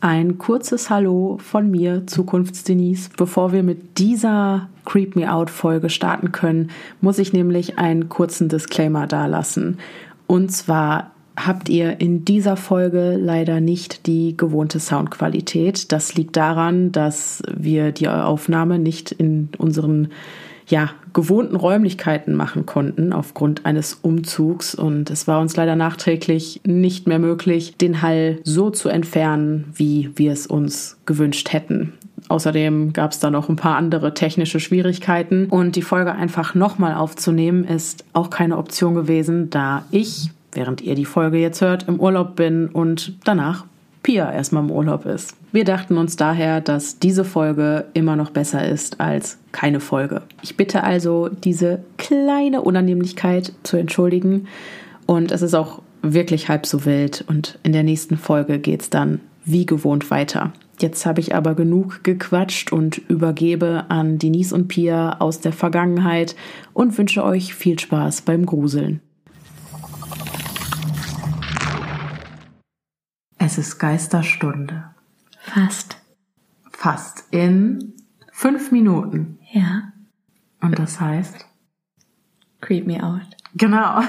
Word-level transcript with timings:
Ein 0.00 0.38
kurzes 0.38 0.88
Hallo 0.88 1.36
von 1.42 1.70
mir, 1.70 2.06
Zukunftsdenise. 2.06 3.10
Bevor 3.16 3.52
wir 3.52 3.64
mit 3.64 3.98
dieser 3.98 4.68
Creep 4.84 5.16
Me 5.16 5.32
Out 5.32 5.50
Folge 5.50 5.90
starten 5.90 6.30
können, 6.30 6.70
muss 7.00 7.18
ich 7.18 7.32
nämlich 7.32 7.78
einen 7.78 8.08
kurzen 8.08 8.48
Disclaimer 8.48 9.08
dalassen. 9.08 9.78
Und 10.28 10.52
zwar 10.52 11.10
habt 11.36 11.68
ihr 11.68 12.00
in 12.00 12.24
dieser 12.24 12.56
Folge 12.56 13.16
leider 13.20 13.60
nicht 13.60 14.06
die 14.06 14.36
gewohnte 14.36 14.80
Soundqualität. 14.80 15.90
Das 15.90 16.14
liegt 16.14 16.36
daran, 16.36 16.92
dass 16.92 17.42
wir 17.52 17.92
die 17.92 18.08
Aufnahme 18.08 18.78
nicht 18.78 19.12
in 19.12 19.48
unseren 19.58 20.08
ja, 20.66 20.90
gewohnten 21.12 21.56
Räumlichkeiten 21.56 22.34
machen 22.34 22.66
konnten 22.66 23.12
aufgrund 23.12 23.64
eines 23.64 23.94
Umzugs 23.94 24.74
und 24.74 25.10
es 25.10 25.26
war 25.28 25.40
uns 25.40 25.56
leider 25.56 25.76
nachträglich 25.76 26.60
nicht 26.64 27.06
mehr 27.06 27.18
möglich, 27.18 27.76
den 27.76 28.02
Hall 28.02 28.38
so 28.44 28.70
zu 28.70 28.88
entfernen, 28.88 29.72
wie 29.74 30.10
wir 30.16 30.32
es 30.32 30.46
uns 30.46 30.98
gewünscht 31.06 31.52
hätten. 31.52 31.92
Außerdem 32.28 32.92
gab 32.92 33.12
es 33.12 33.20
da 33.20 33.30
noch 33.30 33.48
ein 33.48 33.56
paar 33.56 33.76
andere 33.76 34.12
technische 34.12 34.58
Schwierigkeiten 34.58 35.46
und 35.46 35.76
die 35.76 35.82
Folge 35.82 36.12
einfach 36.12 36.54
nochmal 36.54 36.94
aufzunehmen 36.94 37.64
ist 37.64 38.04
auch 38.12 38.30
keine 38.30 38.56
Option 38.56 38.94
gewesen, 38.94 39.50
da 39.50 39.84
ich 39.90 40.30
während 40.56 40.80
ihr 40.80 40.94
die 40.94 41.04
Folge 41.04 41.38
jetzt 41.38 41.60
hört, 41.60 41.86
im 41.86 42.00
Urlaub 42.00 42.34
bin 42.34 42.68
und 42.68 43.12
danach 43.24 43.66
Pia 44.06 44.32
erstmal 44.32 44.62
im 44.62 44.70
Urlaub 44.70 45.04
ist. 45.04 45.34
Wir 45.50 45.64
dachten 45.64 45.98
uns 45.98 46.14
daher, 46.14 46.60
dass 46.60 47.00
diese 47.00 47.24
Folge 47.24 47.86
immer 47.92 48.14
noch 48.14 48.30
besser 48.30 48.64
ist 48.64 49.00
als 49.00 49.38
keine 49.50 49.80
Folge. 49.80 50.22
Ich 50.42 50.56
bitte 50.56 50.84
also, 50.84 51.28
diese 51.28 51.80
kleine 51.98 52.62
Unannehmlichkeit 52.62 53.52
zu 53.64 53.76
entschuldigen 53.76 54.46
und 55.06 55.32
es 55.32 55.42
ist 55.42 55.54
auch 55.54 55.82
wirklich 56.02 56.48
halb 56.48 56.66
so 56.66 56.84
wild 56.84 57.24
und 57.26 57.58
in 57.64 57.72
der 57.72 57.82
nächsten 57.82 58.16
Folge 58.16 58.60
geht 58.60 58.82
es 58.82 58.90
dann 58.90 59.18
wie 59.44 59.66
gewohnt 59.66 60.08
weiter. 60.08 60.52
Jetzt 60.78 61.04
habe 61.04 61.18
ich 61.18 61.34
aber 61.34 61.56
genug 61.56 62.04
gequatscht 62.04 62.72
und 62.72 62.98
übergebe 62.98 63.86
an 63.88 64.18
Denise 64.18 64.54
und 64.54 64.68
Pia 64.68 65.16
aus 65.18 65.40
der 65.40 65.52
Vergangenheit 65.52 66.36
und 66.74 66.96
wünsche 66.96 67.24
euch 67.24 67.56
viel 67.56 67.76
Spaß 67.76 68.20
beim 68.20 68.46
Gruseln. 68.46 69.00
Es 73.46 73.58
ist 73.58 73.78
Geisterstunde. 73.78 74.86
Fast. 75.38 75.98
Fast. 76.72 77.26
In 77.30 77.92
fünf 78.32 78.72
Minuten. 78.72 79.38
Ja. 79.52 79.92
Und 80.60 80.76
das 80.80 81.00
heißt? 81.00 81.46
Creep 82.60 82.88
me 82.88 83.00
out. 83.00 83.22
Genau. 83.54 84.00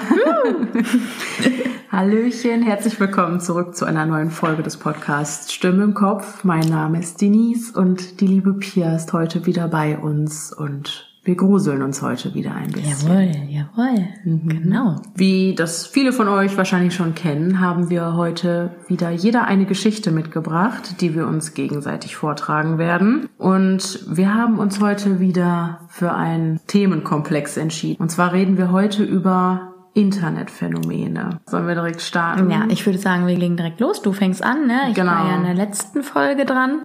Hallöchen, 1.91 2.63
herzlich 2.63 2.99
willkommen 2.99 3.39
zurück 3.39 3.75
zu 3.75 3.85
einer 3.85 4.07
neuen 4.07 4.31
Folge 4.31 4.63
des 4.63 4.77
Podcasts 4.77 5.53
Stimme 5.53 5.83
im 5.83 5.93
Kopf. 5.93 6.43
Mein 6.43 6.67
Name 6.67 6.99
ist 6.99 7.21
Denise 7.21 7.77
und 7.77 8.19
die 8.21 8.27
liebe 8.27 8.55
Pia 8.55 8.95
ist 8.95 9.13
heute 9.13 9.45
wieder 9.45 9.67
bei 9.67 9.99
uns 9.99 10.51
und 10.51 11.06
wir 11.27 11.35
gruseln 11.35 11.81
uns 11.81 12.01
heute 12.01 12.33
wieder 12.33 12.55
ein 12.55 12.71
bisschen. 12.71 13.09
Jawohl, 13.09 13.31
jawohl. 13.49 14.07
Mhm. 14.23 14.47
Genau. 14.47 15.01
Wie 15.13 15.53
das 15.55 15.85
viele 15.85 16.13
von 16.13 16.29
euch 16.29 16.55
wahrscheinlich 16.55 16.95
schon 16.95 17.15
kennen, 17.15 17.59
haben 17.59 17.89
wir 17.89 18.15
heute 18.15 18.71
wieder 18.87 19.11
jeder 19.11 19.43
eine 19.43 19.65
Geschichte 19.65 20.11
mitgebracht, 20.11 21.01
die 21.01 21.15
wir 21.15 21.27
uns 21.27 21.53
gegenseitig 21.53 22.15
vortragen 22.15 22.77
werden. 22.77 23.27
Und 23.37 23.99
wir 24.07 24.33
haben 24.33 24.57
uns 24.57 24.79
heute 24.79 25.19
wieder 25.19 25.81
für 25.89 26.13
einen 26.13 26.61
Themenkomplex 26.65 27.57
entschieden. 27.57 28.01
Und 28.01 28.09
zwar 28.09 28.31
reden 28.31 28.57
wir 28.57 28.71
heute 28.71 29.03
über 29.03 29.73
Internetphänomene. 29.95 31.41
Sollen 31.45 31.67
wir 31.67 31.75
direkt 31.75 32.01
starten? 32.01 32.49
Ja, 32.49 32.67
ich 32.69 32.85
würde 32.85 32.99
sagen, 32.99 33.27
wir 33.27 33.35
legen 33.35 33.57
direkt 33.57 33.81
los. 33.81 34.01
Du 34.01 34.13
fängst 34.13 34.41
an, 34.41 34.65
ne? 34.65 34.79
Ich 34.89 34.95
genau. 34.95 35.11
war 35.11 35.27
ja 35.27 35.35
in 35.35 35.43
der 35.43 35.55
letzten 35.55 36.03
Folge 36.03 36.45
dran. 36.45 36.83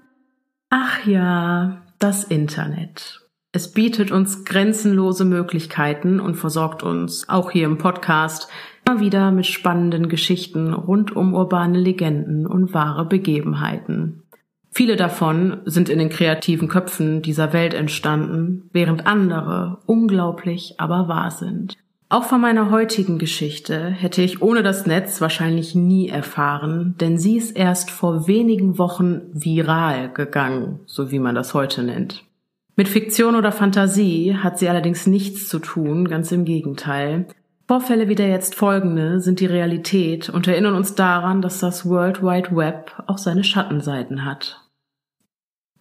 Ach 0.69 1.07
ja, 1.07 1.83
das 2.01 2.25
Internet. 2.25 3.22
Es 3.55 3.71
bietet 3.71 4.11
uns 4.11 4.47
grenzenlose 4.47 5.27
Möglichkeiten 5.27 6.21
und 6.21 6.37
versorgt 6.37 6.83
uns, 6.83 7.29
auch 7.29 7.51
hier 7.51 7.67
im 7.67 7.77
Podcast, 7.77 8.49
immer 8.87 8.99
wieder 9.01 9.31
mit 9.31 9.45
spannenden 9.45 10.09
Geschichten 10.09 10.73
rund 10.73 11.15
um 11.15 11.35
urbane 11.35 11.79
Legenden 11.79 12.47
und 12.47 12.73
wahre 12.73 13.05
Begebenheiten. 13.05 14.23
Viele 14.71 14.97
davon 14.97 15.61
sind 15.67 15.91
in 15.91 15.99
den 15.99 16.09
kreativen 16.09 16.67
Köpfen 16.67 17.21
dieser 17.21 17.53
Welt 17.53 17.75
entstanden, 17.75 18.71
während 18.73 19.07
andere 19.07 19.81
unglaublich 19.85 20.77
aber 20.79 21.09
wahr 21.09 21.31
sind. 21.31 21.77
Auch 22.09 22.25
von 22.25 22.41
meiner 22.41 22.71
heutigen 22.71 23.19
Geschichte 23.19 23.85
hätte 23.85 24.23
ich 24.23 24.41
ohne 24.41 24.63
das 24.63 24.87
Netz 24.87 25.21
wahrscheinlich 25.21 25.75
nie 25.75 26.09
erfahren, 26.09 26.95
denn 27.01 27.19
sie 27.19 27.37
ist 27.37 27.55
erst 27.55 27.91
vor 27.91 28.27
wenigen 28.27 28.79
Wochen 28.79 29.21
viral 29.35 30.11
gegangen, 30.11 30.81
so 30.87 31.11
wie 31.11 31.19
man 31.19 31.35
das 31.35 31.53
heute 31.53 31.83
nennt. 31.83 32.25
Mit 32.75 32.89
Fiktion 32.89 33.37
oder 33.37 33.53
Fantasie 33.53 34.37
hat 34.37 34.59
sie 34.59 34.69
allerdings 34.69 35.07
nichts 35.07 35.49
zu 35.49 35.59
tun, 35.59 36.09
ganz 36.09 36.33
im 36.33 36.47
Gegenteil. 36.47 37.27
Vorfälle 37.69 38.09
wie 38.09 38.15
der 38.15 38.29
jetzt 38.29 38.55
folgende 38.55 39.21
sind 39.21 39.41
die 39.41 39.47
Realität 39.47 40.31
und 40.31 40.49
erinnern 40.49 40.75
uns 40.75 40.95
daran, 40.95 41.43
dass 41.43 41.59
das 41.59 41.87
World 41.87 42.23
Wide 42.23 42.57
Web 42.57 43.03
auch 43.07 43.19
seine 43.19 43.45
Schattenseiten 43.45 44.25
hat. 44.25 44.61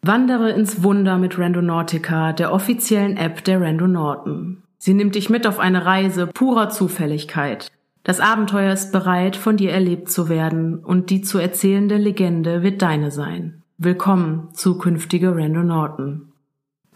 Wandere 0.02 0.52
ins 0.52 0.84
Wunder 0.84 1.18
mit 1.18 1.40
Randonautica, 1.40 2.34
der 2.34 2.52
offiziellen 2.52 3.18
App 3.18 3.44
der 3.44 3.62
Randonauten. 3.62 4.64
Sie 4.78 4.94
nimmt 4.94 5.16
dich 5.16 5.30
mit 5.30 5.48
auf 5.48 5.60
eine 5.60 5.86
Reise 5.86 6.28
purer 6.28 6.70
Zufälligkeit. 6.70 7.68
Das 8.04 8.20
Abenteuer 8.20 8.74
ist 8.74 8.92
bereit, 8.92 9.36
von 9.36 9.58
dir 9.58 9.72
erlebt 9.72 10.10
zu 10.10 10.28
werden, 10.28 10.80
und 10.80 11.10
die 11.10 11.22
zu 11.22 11.38
erzählende 11.38 11.98
Legende 11.98 12.64
wird 12.64 12.82
deine 12.82 13.12
sein. 13.12 13.62
Willkommen, 13.78 14.50
zukünftige 14.54 15.36
Randonauten. 15.36 16.31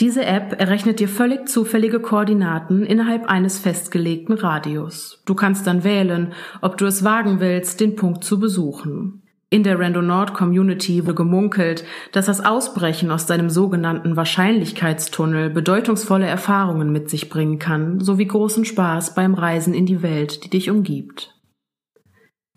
Diese 0.01 0.25
App 0.25 0.59
errechnet 0.59 0.99
dir 0.99 1.07
völlig 1.07 1.47
zufällige 1.47 2.01
Koordinaten 2.01 2.85
innerhalb 2.85 3.27
eines 3.27 3.59
festgelegten 3.59 4.35
Radius. 4.35 5.23
Du 5.25 5.35
kannst 5.35 5.65
dann 5.67 5.85
wählen, 5.85 6.33
ob 6.61 6.77
du 6.77 6.85
es 6.85 7.05
wagen 7.05 7.39
willst, 7.39 7.79
den 7.79 7.95
Punkt 7.95 8.25
zu 8.25 8.37
besuchen. 8.37 9.21
In 9.49 9.63
der 9.63 9.79
Randonaut 9.79 10.33
Community 10.33 11.05
wurde 11.05 11.15
gemunkelt, 11.15 11.85
dass 12.11 12.25
das 12.25 12.43
Ausbrechen 12.43 13.09
aus 13.09 13.25
deinem 13.25 13.49
sogenannten 13.49 14.17
Wahrscheinlichkeitstunnel 14.17 15.49
bedeutungsvolle 15.49 16.25
Erfahrungen 16.25 16.91
mit 16.91 17.09
sich 17.09 17.29
bringen 17.29 17.57
kann, 17.57 18.01
sowie 18.01 18.25
großen 18.25 18.65
Spaß 18.65 19.15
beim 19.15 19.33
Reisen 19.33 19.73
in 19.73 19.85
die 19.85 20.01
Welt, 20.01 20.43
die 20.43 20.49
dich 20.49 20.69
umgibt. 20.69 21.39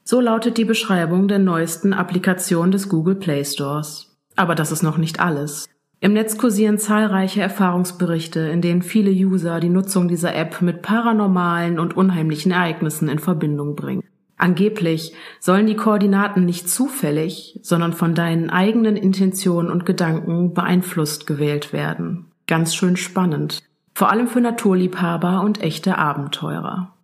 So 0.02 0.20
lautet 0.20 0.58
die 0.58 0.64
Beschreibung 0.64 1.28
der 1.28 1.38
neuesten 1.38 1.92
Applikation 1.92 2.72
des 2.72 2.88
Google 2.88 3.14
Play 3.14 3.44
Stores. 3.44 4.18
Aber 4.34 4.56
das 4.56 4.72
ist 4.72 4.82
noch 4.82 4.98
nicht 4.98 5.20
alles. 5.20 5.68
Im 6.00 6.12
Netz 6.12 6.38
kursieren 6.38 6.78
zahlreiche 6.78 7.40
Erfahrungsberichte, 7.40 8.40
in 8.40 8.62
denen 8.62 8.82
viele 8.82 9.10
User 9.10 9.58
die 9.58 9.68
Nutzung 9.68 10.06
dieser 10.06 10.34
App 10.34 10.62
mit 10.62 10.80
paranormalen 10.80 11.80
und 11.80 11.96
unheimlichen 11.96 12.52
Ereignissen 12.52 13.08
in 13.08 13.18
Verbindung 13.18 13.74
bringen. 13.74 14.04
Angeblich 14.36 15.12
sollen 15.40 15.66
die 15.66 15.74
Koordinaten 15.74 16.44
nicht 16.44 16.68
zufällig, 16.70 17.58
sondern 17.62 17.92
von 17.92 18.14
deinen 18.14 18.50
eigenen 18.50 18.96
Intentionen 18.96 19.72
und 19.72 19.84
Gedanken 19.84 20.54
beeinflusst 20.54 21.26
gewählt 21.26 21.72
werden. 21.72 22.26
Ganz 22.46 22.76
schön 22.76 22.96
spannend. 22.96 23.64
Vor 23.94 24.10
allem 24.10 24.28
für 24.28 24.40
Naturliebhaber 24.40 25.42
und 25.42 25.60
echte 25.60 25.98
Abenteurer. 25.98 26.94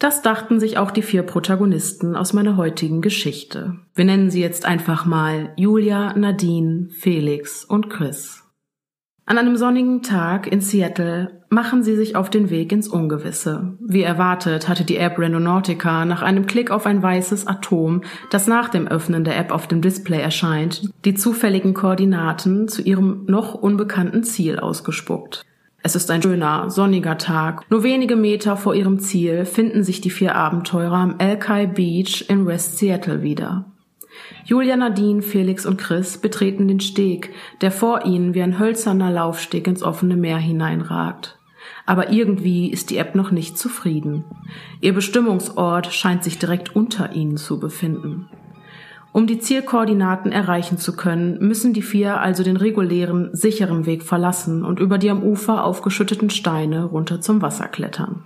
Das 0.00 0.22
dachten 0.22 0.60
sich 0.60 0.78
auch 0.78 0.90
die 0.90 1.02
vier 1.02 1.22
Protagonisten 1.22 2.16
aus 2.16 2.32
meiner 2.32 2.56
heutigen 2.56 3.02
Geschichte. 3.02 3.76
Wir 3.94 4.06
nennen 4.06 4.30
sie 4.30 4.40
jetzt 4.40 4.64
einfach 4.64 5.04
mal 5.04 5.52
Julia, 5.56 6.14
Nadine, 6.16 6.88
Felix 6.88 7.66
und 7.66 7.90
Chris. 7.90 8.42
An 9.26 9.36
einem 9.36 9.58
sonnigen 9.58 10.02
Tag 10.02 10.50
in 10.50 10.62
Seattle 10.62 11.44
machen 11.50 11.82
sie 11.82 11.96
sich 11.96 12.16
auf 12.16 12.30
den 12.30 12.48
Weg 12.48 12.72
ins 12.72 12.88
Ungewisse. 12.88 13.76
Wie 13.78 14.02
erwartet 14.02 14.68
hatte 14.68 14.84
die 14.84 14.96
App 14.96 15.18
Randonautica 15.18 16.06
nach 16.06 16.22
einem 16.22 16.46
Klick 16.46 16.70
auf 16.70 16.86
ein 16.86 17.02
weißes 17.02 17.46
Atom, 17.46 18.00
das 18.30 18.46
nach 18.46 18.70
dem 18.70 18.88
Öffnen 18.88 19.22
der 19.22 19.36
App 19.36 19.52
auf 19.52 19.68
dem 19.68 19.82
Display 19.82 20.22
erscheint, 20.22 20.88
die 21.04 21.14
zufälligen 21.14 21.74
Koordinaten 21.74 22.68
zu 22.68 22.80
ihrem 22.80 23.26
noch 23.26 23.54
unbekannten 23.54 24.24
Ziel 24.24 24.58
ausgespuckt. 24.58 25.44
Es 25.82 25.96
ist 25.96 26.10
ein 26.10 26.22
schöner, 26.22 26.68
sonniger 26.68 27.16
Tag. 27.16 27.64
Nur 27.70 27.82
wenige 27.82 28.16
Meter 28.16 28.56
vor 28.56 28.74
ihrem 28.74 28.98
Ziel 28.98 29.46
finden 29.46 29.82
sich 29.82 30.02
die 30.02 30.10
vier 30.10 30.34
Abenteurer 30.34 30.96
am 30.96 31.14
Alki 31.18 31.66
Beach 31.66 32.26
in 32.28 32.46
West 32.46 32.76
Seattle 32.76 33.22
wieder. 33.22 33.64
Julia, 34.44 34.76
Nadine, 34.76 35.22
Felix 35.22 35.64
und 35.64 35.78
Chris 35.78 36.18
betreten 36.18 36.68
den 36.68 36.80
Steg, 36.80 37.32
der 37.62 37.70
vor 37.70 38.04
ihnen 38.04 38.34
wie 38.34 38.42
ein 38.42 38.58
hölzerner 38.58 39.10
Laufsteg 39.10 39.66
ins 39.66 39.82
offene 39.82 40.16
Meer 40.16 40.38
hineinragt. 40.38 41.38
Aber 41.86 42.12
irgendwie 42.12 42.70
ist 42.70 42.90
die 42.90 42.98
App 42.98 43.14
noch 43.14 43.30
nicht 43.30 43.56
zufrieden. 43.56 44.24
Ihr 44.80 44.92
Bestimmungsort 44.92 45.92
scheint 45.92 46.24
sich 46.24 46.38
direkt 46.38 46.76
unter 46.76 47.12
ihnen 47.12 47.38
zu 47.38 47.58
befinden. 47.58 48.28
Um 49.12 49.26
die 49.26 49.40
Zielkoordinaten 49.40 50.30
erreichen 50.30 50.78
zu 50.78 50.94
können, 50.94 51.38
müssen 51.40 51.72
die 51.72 51.82
vier 51.82 52.20
also 52.20 52.44
den 52.44 52.56
regulären, 52.56 53.30
sicheren 53.32 53.84
Weg 53.84 54.04
verlassen 54.04 54.64
und 54.64 54.78
über 54.78 54.98
die 54.98 55.10
am 55.10 55.24
Ufer 55.24 55.64
aufgeschütteten 55.64 56.30
Steine 56.30 56.84
runter 56.84 57.20
zum 57.20 57.42
Wasser 57.42 57.66
klettern. 57.66 58.22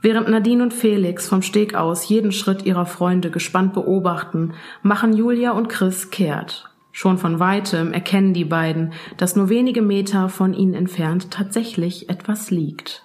Während 0.00 0.28
Nadine 0.28 0.62
und 0.62 0.74
Felix 0.74 1.28
vom 1.28 1.42
Steg 1.42 1.74
aus 1.74 2.08
jeden 2.08 2.32
Schritt 2.32 2.64
ihrer 2.64 2.86
Freunde 2.86 3.30
gespannt 3.30 3.74
beobachten, 3.74 4.52
machen 4.82 5.14
Julia 5.14 5.52
und 5.52 5.68
Chris 5.68 6.10
kehrt. 6.10 6.70
Schon 6.92 7.18
von 7.18 7.40
weitem 7.40 7.92
erkennen 7.92 8.34
die 8.34 8.44
beiden, 8.44 8.92
dass 9.16 9.34
nur 9.34 9.48
wenige 9.48 9.82
Meter 9.82 10.28
von 10.28 10.54
ihnen 10.54 10.74
entfernt 10.74 11.30
tatsächlich 11.30 12.08
etwas 12.08 12.50
liegt. 12.50 13.02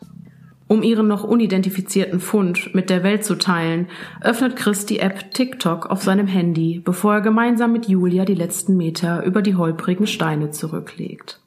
Um 0.70 0.84
ihren 0.84 1.08
noch 1.08 1.24
unidentifizierten 1.24 2.20
Fund 2.20 2.76
mit 2.76 2.92
der 2.92 3.02
Welt 3.02 3.26
zu 3.26 3.34
teilen, 3.34 3.88
öffnet 4.22 4.56
Chris 4.56 4.86
die 4.86 5.00
App 5.00 5.34
TikTok 5.34 5.88
auf 5.88 6.04
seinem 6.04 6.28
Handy, 6.28 6.80
bevor 6.86 7.16
er 7.16 7.22
gemeinsam 7.22 7.72
mit 7.72 7.88
Julia 7.88 8.24
die 8.24 8.36
letzten 8.36 8.78
Meter 8.78 9.24
über 9.24 9.42
die 9.42 9.56
holprigen 9.56 10.06
Steine 10.06 10.52
zurücklegt. 10.52 11.42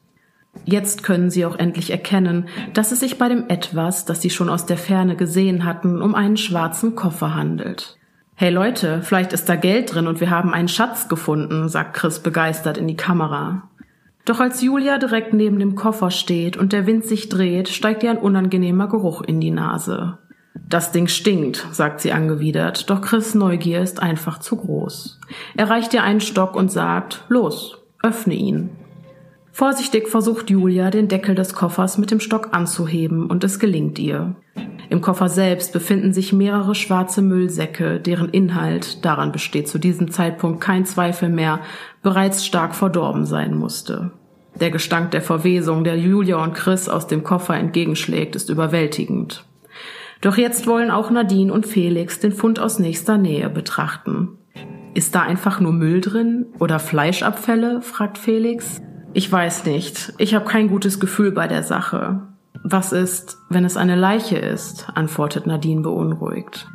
Jetzt 0.65 1.03
können 1.03 1.29
sie 1.29 1.45
auch 1.45 1.57
endlich 1.57 1.89
erkennen, 1.89 2.49
dass 2.73 2.91
es 2.91 2.99
sich 2.99 3.17
bei 3.17 3.29
dem 3.29 3.47
Etwas, 3.47 4.03
das 4.03 4.21
sie 4.21 4.29
schon 4.29 4.49
aus 4.49 4.65
der 4.65 4.77
Ferne 4.77 5.15
gesehen 5.15 5.63
hatten, 5.63 6.01
um 6.01 6.15
einen 6.15 6.35
schwarzen 6.35 6.95
Koffer 6.95 7.33
handelt. 7.33 7.97
Hey 8.35 8.49
Leute, 8.49 9.01
vielleicht 9.03 9.31
ist 9.31 9.47
da 9.47 9.55
Geld 9.55 9.93
drin 9.93 10.07
und 10.07 10.19
wir 10.19 10.31
haben 10.31 10.53
einen 10.53 10.67
Schatz 10.67 11.07
gefunden, 11.07 11.69
sagt 11.69 11.93
Chris 11.93 12.19
begeistert 12.19 12.77
in 12.77 12.89
die 12.89 12.97
Kamera. 12.97 13.69
Doch 14.25 14.39
als 14.39 14.61
Julia 14.61 14.97
direkt 14.97 15.33
neben 15.33 15.59
dem 15.59 15.75
Koffer 15.75 16.09
steht 16.09 16.55
und 16.55 16.71
der 16.71 16.87
Wind 16.87 17.05
sich 17.05 17.27
dreht, 17.27 17.67
steigt 17.67 18.03
ihr 18.03 18.11
ein 18.11 18.17
unangenehmer 18.17 18.87
Geruch 18.87 19.21
in 19.21 19.41
die 19.41 19.51
Nase. 19.51 20.17
Das 20.69 20.91
Ding 20.91 21.07
stinkt, 21.07 21.67
sagt 21.71 21.99
sie 21.99 22.13
angewidert, 22.13 22.89
doch 22.89 23.01
Chris 23.01 23.35
Neugier 23.35 23.81
ist 23.81 24.01
einfach 24.01 24.39
zu 24.39 24.55
groß. 24.55 25.19
Er 25.57 25.69
reicht 25.69 25.93
ihr 25.93 26.03
einen 26.03 26.21
Stock 26.21 26.55
und 26.55 26.71
sagt, 26.71 27.25
los, 27.27 27.77
öffne 28.01 28.33
ihn. 28.33 28.69
Vorsichtig 29.51 30.07
versucht 30.07 30.49
Julia, 30.49 30.89
den 30.89 31.09
Deckel 31.09 31.35
des 31.35 31.53
Koffers 31.53 31.97
mit 31.97 32.09
dem 32.09 32.19
Stock 32.19 32.49
anzuheben, 32.53 33.27
und 33.27 33.43
es 33.43 33.59
gelingt 33.59 33.99
ihr. 33.99 34.35
Im 34.89 35.01
Koffer 35.01 35.29
selbst 35.29 35.73
befinden 35.73 36.13
sich 36.13 36.33
mehrere 36.33 36.75
schwarze 36.75 37.21
Müllsäcke, 37.21 37.99
deren 37.99 38.29
Inhalt, 38.29 39.05
daran 39.05 39.31
besteht 39.31 39.67
zu 39.67 39.79
diesem 39.79 40.11
Zeitpunkt 40.11 40.61
kein 40.61 40.85
Zweifel 40.85 41.29
mehr, 41.29 41.59
bereits 42.01 42.45
stark 42.45 42.75
verdorben 42.75 43.25
sein 43.25 43.55
musste. 43.55 44.11
Der 44.59 44.69
Gestank 44.69 45.11
der 45.11 45.21
Verwesung, 45.21 45.83
der 45.83 45.97
Julia 45.97 46.43
und 46.43 46.53
Chris 46.53 46.87
aus 46.89 47.07
dem 47.07 47.23
Koffer 47.23 47.55
entgegenschlägt, 47.55 48.35
ist 48.35 48.49
überwältigend. 48.49 49.45
Doch 50.21 50.37
jetzt 50.37 50.67
wollen 50.67 50.91
auch 50.91 51.09
Nadine 51.09 51.51
und 51.51 51.65
Felix 51.65 52.19
den 52.19 52.31
Fund 52.31 52.59
aus 52.59 52.79
nächster 52.79 53.17
Nähe 53.17 53.49
betrachten. 53.49 54.37
Ist 54.93 55.15
da 55.15 55.21
einfach 55.21 55.59
nur 55.59 55.73
Müll 55.73 56.01
drin 56.01 56.45
oder 56.59 56.79
Fleischabfälle? 56.79 57.81
fragt 57.81 58.17
Felix. 58.17 58.79
Ich 59.13 59.31
weiß 59.31 59.65
nicht. 59.65 60.13
Ich 60.19 60.35
habe 60.35 60.45
kein 60.45 60.69
gutes 60.69 60.99
Gefühl 60.99 61.31
bei 61.31 61.47
der 61.47 61.63
Sache. 61.63 62.32
Was 62.63 62.93
ist, 62.93 63.39
wenn 63.49 63.65
es 63.65 63.75
eine 63.75 63.95
Leiche 63.95 64.37
ist? 64.37 64.87
antwortet 64.95 65.45
Nadine 65.45 65.81
beunruhigt. 65.81 66.67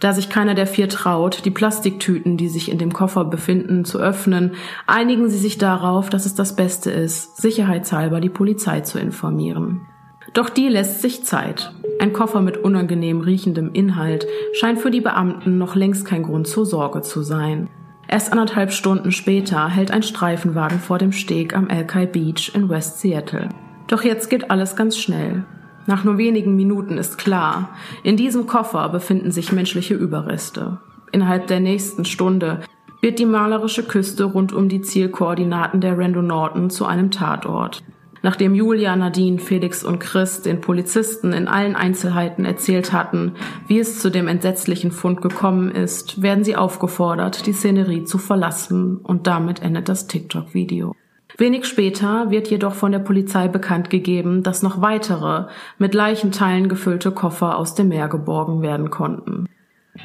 Da 0.00 0.12
sich 0.12 0.28
keiner 0.28 0.54
der 0.54 0.66
vier 0.66 0.88
traut, 0.88 1.44
die 1.44 1.50
Plastiktüten, 1.50 2.36
die 2.36 2.48
sich 2.48 2.70
in 2.70 2.78
dem 2.78 2.92
Koffer 2.92 3.24
befinden, 3.24 3.84
zu 3.84 3.98
öffnen, 3.98 4.52
einigen 4.86 5.30
sie 5.30 5.38
sich 5.38 5.56
darauf, 5.56 6.10
dass 6.10 6.26
es 6.26 6.34
das 6.34 6.56
Beste 6.56 6.90
ist, 6.90 7.36
sicherheitshalber 7.38 8.20
die 8.20 8.28
Polizei 8.28 8.80
zu 8.80 8.98
informieren. 8.98 9.86
Doch 10.34 10.50
die 10.50 10.68
lässt 10.68 11.00
sich 11.00 11.24
Zeit. 11.24 11.72
Ein 11.98 12.12
Koffer 12.12 12.42
mit 12.42 12.58
unangenehm 12.58 13.20
riechendem 13.20 13.72
Inhalt 13.72 14.26
scheint 14.52 14.80
für 14.80 14.90
die 14.90 15.00
Beamten 15.00 15.56
noch 15.56 15.76
längst 15.76 16.04
kein 16.04 16.24
Grund 16.24 16.46
zur 16.46 16.66
Sorge 16.66 17.00
zu 17.00 17.22
sein. 17.22 17.70
Erst 18.08 18.32
anderthalb 18.32 18.72
Stunden 18.72 19.12
später 19.12 19.68
hält 19.68 19.92
ein 19.92 20.02
Streifenwagen 20.02 20.78
vor 20.78 20.98
dem 20.98 21.12
Steg 21.12 21.56
am 21.56 21.68
Alki 21.68 22.06
Beach 22.06 22.52
in 22.54 22.68
West 22.68 23.00
Seattle. 23.00 23.48
Doch 23.88 24.02
jetzt 24.02 24.30
geht 24.30 24.50
alles 24.50 24.76
ganz 24.76 24.98
schnell. 24.98 25.44
Nach 25.86 26.02
nur 26.02 26.18
wenigen 26.18 26.56
Minuten 26.56 26.98
ist 26.98 27.18
klar, 27.18 27.70
in 28.02 28.16
diesem 28.16 28.46
Koffer 28.46 28.88
befinden 28.88 29.30
sich 29.30 29.52
menschliche 29.52 29.94
Überreste. 29.94 30.78
Innerhalb 31.12 31.46
der 31.46 31.60
nächsten 31.60 32.04
Stunde 32.04 32.60
wird 33.00 33.20
die 33.20 33.26
malerische 33.26 33.84
Küste 33.84 34.24
rund 34.24 34.52
um 34.52 34.68
die 34.68 34.80
Zielkoordinaten 34.80 35.80
der 35.80 35.96
Rando 35.96 36.22
Norton 36.22 36.70
zu 36.70 36.86
einem 36.86 37.12
Tatort. 37.12 37.82
Nachdem 38.22 38.56
Julia, 38.56 38.96
Nadine, 38.96 39.38
Felix 39.38 39.84
und 39.84 40.00
Chris 40.00 40.42
den 40.42 40.60
Polizisten 40.60 41.32
in 41.32 41.46
allen 41.46 41.76
Einzelheiten 41.76 42.44
erzählt 42.44 42.92
hatten, 42.92 43.34
wie 43.68 43.78
es 43.78 44.00
zu 44.00 44.10
dem 44.10 44.26
entsetzlichen 44.26 44.90
Fund 44.90 45.22
gekommen 45.22 45.70
ist, 45.70 46.20
werden 46.20 46.42
sie 46.42 46.56
aufgefordert, 46.56 47.46
die 47.46 47.52
Szenerie 47.52 48.02
zu 48.02 48.18
verlassen 48.18 48.96
und 48.96 49.28
damit 49.28 49.62
endet 49.62 49.88
das 49.88 50.08
TikTok-Video. 50.08 50.96
Wenig 51.38 51.66
später 51.66 52.30
wird 52.30 52.48
jedoch 52.48 52.74
von 52.74 52.92
der 52.92 52.98
Polizei 52.98 53.48
bekannt 53.48 53.90
gegeben, 53.90 54.42
dass 54.42 54.62
noch 54.62 54.80
weitere 54.80 55.44
mit 55.78 55.92
Leichenteilen 55.92 56.68
gefüllte 56.68 57.10
Koffer 57.10 57.58
aus 57.58 57.74
dem 57.74 57.88
Meer 57.88 58.08
geborgen 58.08 58.62
werden 58.62 58.90
konnten. 58.90 59.46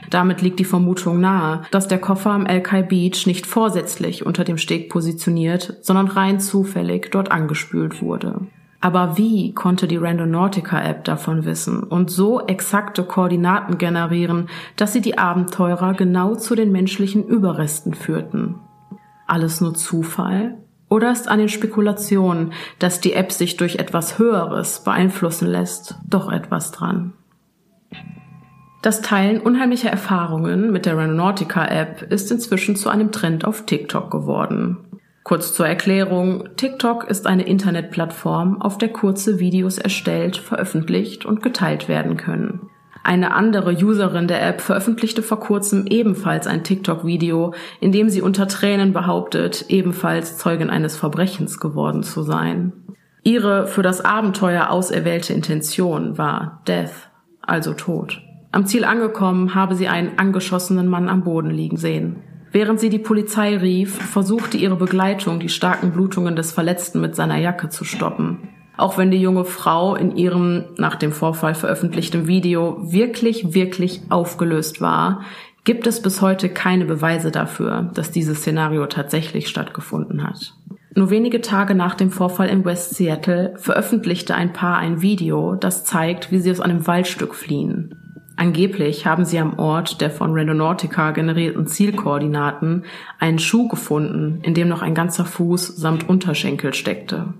Damit 0.10 0.42
liegt 0.42 0.60
die 0.60 0.66
Vermutung 0.66 1.22
nahe, 1.22 1.62
dass 1.72 1.88
der 1.88 2.00
Koffer 2.00 2.31
am 2.31 2.45
Alki 2.45 2.83
Beach 2.83 3.28
nicht 3.28 3.45
vorsätzlich 3.45 4.25
unter 4.25 4.44
dem 4.44 4.57
Steg 4.57 4.89
positioniert, 4.89 5.78
sondern 5.81 6.07
rein 6.07 6.39
zufällig 6.39 7.10
dort 7.12 7.31
angespült 7.31 8.01
wurde. 8.01 8.48
Aber 8.81 9.18
wie 9.18 9.54
konnte 9.54 9.88
die 9.88 9.98
Randonautica 9.98 10.81
App 10.81 11.04
davon 11.04 11.45
wissen 11.45 11.84
und 11.84 12.10
so 12.10 12.42
exakte 12.42 13.04
Koordinaten 13.04 13.77
generieren, 13.77 14.50
dass 14.75 14.92
sie 14.92 15.01
die 15.01 15.18
Abenteurer 15.18 15.94
genau 15.94 16.36
zu 16.36 16.56
den 16.56 16.72
menschlichen 16.72 17.24
Überresten 17.24 17.94
führten? 17.94 18.56
Alles 19.27 19.62
nur 19.62 19.75
Zufall? 19.75 20.61
Oder 20.91 21.13
ist 21.13 21.29
an 21.29 21.39
den 21.39 21.47
Spekulationen, 21.47 22.51
dass 22.77 22.99
die 22.99 23.13
App 23.13 23.31
sich 23.31 23.55
durch 23.55 23.77
etwas 23.77 24.19
Höheres 24.19 24.83
beeinflussen 24.83 25.47
lässt, 25.47 25.95
doch 26.05 26.29
etwas 26.29 26.71
dran? 26.71 27.13
Das 28.81 29.01
Teilen 29.01 29.39
unheimlicher 29.39 29.89
Erfahrungen 29.89 30.69
mit 30.69 30.85
der 30.85 30.97
Ranonautica 30.97 31.65
App 31.65 32.01
ist 32.11 32.29
inzwischen 32.29 32.75
zu 32.75 32.89
einem 32.89 33.13
Trend 33.13 33.45
auf 33.45 33.65
TikTok 33.65 34.11
geworden. 34.11 34.79
Kurz 35.23 35.53
zur 35.53 35.65
Erklärung, 35.65 36.49
TikTok 36.57 37.05
ist 37.05 37.25
eine 37.25 37.43
Internetplattform, 37.43 38.61
auf 38.61 38.77
der 38.77 38.89
kurze 38.89 39.39
Videos 39.39 39.77
erstellt, 39.77 40.35
veröffentlicht 40.35 41.25
und 41.25 41.41
geteilt 41.41 41.88
werden 41.88 42.17
können. 42.17 42.69
Eine 43.03 43.33
andere 43.33 43.74
Userin 43.74 44.27
der 44.27 44.48
App 44.48 44.62
veröffentlichte 44.62 45.24
vor 45.24 45.39
kurzem 45.39 45.88
ebenfalls 45.88 46.45
ein 46.45 46.63
TikTok-Video, 46.63 47.53
in 47.80 47.92
dem 47.92 48.09
sie 48.09 48.21
unter 48.21 48.48
Tränen 48.48 48.94
behauptet, 48.94 49.65
ebenfalls 49.69 50.38
Zeugin 50.38 50.69
eines 50.69 50.95
Verbrechens 50.98 51.59
geworden 51.59 52.03
zu 52.03 52.21
sein. 52.21 52.74
Ihre 53.24 53.68
für 53.68 53.83
das 53.83 54.01
Abenteuer 54.01 54.69
auserwählte 54.69 55.33
Intention 55.33 56.17
war 56.17 56.62
Death, 56.67 57.10
also 57.41 57.74
Tod. 57.74 58.22
Am 58.51 58.65
Ziel 58.65 58.84
angekommen 58.84 59.55
habe 59.55 59.75
sie 59.75 59.88
einen 59.88 60.20
angeschossenen 60.20 60.88
Mann 60.88 61.08
am 61.08 61.24
Boden 61.24 61.51
liegen 61.51 61.77
sehen. 61.77 62.17
Während 62.51 62.79
sie 62.79 62.89
die 62.89 63.00
Polizei 63.00 63.55
rief, 63.55 63.96
versuchte 63.96 64.58
ihre 64.58 64.75
Begleitung, 64.75 65.39
die 65.39 65.50
starken 65.50 65.91
Blutungen 65.91 66.36
des 66.36 66.51
Verletzten 66.51 67.00
mit 67.00 67.15
seiner 67.15 67.38
Jacke 67.38 67.70
zu 67.70 67.86
stoppen. 67.86 68.50
Auch 68.81 68.97
wenn 68.97 69.11
die 69.11 69.21
junge 69.21 69.45
Frau 69.45 69.93
in 69.93 70.15
ihrem 70.15 70.63
nach 70.75 70.95
dem 70.95 71.11
Vorfall 71.11 71.53
veröffentlichten 71.53 72.25
Video 72.25 72.79
wirklich, 72.81 73.53
wirklich 73.53 74.01
aufgelöst 74.09 74.81
war, 74.81 75.21
gibt 75.65 75.85
es 75.85 76.01
bis 76.01 76.19
heute 76.23 76.50
keine 76.50 76.85
Beweise 76.85 77.29
dafür, 77.29 77.91
dass 77.93 78.09
dieses 78.09 78.39
Szenario 78.39 78.88
tatsächlich 78.88 79.50
stattgefunden 79.50 80.23
hat. 80.23 80.55
Nur 80.95 81.11
wenige 81.11 81.41
Tage 81.41 81.75
nach 81.75 81.93
dem 81.93 82.09
Vorfall 82.09 82.50
in 82.50 82.65
West 82.65 82.95
Seattle 82.95 83.53
veröffentlichte 83.57 84.33
ein 84.33 84.51
Paar 84.51 84.79
ein 84.79 85.03
Video, 85.03 85.53
das 85.53 85.85
zeigt, 85.85 86.31
wie 86.31 86.39
sie 86.39 86.50
aus 86.50 86.59
einem 86.59 86.88
Waldstück 86.88 87.35
fliehen. 87.35 87.93
Angeblich 88.35 89.05
haben 89.05 89.25
sie 89.25 89.38
am 89.38 89.59
Ort 89.59 90.01
der 90.01 90.09
von 90.09 90.33
Randonautica 90.33 91.11
generierten 91.11 91.67
Zielkoordinaten 91.67 92.85
einen 93.19 93.38
Schuh 93.38 93.67
gefunden, 93.67 94.39
in 94.41 94.55
dem 94.55 94.69
noch 94.69 94.81
ein 94.81 94.95
ganzer 94.95 95.25
Fuß 95.25 95.67
samt 95.67 96.09
Unterschenkel 96.09 96.73
steckte. 96.73 97.35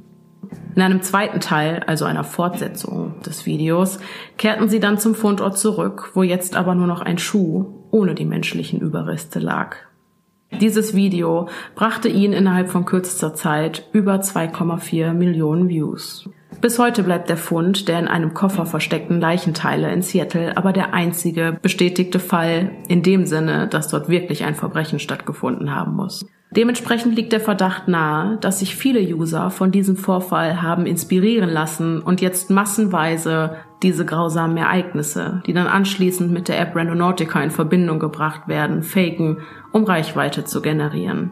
In 0.76 0.82
einem 0.82 1.02
zweiten 1.02 1.40
Teil, 1.40 1.84
also 1.86 2.06
einer 2.06 2.24
Fortsetzung 2.24 3.22
des 3.26 3.46
Videos, 3.46 4.00
kehrten 4.38 4.70
sie 4.70 4.80
dann 4.80 4.98
zum 4.98 5.16
Fundort 5.16 5.58
zurück, 5.58 6.12
wo 6.14 6.24
jetzt 6.24 6.56
aber 6.56 6.76
nur 6.76 6.88
noch 6.88 7.02
ein 7.02 7.18
Schuh 7.18 7.66
ohne 7.92 8.16
die 8.16 8.26
menschlichen 8.26 8.80
Überreste 8.80 9.40
lag. 9.40 9.76
Dieses 10.60 10.94
Video 10.94 11.48
brachte 11.76 12.10
ihn 12.10 12.34
innerhalb 12.34 12.70
von 12.70 12.86
kürzester 12.86 13.34
Zeit 13.34 13.88
über 13.94 14.16
2,4 14.16 15.14
Millionen 15.14 15.70
Views. 15.70 16.30
Bis 16.60 16.78
heute 16.78 17.02
bleibt 17.02 17.30
der 17.30 17.38
Fund 17.38 17.88
der 17.88 17.98
in 18.00 18.08
einem 18.08 18.36
Koffer 18.36 18.68
versteckten 18.68 19.20
Leichenteile 19.20 19.92
in 19.92 20.04
Seattle 20.04 20.58
aber 20.58 20.74
der 20.74 20.94
einzige 20.94 21.58
bestätigte 21.60 22.20
Fall 22.20 22.72
in 22.88 23.02
dem 23.02 23.26
Sinne, 23.26 23.68
dass 23.68 23.88
dort 23.88 24.10
wirklich 24.10 24.44
ein 24.44 24.54
Verbrechen 24.54 25.00
stattgefunden 25.00 25.74
haben 25.74 25.96
muss. 25.96 26.26
Dementsprechend 26.52 27.16
liegt 27.16 27.32
der 27.32 27.40
Verdacht 27.40 27.88
nahe, 27.88 28.38
dass 28.42 28.60
sich 28.60 28.76
viele 28.76 29.00
User 29.00 29.52
von 29.52 29.72
diesem 29.72 29.96
Vorfall 29.96 30.62
haben 30.62 30.86
inspirieren 30.86 31.50
lassen 31.50 32.02
und 32.02 32.20
jetzt 32.20 32.50
massenweise 32.50 33.56
diese 33.82 34.06
grausamen 34.06 34.58
Ereignisse, 34.58 35.42
die 35.48 35.54
dann 35.54 35.68
anschließend 35.68 36.30
mit 36.30 36.50
der 36.50 36.60
App 36.60 36.76
Randonautica 36.76 37.42
in 37.42 37.52
Verbindung 37.52 38.00
gebracht 38.00 38.50
werden, 38.50 38.84
faken, 38.84 39.38
um 39.72 39.84
Reichweite 39.84 40.44
zu 40.44 40.62
generieren. 40.62 41.32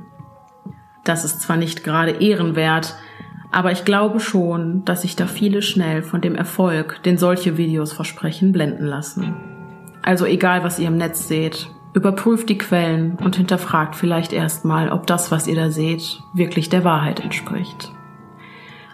Das 1.04 1.26
ist 1.26 1.42
zwar 1.42 1.58
nicht 1.58 1.84
gerade 1.84 2.12
ehrenwert, 2.12 2.96
aber 3.52 3.72
ich 3.72 3.86
glaube 3.86 4.20
schon, 4.20 4.86
dass 4.86 5.02
sich 5.02 5.16
da 5.16 5.26
viele 5.26 5.62
schnell 5.62 6.04
von 6.04 6.22
dem 6.22 6.36
Erfolg, 6.36 7.02
den 7.04 7.18
solche 7.18 7.58
Videos 7.58 7.94
versprechen, 7.94 8.52
blenden 8.52 8.86
lassen. 8.86 9.34
Also 10.04 10.26
egal, 10.26 10.64
was 10.64 10.80
ihr 10.80 10.88
im 10.88 10.98
Netz 10.98 11.28
seht, 11.28 11.70
Überprüft 11.92 12.50
die 12.50 12.58
Quellen 12.58 13.16
und 13.16 13.36
hinterfragt 13.36 13.96
vielleicht 13.96 14.32
erstmal, 14.32 14.92
ob 14.92 15.08
das, 15.08 15.32
was 15.32 15.48
ihr 15.48 15.56
da 15.56 15.72
seht, 15.72 16.22
wirklich 16.34 16.70
der 16.70 16.84
Wahrheit 16.84 17.20
entspricht. 17.20 17.92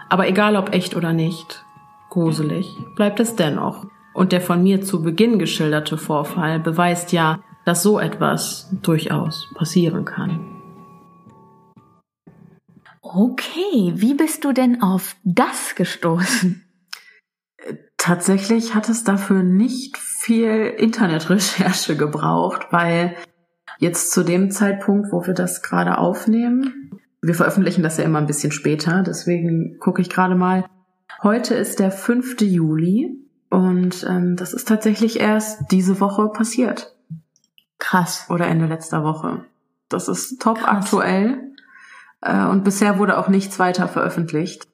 Aber 0.08 0.26
egal 0.28 0.56
ob 0.56 0.72
echt 0.72 0.96
oder 0.96 1.12
nicht, 1.12 1.64
gruselig 2.08 2.78
bleibt 2.94 3.20
es 3.20 3.36
dennoch. 3.36 3.86
Und 4.14 4.32
der 4.32 4.40
von 4.40 4.62
mir 4.62 4.80
zu 4.80 5.02
Beginn 5.02 5.38
geschilderte 5.38 5.98
Vorfall 5.98 6.58
beweist 6.58 7.12
ja, 7.12 7.40
dass 7.66 7.82
so 7.82 7.98
etwas 7.98 8.70
durchaus 8.80 9.52
passieren 9.54 10.04
kann. 10.04 10.40
Okay, 13.02 13.92
wie 13.94 14.14
bist 14.14 14.44
du 14.44 14.52
denn 14.52 14.82
auf 14.82 15.16
das 15.24 15.74
gestoßen? 15.74 16.64
Tatsächlich 17.96 18.74
hat 18.74 18.88
es 18.88 19.02
dafür 19.02 19.42
nicht 19.42 19.98
viel 19.98 20.74
Internetrecherche 20.78 21.96
gebraucht, 21.96 22.68
weil 22.70 23.16
jetzt 23.78 24.12
zu 24.12 24.22
dem 24.22 24.50
Zeitpunkt, 24.52 25.10
wo 25.10 25.26
wir 25.26 25.34
das 25.34 25.62
gerade 25.62 25.98
aufnehmen, 25.98 27.00
wir 27.20 27.34
veröffentlichen 27.34 27.82
das 27.82 27.96
ja 27.96 28.04
immer 28.04 28.18
ein 28.18 28.26
bisschen 28.26 28.52
später, 28.52 29.02
deswegen 29.02 29.78
gucke 29.80 30.02
ich 30.02 30.08
gerade 30.08 30.36
mal. 30.36 30.64
Heute 31.22 31.54
ist 31.54 31.80
der 31.80 31.90
5. 31.90 32.40
Juli 32.42 33.18
und 33.50 34.06
ähm, 34.08 34.36
das 34.36 34.52
ist 34.52 34.68
tatsächlich 34.68 35.18
erst 35.18 35.72
diese 35.72 35.98
Woche 35.98 36.28
passiert. 36.28 36.95
Krass. 37.78 38.26
Oder 38.28 38.46
Ende 38.46 38.66
letzter 38.66 39.04
Woche. 39.04 39.44
Das 39.88 40.08
ist 40.08 40.40
top 40.40 40.58
Krass. 40.58 40.68
aktuell. 40.68 41.52
Äh, 42.20 42.46
und 42.46 42.64
bisher 42.64 42.98
wurde 42.98 43.18
auch 43.18 43.28
nichts 43.28 43.58
weiter 43.58 43.88
veröffentlicht. 43.88 44.66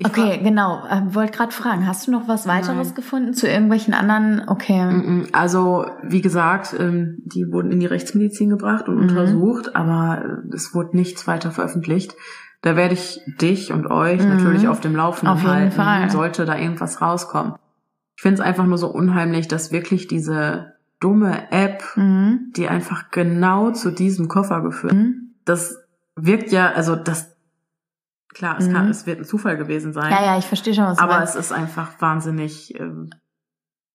Ich 0.00 0.06
okay, 0.06 0.38
genau. 0.38 0.84
Ähm, 0.88 1.12
Wollte 1.16 1.32
gerade 1.36 1.52
fragen, 1.52 1.84
hast 1.84 2.06
du 2.06 2.12
noch 2.12 2.28
was 2.28 2.46
weiteres 2.46 2.88
Nein. 2.88 2.94
gefunden 2.94 3.34
zu 3.34 3.48
irgendwelchen 3.48 3.94
anderen? 3.94 4.48
Okay. 4.48 5.26
Also, 5.32 5.86
wie 6.04 6.20
gesagt, 6.20 6.72
ähm, 6.78 7.18
die 7.24 7.50
wurden 7.50 7.72
in 7.72 7.80
die 7.80 7.86
Rechtsmedizin 7.86 8.48
gebracht 8.48 8.86
und 8.86 8.94
mhm. 8.94 9.02
untersucht, 9.02 9.74
aber 9.74 10.22
äh, 10.24 10.54
es 10.54 10.72
wurde 10.72 10.96
nichts 10.96 11.26
weiter 11.26 11.50
veröffentlicht. 11.50 12.14
Da 12.62 12.76
werde 12.76 12.94
ich 12.94 13.20
dich 13.40 13.72
und 13.72 13.90
euch 13.90 14.22
mhm. 14.22 14.36
natürlich 14.36 14.68
auf 14.68 14.80
dem 14.80 14.94
Laufenden 14.94 15.36
auf 15.36 15.42
halten, 15.42 15.72
Fall. 15.72 16.10
sollte 16.10 16.44
da 16.44 16.56
irgendwas 16.56 17.00
rauskommen. 17.02 17.54
Ich 18.16 18.22
finde 18.22 18.34
es 18.34 18.40
einfach 18.40 18.66
nur 18.66 18.78
so 18.78 18.88
unheimlich, 18.88 19.48
dass 19.48 19.72
wirklich 19.72 20.06
diese 20.06 20.74
dumme 21.00 21.50
App, 21.52 21.82
mhm. 21.96 22.52
die 22.56 22.68
einfach 22.68 23.10
genau 23.10 23.70
zu 23.70 23.90
diesem 23.90 24.28
Koffer 24.28 24.62
geführt, 24.62 24.94
mhm. 24.94 25.34
das 25.44 25.78
wirkt 26.16 26.50
ja, 26.52 26.72
also 26.72 26.96
das 26.96 27.34
Klar, 28.34 28.56
es, 28.58 28.70
kann, 28.70 28.84
mhm. 28.84 28.90
es 28.90 29.06
wird 29.06 29.18
ein 29.18 29.24
Zufall 29.24 29.56
gewesen 29.56 29.92
sein. 29.92 30.12
Ja, 30.12 30.22
ja, 30.22 30.38
ich 30.38 30.44
verstehe 30.44 30.74
schon, 30.74 30.84
was 30.84 30.98
du 30.98 31.02
Aber 31.02 31.18
meinst. 31.18 31.34
es 31.34 31.46
ist 31.46 31.52
einfach 31.52 32.00
wahnsinnig 32.00 32.78
ähm, 32.78 33.10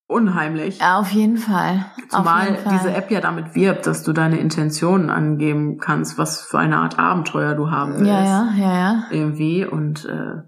unheimlich. 0.08 0.80
Ja, 0.80 1.00
auf 1.00 1.12
jeden 1.12 1.38
Fall. 1.38 1.86
Zumal 2.10 2.48
jeden 2.48 2.58
Fall. 2.58 2.74
diese 2.78 2.94
App 2.94 3.12
ja 3.12 3.22
damit 3.22 3.56
wirbt, 3.56 3.88
dass 3.88 4.04
du 4.04 4.12
deine 4.12 4.40
Intentionen 4.40 5.10
angeben 5.10 5.78
kannst, 5.78 6.18
was 6.18 6.42
für 6.42 6.60
eine 6.60 6.78
Art 6.78 7.00
Abenteuer 7.00 7.56
du 7.56 7.72
haben 7.72 7.94
willst. 7.94 8.08
Ja, 8.08 8.24
ja, 8.24 8.54
ja, 8.58 8.74
ja. 8.74 9.04
Irgendwie 9.12 9.66
und 9.66 10.06
äh, 10.06 10.42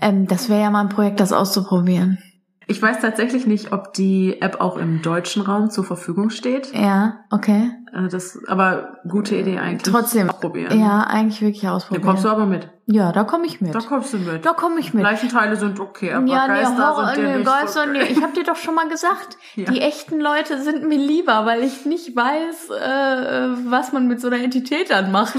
ähm, 0.00 0.26
das 0.26 0.48
wäre 0.48 0.62
ja 0.62 0.70
mal 0.70 0.80
ein 0.80 0.88
Projekt, 0.88 1.20
das 1.20 1.32
auszuprobieren. 1.32 2.18
Ich 2.66 2.80
weiß 2.80 3.00
tatsächlich 3.00 3.46
nicht, 3.46 3.72
ob 3.72 3.92
die 3.92 4.40
App 4.40 4.60
auch 4.60 4.76
im 4.76 5.02
deutschen 5.02 5.42
Raum 5.42 5.70
zur 5.70 5.84
Verfügung 5.84 6.30
steht. 6.30 6.72
Ja, 6.72 7.24
okay. 7.30 7.70
Äh, 7.92 8.08
das, 8.08 8.38
aber 8.46 8.98
gute 9.08 9.36
Idee 9.36 9.58
eigentlich. 9.58 9.92
Trotzdem. 9.92 10.30
Ausprobieren. 10.30 10.78
Ja, 10.78 11.02
eigentlich 11.02 11.42
wirklich 11.42 11.68
ausprobieren. 11.68 12.02
Da 12.02 12.08
kommst 12.08 12.24
du 12.24 12.28
aber 12.28 12.46
mit. 12.46 12.68
Ja, 12.86 13.12
da 13.12 13.24
komme 13.24 13.46
ich 13.46 13.60
mit. 13.60 13.74
Da 13.74 13.80
kommst 13.80 14.12
du 14.12 14.18
mit. 14.18 14.44
Da 14.44 14.52
komme 14.52 14.78
ich 14.80 14.92
mit. 14.92 15.02
Leichenteile 15.02 15.56
sind 15.56 15.80
okay, 15.80 16.12
aber 16.12 16.26
ja, 16.26 16.46
Geister 16.46 16.74
nee, 16.74 16.82
Horror, 16.82 17.14
sind 17.14 17.24
nee, 17.24 17.36
nicht 17.36 17.46
Geister, 17.46 17.80
okay. 17.82 17.90
nee. 17.92 18.12
Ich 18.12 18.22
habe 18.22 18.32
dir 18.32 18.44
doch 18.44 18.56
schon 18.56 18.74
mal 18.74 18.88
gesagt, 18.88 19.38
ja. 19.54 19.70
die 19.70 19.80
echten 19.80 20.20
Leute 20.20 20.60
sind 20.60 20.86
mir 20.86 20.98
lieber, 20.98 21.46
weil 21.46 21.62
ich 21.62 21.86
nicht 21.86 22.14
weiß, 22.14 22.70
äh, 22.70 23.70
was 23.70 23.92
man 23.92 24.06
mit 24.06 24.20
so 24.20 24.26
einer 24.26 24.42
Entität 24.42 24.90
dann 24.90 25.12
macht. 25.12 25.36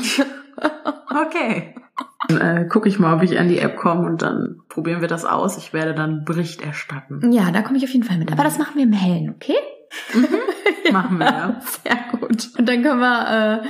okay. 1.09 1.75
Dann 2.27 2.41
äh, 2.41 2.67
gucke 2.67 2.89
ich 2.89 2.99
mal, 2.99 3.15
ob 3.15 3.23
ich 3.23 3.39
an 3.39 3.47
die 3.47 3.59
App 3.59 3.77
komme 3.77 4.07
und 4.07 4.21
dann 4.21 4.61
probieren 4.69 5.01
wir 5.01 5.07
das 5.07 5.25
aus. 5.25 5.57
Ich 5.57 5.73
werde 5.73 5.93
dann 5.93 6.25
Bericht 6.25 6.61
erstatten. 6.61 7.31
Ja, 7.31 7.51
da 7.51 7.61
komme 7.61 7.77
ich 7.77 7.83
auf 7.83 7.91
jeden 7.91 8.03
Fall 8.03 8.17
mit. 8.17 8.31
Aber 8.31 8.43
das 8.43 8.57
machen 8.57 8.75
wir 8.75 8.83
im 8.83 8.93
Hellen, 8.93 9.35
okay? 9.35 9.55
Mhm. 10.13 10.91
Machen 10.91 11.19
wir, 11.19 11.25
ja. 11.25 11.61
Sehr 11.83 12.19
gut. 12.19 12.49
Und 12.57 12.67
dann 12.67 12.83
können 12.83 12.99
wir 12.99 13.63
äh, 13.63 13.67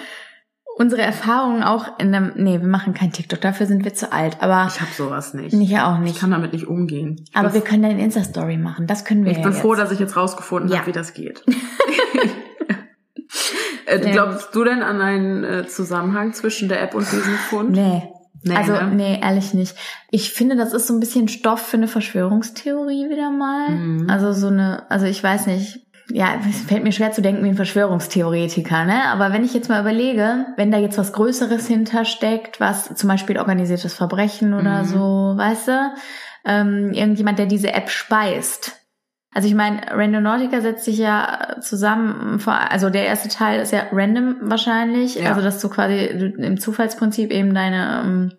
unsere 0.77 1.01
Erfahrungen 1.01 1.63
auch 1.63 1.99
in 1.99 2.13
einem. 2.13 2.33
Nee, 2.35 2.61
wir 2.61 2.67
machen 2.67 2.93
kein 2.93 3.11
TikTok, 3.11 3.41
dafür 3.41 3.65
sind 3.65 3.83
wir 3.83 3.93
zu 3.93 4.11
alt. 4.11 4.37
Aber 4.41 4.67
ich 4.67 4.81
habe 4.81 4.91
sowas 4.91 5.33
nicht. 5.33 5.53
Ich 5.53 5.79
auch 5.79 5.99
nicht. 5.99 6.15
Ich 6.15 6.21
kann 6.21 6.31
damit 6.31 6.53
nicht 6.53 6.67
umgehen. 6.67 7.25
Ich 7.29 7.35
aber 7.35 7.53
wir 7.53 7.61
können 7.61 7.83
dann 7.83 7.91
eine 7.91 8.03
Insta-Story 8.03 8.57
machen. 8.57 8.87
Das 8.87 9.05
können 9.05 9.23
wir. 9.23 9.31
Ich 9.31 9.37
ja 9.37 9.43
bin 9.43 9.53
jetzt. 9.53 9.61
froh, 9.61 9.75
dass 9.75 9.91
ich 9.91 9.99
jetzt 9.99 10.15
rausgefunden 10.15 10.71
ja. 10.71 10.79
habe, 10.79 10.87
wie 10.87 10.91
das 10.91 11.13
geht. 11.13 11.43
äh, 13.85 13.99
glaubst 13.99 14.55
du 14.55 14.63
denn 14.63 14.81
an 14.81 15.01
einen 15.01 15.43
äh, 15.43 15.67
Zusammenhang 15.67 16.33
zwischen 16.33 16.69
der 16.69 16.81
App 16.81 16.95
und 16.95 17.09
diesem 17.11 17.35
Fund? 17.35 17.71
Nee. 17.71 18.03
Nee, 18.45 18.55
also, 18.55 18.73
ne? 18.73 18.91
nee, 18.93 19.19
ehrlich 19.21 19.53
nicht. 19.55 19.75
Ich 20.11 20.31
finde, 20.31 20.55
das 20.55 20.71
ist 20.71 20.85
so 20.85 20.93
ein 20.93 20.99
bisschen 20.99 21.27
Stoff 21.27 21.61
für 21.61 21.77
eine 21.77 21.87
Verschwörungstheorie 21.87 23.09
wieder 23.09 23.31
mal. 23.31 23.71
Mhm. 23.71 24.09
Also 24.09 24.33
so 24.33 24.47
eine, 24.47 24.89
also 24.89 25.07
ich 25.07 25.23
weiß 25.23 25.47
nicht, 25.47 25.81
ja, 26.11 26.35
es 26.47 26.61
fällt 26.61 26.83
mir 26.83 26.91
schwer 26.91 27.11
zu 27.11 27.23
denken 27.23 27.43
wie 27.43 27.49
ein 27.49 27.55
Verschwörungstheoretiker, 27.55 28.85
ne? 28.85 29.05
Aber 29.05 29.33
wenn 29.33 29.43
ich 29.43 29.55
jetzt 29.55 29.69
mal 29.69 29.81
überlege, 29.81 30.45
wenn 30.55 30.71
da 30.71 30.77
jetzt 30.77 30.99
was 30.99 31.13
Größeres 31.13 31.65
hintersteckt, 31.67 32.59
was 32.59 32.93
zum 32.93 33.09
Beispiel 33.09 33.39
organisiertes 33.39 33.95
Verbrechen 33.95 34.53
oder 34.53 34.83
mhm. 34.83 34.85
so, 34.85 35.33
weißt 35.35 35.67
du, 35.67 35.93
ähm, 36.45 36.91
irgendjemand, 36.93 37.39
der 37.39 37.47
diese 37.47 37.73
App 37.73 37.89
speist. 37.89 38.84
Also 39.35 39.49
ich 39.49 39.53
meine, 39.53 39.81
Randonautica 39.91 40.61
setzt 40.61 40.85
sich 40.85 40.97
ja 40.97 41.57
zusammen, 41.59 42.41
also 42.47 42.89
der 42.89 43.05
erste 43.05 43.27
Teil 43.27 43.59
ist 43.59 43.73
ja 43.73 43.87
random 43.91 44.37
wahrscheinlich, 44.39 45.15
ja. 45.15 45.27
also 45.27 45.41
dass 45.41 45.59
du 45.59 45.67
quasi 45.67 46.05
im 46.05 46.57
Zufallsprinzip 46.57 47.31
eben 47.31 47.53
deine 47.53 48.01
ähm, 48.05 48.31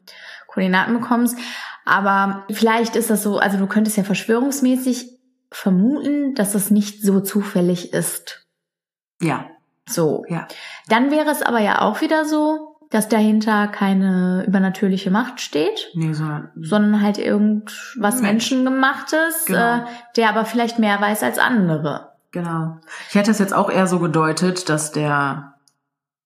Koordinaten 0.47 0.99
bekommst. 0.99 1.37
Aber 1.85 2.47
vielleicht 2.51 2.97
ist 2.97 3.11
das 3.11 3.23
so, 3.23 3.37
also 3.37 3.59
du 3.59 3.67
könntest 3.67 3.99
ja 3.99 4.05
verschwörungsmäßig 4.05 5.11
vermuten, 5.53 6.35
dass 6.35 6.55
es 6.55 6.71
nicht 6.71 7.03
so 7.03 7.21
zufällig 7.21 7.93
ist. 7.93 8.47
Ja. 9.21 9.51
So. 9.87 10.25
Ja. 10.31 10.49
Dann 10.89 11.11
wäre 11.11 11.29
es 11.29 11.43
aber 11.43 11.61
ja 11.61 11.83
auch 11.83 12.01
wieder 12.01 12.25
so, 12.25 12.76
dass 12.91 13.09
dahinter 13.09 13.69
keine 13.69 14.45
übernatürliche 14.47 15.11
Macht 15.11 15.41
steht, 15.41 15.91
nee, 15.95 16.13
sondern, 16.13 16.51
sondern 16.57 17.03
halt 17.03 17.19
irgendwas 17.19 18.21
Mensch. 18.21 18.51
Menschengemachtes, 18.51 19.47
genau. 19.47 19.79
äh, 19.79 19.85
der 20.17 20.29
aber 20.29 20.45
vielleicht 20.45 20.79
mehr 20.79 21.01
weiß 21.01 21.23
als 21.23 21.39
andere. 21.39 22.13
Genau. 22.33 22.79
Ich 23.09 23.15
hätte 23.15 23.31
es 23.31 23.39
jetzt 23.39 23.55
auch 23.55 23.71
eher 23.71 23.87
so 23.87 23.99
gedeutet, 23.99 24.69
dass 24.69 24.93
der 24.93 25.55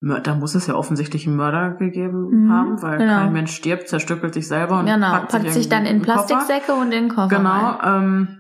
da 0.01 0.35
muss 0.35 0.55
es 0.55 0.67
ja 0.67 0.75
offensichtlich 0.75 1.27
einen 1.27 1.37
Mörder 1.37 1.73
gegeben 1.73 2.47
mhm, 2.47 2.53
haben, 2.53 2.83
weil 2.83 2.99
genau. 2.99 3.19
kein 3.19 3.33
Mensch 3.33 3.55
stirbt, 3.55 3.87
zerstückelt 3.89 4.33
sich 4.33 4.49
selber 4.49 4.79
und 4.79 4.87
genau, 4.87 5.11
packt, 5.11 5.33
packt 5.33 5.53
sich, 5.53 5.69
dann 5.69 5.85
in 5.85 6.01
Plastiksäcke 6.01 6.73
und 6.73 6.85
in 6.85 6.91
den 6.91 7.09
Koffer. 7.11 7.37
Genau. 7.37 7.79
Ähm, 7.85 8.40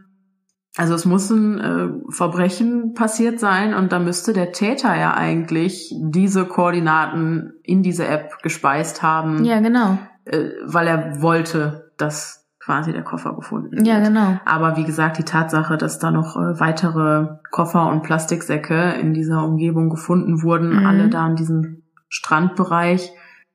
also 0.76 0.94
es 0.94 1.04
muss 1.04 1.30
ein 1.30 1.58
äh, 1.58 1.88
Verbrechen 2.10 2.94
passiert 2.94 3.40
sein 3.40 3.74
und 3.74 3.92
da 3.92 3.98
müsste 3.98 4.32
der 4.32 4.52
Täter 4.52 4.96
ja 4.96 5.14
eigentlich 5.14 5.92
diese 5.98 6.44
Koordinaten 6.44 7.54
in 7.64 7.82
diese 7.82 8.06
App 8.06 8.40
gespeist 8.42 9.02
haben. 9.02 9.44
Ja, 9.44 9.60
genau. 9.60 9.98
Äh, 10.26 10.50
weil 10.64 10.86
er 10.86 11.22
wollte, 11.22 11.90
dass 11.96 12.48
quasi 12.60 12.92
der 12.92 13.02
Koffer 13.02 13.34
gefunden 13.34 13.72
wird. 13.72 13.86
Ja, 13.86 13.98
genau. 13.98 14.38
Aber 14.44 14.76
wie 14.76 14.84
gesagt, 14.84 15.18
die 15.18 15.24
Tatsache, 15.24 15.76
dass 15.76 15.98
da 15.98 16.12
noch 16.12 16.36
äh, 16.36 16.60
weitere 16.60 17.38
Koffer 17.50 17.88
und 17.88 18.02
Plastiksäcke 18.02 18.92
in 18.92 19.12
dieser 19.12 19.44
Umgebung 19.44 19.90
gefunden 19.90 20.42
wurden, 20.42 20.78
mhm. 20.78 20.86
alle 20.86 21.08
da 21.08 21.26
in 21.26 21.34
diesem 21.34 21.82
Strandbereich, 22.08 23.12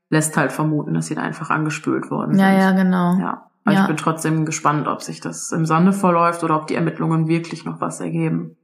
lässt 0.09 0.35
halt 0.35 0.51
vermuten, 0.51 0.93
dass 0.93 1.07
sie 1.07 1.15
da 1.15 1.21
einfach 1.21 1.49
angespült 1.49 2.11
worden 2.11 2.37
ja, 2.37 2.49
sind. 2.49 2.57
Ja, 2.57 2.59
ja, 2.59 2.71
genau. 2.71 3.17
Ja. 3.19 3.51
Aber 3.65 3.75
ja. 3.75 3.81
ich 3.81 3.87
bin 3.87 3.97
trotzdem 3.97 4.45
gespannt, 4.45 4.87
ob 4.87 5.01
sich 5.01 5.19
das 5.19 5.51
im 5.51 5.65
Sande 5.65 5.91
verläuft 5.91 6.43
oder 6.43 6.55
ob 6.55 6.67
die 6.67 6.75
Ermittlungen 6.75 7.27
wirklich 7.27 7.65
noch 7.65 7.81
was 7.81 7.99
ergeben. 7.99 8.55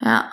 Ja. 0.00 0.24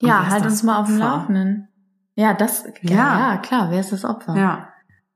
Und 0.00 0.08
ja, 0.08 0.26
halt 0.28 0.44
uns 0.44 0.62
mal 0.62 0.80
auf 0.80 0.88
dem 0.88 0.98
Laufenden. 0.98 1.68
Ja, 2.14 2.34
das, 2.34 2.64
ja. 2.80 3.34
ja, 3.34 3.36
klar, 3.36 3.70
wer 3.70 3.80
ist 3.80 3.92
das 3.92 4.04
Opfer? 4.04 4.34
Ja. 4.36 4.68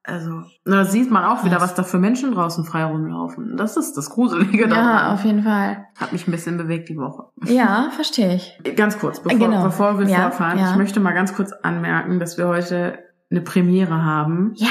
Also, 0.05 0.43
da 0.65 0.85
sieht 0.85 1.11
man 1.11 1.25
auch 1.25 1.45
wieder, 1.45 1.61
was 1.61 1.75
da 1.75 1.83
für 1.83 1.99
Menschen 1.99 2.33
draußen 2.33 2.65
frei 2.65 2.85
rumlaufen. 2.85 3.57
Das 3.57 3.77
ist 3.77 3.97
das 3.97 4.11
Gruselige 4.11 4.69
daran. 4.69 4.85
Ja, 4.85 5.15
auf 5.15 5.25
jeden 5.25 5.43
Fall. 5.43 5.89
Hat 5.99 6.13
mich 6.13 6.29
ein 6.29 6.31
bisschen 6.31 6.59
bewegt 6.59 6.89
die 6.89 6.97
Woche. 6.97 7.25
Ja, 7.45 7.89
verstehe 7.91 8.37
ich. 8.37 8.57
Ganz 8.77 9.01
kurz, 9.01 9.21
bevor, 9.21 9.37
genau. 9.37 9.65
bevor 9.65 9.99
wir 9.99 10.07
ja, 10.07 10.23
fortfahren. 10.23 10.61
Ja. 10.61 10.71
Ich 10.71 10.77
möchte 10.77 11.01
mal 11.01 11.13
ganz 11.13 11.35
kurz 11.35 11.51
anmerken, 11.51 12.21
dass 12.21 12.39
wir 12.39 12.47
heute 12.47 13.01
eine 13.31 13.41
Premiere 13.41 14.05
haben. 14.05 14.53
Ja. 14.55 14.69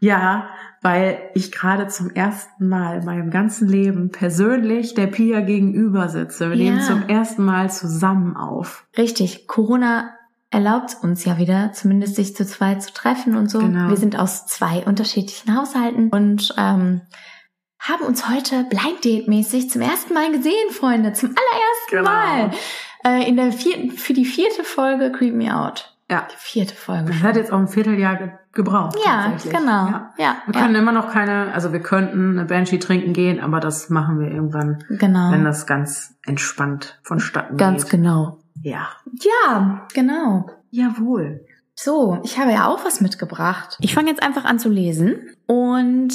Ja, 0.00 0.48
weil 0.82 1.18
ich 1.34 1.52
gerade 1.52 1.86
zum 1.88 2.10
ersten 2.10 2.68
Mal 2.68 2.98
in 2.98 3.04
meinem 3.04 3.30
ganzen 3.30 3.68
Leben 3.68 4.10
persönlich 4.10 4.94
der 4.94 5.06
Pia 5.06 5.40
gegenüber 5.40 6.08
sitze. 6.08 6.50
Wir 6.50 6.56
Ja. 6.56 6.64
nehmen 6.64 6.80
zum 6.82 7.08
ersten 7.08 7.44
Mal 7.44 7.70
zusammen 7.70 8.36
auf. 8.36 8.84
Richtig. 8.98 9.46
Corona 9.46 10.10
erlaubt 10.50 10.98
uns 11.02 11.24
ja 11.24 11.38
wieder, 11.38 11.72
zumindest 11.72 12.16
sich 12.16 12.36
zu 12.36 12.44
zweit 12.44 12.82
zu 12.82 12.92
treffen 12.92 13.36
und 13.36 13.48
so. 13.50 13.60
Genau. 13.60 13.88
Wir 13.88 13.96
sind 13.96 14.18
aus 14.18 14.46
zwei 14.46 14.84
unterschiedlichen 14.84 15.56
Haushalten 15.56 16.10
und 16.10 16.54
ähm, 16.58 17.00
haben 17.78 18.04
uns 18.04 18.28
heute 18.28 18.64
Blind 18.64 19.04
Date 19.04 19.28
mäßig 19.28 19.70
zum 19.70 19.80
ersten 19.82 20.12
Mal 20.14 20.30
gesehen, 20.30 20.70
Freunde. 20.70 21.12
Zum 21.14 21.30
allerersten 21.30 21.90
Genau. 21.90 22.10
Mal. 22.10 22.50
Äh, 23.04 23.28
in 23.28 23.36
der 23.36 23.50
vierten, 23.52 23.90
für 23.92 24.12
die 24.12 24.24
vierte 24.24 24.62
Folge 24.62 25.10
Creep 25.10 25.34
Me 25.34 25.56
Out. 25.56 25.91
Ja. 26.10 26.26
Die 26.30 26.36
vierte 26.36 26.74
Folge. 26.74 27.12
Das 27.12 27.22
hat 27.22 27.36
jetzt 27.36 27.52
auch 27.52 27.58
ein 27.58 27.68
Vierteljahr 27.68 28.16
ge 28.16 28.28
gebraucht. 28.54 28.98
Ja, 29.02 29.32
genau. 29.44 29.86
Ja. 29.86 30.12
Ja, 30.18 30.36
Wir 30.44 30.54
ja, 30.54 30.60
können 30.60 30.74
immer 30.74 30.92
noch 30.92 31.10
keine, 31.10 31.54
also 31.54 31.72
wir 31.72 31.80
könnten 31.80 32.38
eine 32.38 32.46
Banshee 32.46 32.78
trinken 32.78 33.14
gehen, 33.14 33.40
aber 33.40 33.60
das 33.60 33.88
machen 33.88 34.20
wir 34.20 34.30
irgendwann, 34.30 34.84
genau. 34.90 35.30
wenn 35.32 35.42
das 35.42 35.66
ganz 35.66 36.16
entspannt 36.26 37.00
vonstatten 37.02 37.56
Ganz 37.56 37.84
geht. 37.84 37.92
genau. 37.92 38.40
Ja. 38.60 38.88
Ja, 39.46 39.86
genau. 39.94 40.50
Jawohl. 40.70 41.46
So, 41.74 42.20
ich 42.24 42.38
habe 42.38 42.52
ja 42.52 42.68
auch 42.68 42.84
was 42.84 43.00
mitgebracht. 43.00 43.78
Ich 43.80 43.94
fange 43.94 44.10
jetzt 44.10 44.22
einfach 44.22 44.44
an 44.44 44.58
zu 44.58 44.68
lesen 44.68 45.30
und 45.46 46.12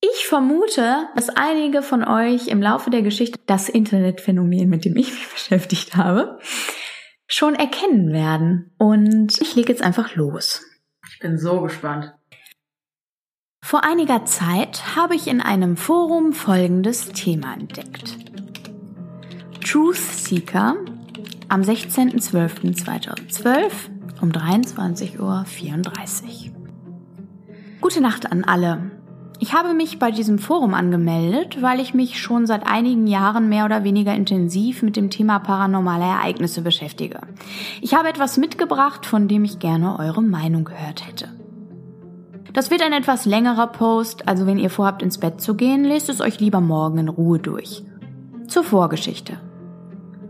ich 0.00 0.26
vermute, 0.26 1.06
dass 1.14 1.28
einige 1.28 1.82
von 1.82 2.02
euch 2.02 2.48
im 2.48 2.60
Laufe 2.60 2.90
der 2.90 3.02
Geschichte 3.02 3.38
das 3.46 3.68
Internetphänomen, 3.68 4.68
mit 4.68 4.84
dem 4.84 4.96
ich 4.96 5.12
mich 5.12 5.28
beschäftigt 5.32 5.96
habe, 5.96 6.40
schon 7.32 7.54
erkennen 7.54 8.12
werden. 8.12 8.74
Und 8.78 9.40
ich 9.40 9.56
lege 9.56 9.72
jetzt 9.72 9.82
einfach 9.82 10.14
los. 10.16 10.62
Ich 11.10 11.18
bin 11.18 11.38
so 11.38 11.62
gespannt. 11.62 12.12
Vor 13.64 13.84
einiger 13.84 14.26
Zeit 14.26 14.96
habe 14.96 15.14
ich 15.14 15.28
in 15.28 15.40
einem 15.40 15.78
Forum 15.78 16.32
folgendes 16.32 17.12
Thema 17.12 17.54
entdeckt. 17.54 18.18
Truth 19.64 19.96
Seeker 19.96 20.74
am 21.48 21.62
16.12.2012 21.62 23.70
um 24.20 24.30
23.34 24.30 25.20
Uhr. 25.20 25.46
Gute 27.80 28.00
Nacht 28.00 28.30
an 28.30 28.44
alle. 28.44 29.01
Ich 29.42 29.54
habe 29.54 29.74
mich 29.74 29.98
bei 29.98 30.12
diesem 30.12 30.38
Forum 30.38 30.72
angemeldet, 30.72 31.60
weil 31.60 31.80
ich 31.80 31.94
mich 31.94 32.20
schon 32.20 32.46
seit 32.46 32.64
einigen 32.64 33.08
Jahren 33.08 33.48
mehr 33.48 33.64
oder 33.64 33.82
weniger 33.82 34.14
intensiv 34.14 34.84
mit 34.84 34.94
dem 34.94 35.10
Thema 35.10 35.40
paranormale 35.40 36.04
Ereignisse 36.04 36.62
beschäftige. 36.62 37.18
Ich 37.80 37.92
habe 37.92 38.08
etwas 38.08 38.36
mitgebracht, 38.36 39.04
von 39.04 39.26
dem 39.26 39.42
ich 39.42 39.58
gerne 39.58 39.98
eure 39.98 40.22
Meinung 40.22 40.62
gehört 40.62 41.08
hätte. 41.08 41.28
Das 42.52 42.70
wird 42.70 42.82
ein 42.82 42.92
etwas 42.92 43.24
längerer 43.26 43.66
Post, 43.66 44.28
also 44.28 44.46
wenn 44.46 44.60
ihr 44.60 44.70
vorhabt 44.70 45.02
ins 45.02 45.18
Bett 45.18 45.40
zu 45.40 45.56
gehen, 45.56 45.82
lest 45.82 46.08
es 46.08 46.20
euch 46.20 46.38
lieber 46.38 46.60
morgen 46.60 46.98
in 46.98 47.08
Ruhe 47.08 47.40
durch. 47.40 47.82
Zur 48.46 48.62
Vorgeschichte. 48.62 49.40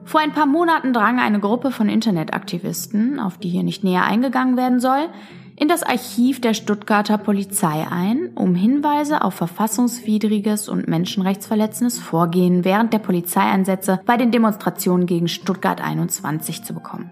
Vor 0.04 0.20
ein 0.22 0.32
paar 0.32 0.46
Monaten 0.46 0.94
drang 0.94 1.20
eine 1.20 1.38
Gruppe 1.38 1.70
von 1.70 1.90
Internetaktivisten, 1.90 3.20
auf 3.20 3.36
die 3.36 3.50
hier 3.50 3.62
nicht 3.62 3.84
näher 3.84 4.06
eingegangen 4.06 4.56
werden 4.56 4.80
soll, 4.80 5.10
in 5.56 5.68
das 5.68 5.82
Archiv 5.82 6.40
der 6.40 6.54
Stuttgarter 6.54 7.18
Polizei 7.18 7.86
ein, 7.88 8.30
um 8.34 8.54
Hinweise 8.54 9.22
auf 9.22 9.34
verfassungswidriges 9.34 10.68
und 10.68 10.88
menschenrechtsverletzendes 10.88 11.98
Vorgehen 11.98 12.64
während 12.64 12.92
der 12.92 12.98
Polizeieinsätze 12.98 14.00
bei 14.06 14.16
den 14.16 14.30
Demonstrationen 14.30 15.06
gegen 15.06 15.28
Stuttgart 15.28 15.80
21 15.80 16.64
zu 16.64 16.74
bekommen. 16.74 17.10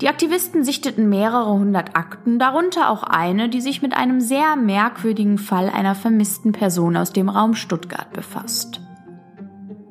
Die 0.00 0.08
Aktivisten 0.08 0.64
sichteten 0.64 1.10
mehrere 1.10 1.52
hundert 1.52 1.94
Akten, 1.94 2.38
darunter 2.38 2.88
auch 2.88 3.02
eine, 3.02 3.50
die 3.50 3.60
sich 3.60 3.82
mit 3.82 3.94
einem 3.94 4.20
sehr 4.20 4.56
merkwürdigen 4.56 5.36
Fall 5.36 5.68
einer 5.68 5.94
vermissten 5.94 6.52
Person 6.52 6.96
aus 6.96 7.12
dem 7.12 7.28
Raum 7.28 7.54
Stuttgart 7.54 8.10
befasst. 8.12 8.80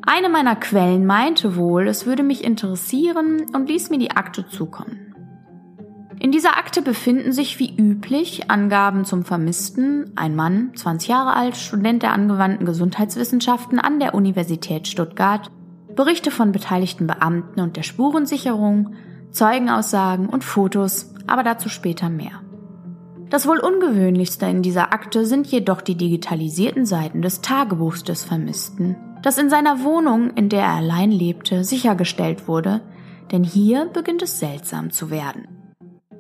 Eine 0.01 0.29
meiner 0.29 0.55
Quellen 0.55 1.05
meinte 1.05 1.55
wohl, 1.55 1.87
es 1.87 2.07
würde 2.07 2.23
mich 2.23 2.43
interessieren 2.43 3.45
und 3.53 3.69
ließ 3.69 3.91
mir 3.91 3.99
die 3.99 4.09
Akte 4.09 4.47
zukommen. 4.47 5.08
In 6.21 6.33
dieser 6.33 6.57
Akte 6.57 6.81
befinden 6.81 7.31
sich 7.31 7.59
wie 7.59 7.73
üblich 7.77 8.51
Angaben 8.51 9.05
zum 9.05 9.23
Vermissten, 9.23 10.11
ein 10.17 10.35
Mann, 10.35 10.71
20 10.75 11.07
Jahre 11.07 11.33
alt, 11.33 11.55
Student 11.55 12.03
der 12.03 12.11
angewandten 12.11 12.65
Gesundheitswissenschaften 12.65 13.79
an 13.79 14.01
der 14.01 14.13
Universität 14.13 14.89
Stuttgart, 14.89 15.49
Berichte 15.95 16.29
von 16.29 16.51
beteiligten 16.51 17.07
Beamten 17.07 17.61
und 17.61 17.77
der 17.77 17.83
Spurensicherung, 17.83 18.95
Zeugenaussagen 19.31 20.27
und 20.27 20.43
Fotos, 20.43 21.13
aber 21.25 21.43
dazu 21.43 21.69
später 21.69 22.09
mehr. 22.09 22.41
Das 23.29 23.47
wohl 23.47 23.59
ungewöhnlichste 23.59 24.45
in 24.47 24.61
dieser 24.61 24.91
Akte 24.91 25.25
sind 25.25 25.47
jedoch 25.47 25.79
die 25.79 25.95
digitalisierten 25.95 26.85
Seiten 26.85 27.21
des 27.21 27.39
Tagebuchs 27.39 28.03
des 28.03 28.25
Vermissten, 28.25 28.97
das 29.21 29.37
in 29.37 29.49
seiner 29.49 29.83
Wohnung, 29.83 30.31
in 30.31 30.49
der 30.49 30.63
er 30.63 30.73
allein 30.73 31.11
lebte, 31.11 31.63
sichergestellt 31.63 32.49
wurde, 32.49 32.81
denn 33.31 33.45
hier 33.45 33.85
beginnt 33.85 34.21
es 34.21 34.39
seltsam 34.39 34.91
zu 34.91 35.11
werden. 35.11 35.58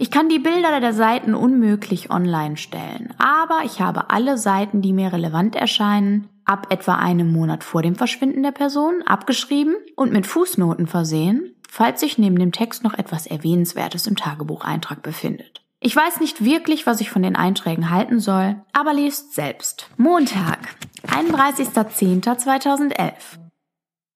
Ich 0.01 0.11
kann 0.11 0.29
die 0.29 0.39
Bilder 0.39 0.79
der 0.79 0.93
Seiten 0.93 1.35
unmöglich 1.35 2.09
online 2.09 2.55
stellen, 2.55 3.13
aber 3.17 3.63
ich 3.65 3.81
habe 3.81 4.11
alle 4.11 4.37
Seiten, 4.37 4.81
die 4.81 4.93
mir 4.93 5.11
relevant 5.11 5.57
erscheinen, 5.57 6.29
ab 6.45 6.67
etwa 6.69 6.95
einem 6.95 7.33
Monat 7.33 7.65
vor 7.65 7.81
dem 7.81 7.95
Verschwinden 7.95 8.41
der 8.41 8.53
Person 8.53 9.03
abgeschrieben 9.05 9.75
und 9.97 10.13
mit 10.13 10.25
Fußnoten 10.25 10.87
versehen, 10.87 11.53
falls 11.69 11.99
sich 11.99 12.17
neben 12.17 12.39
dem 12.39 12.53
Text 12.53 12.85
noch 12.85 12.93
etwas 12.93 13.27
Erwähnenswertes 13.27 14.07
im 14.07 14.15
Tagebucheintrag 14.15 15.01
befindet. 15.01 15.65
Ich 15.81 15.97
weiß 15.97 16.21
nicht 16.21 16.45
wirklich, 16.45 16.87
was 16.87 17.01
ich 17.01 17.09
von 17.09 17.21
den 17.21 17.35
Einträgen 17.35 17.89
halten 17.89 18.21
soll, 18.21 18.55
aber 18.71 18.93
lest 18.93 19.33
selbst. 19.33 19.89
Montag, 19.97 20.59
31.10.2011. 21.07 23.11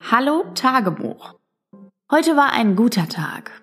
Hallo 0.09 0.45
Tagebuch. 0.55 1.33
Heute 2.09 2.37
war 2.37 2.53
ein 2.53 2.77
guter 2.77 3.09
Tag. 3.09 3.62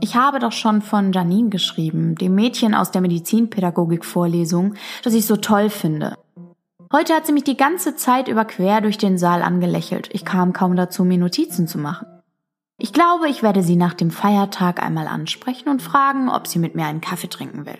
Ich 0.00 0.14
habe 0.14 0.38
doch 0.38 0.52
schon 0.52 0.82
von 0.82 1.12
Janine 1.12 1.48
geschrieben, 1.48 2.14
dem 2.14 2.34
Mädchen 2.34 2.74
aus 2.74 2.90
der 2.90 3.00
Medizinpädagogik-Vorlesung, 3.00 4.74
das 5.02 5.14
ich 5.14 5.26
so 5.26 5.36
toll 5.36 5.70
finde. 5.70 6.16
Heute 6.92 7.14
hat 7.14 7.26
sie 7.26 7.32
mich 7.32 7.44
die 7.44 7.56
ganze 7.56 7.96
Zeit 7.96 8.28
über 8.28 8.44
quer 8.44 8.80
durch 8.80 8.98
den 8.98 9.18
Saal 9.18 9.42
angelächelt. 9.42 10.08
Ich 10.12 10.24
kam 10.24 10.52
kaum 10.52 10.76
dazu, 10.76 11.04
mir 11.04 11.18
Notizen 11.18 11.66
zu 11.66 11.78
machen. 11.78 12.06
Ich 12.78 12.92
glaube, 12.92 13.28
ich 13.28 13.42
werde 13.42 13.62
sie 13.62 13.76
nach 13.76 13.94
dem 13.94 14.10
Feiertag 14.10 14.82
einmal 14.82 15.08
ansprechen 15.08 15.68
und 15.68 15.82
fragen, 15.82 16.28
ob 16.28 16.46
sie 16.46 16.58
mit 16.58 16.74
mir 16.74 16.84
einen 16.84 17.00
Kaffee 17.00 17.28
trinken 17.28 17.64
will. 17.66 17.78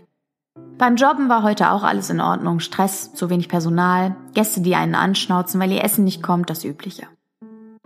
Beim 0.78 0.96
Jobben 0.96 1.28
war 1.28 1.42
heute 1.42 1.70
auch 1.70 1.84
alles 1.84 2.10
in 2.10 2.20
Ordnung. 2.20 2.60
Stress, 2.60 3.12
zu 3.14 3.30
wenig 3.30 3.48
Personal, 3.48 4.16
Gäste, 4.34 4.62
die 4.62 4.74
einen 4.74 4.94
anschnauzen, 4.94 5.60
weil 5.60 5.72
ihr 5.72 5.84
Essen 5.84 6.04
nicht 6.04 6.22
kommt, 6.22 6.50
das 6.50 6.64
Übliche. 6.64 7.06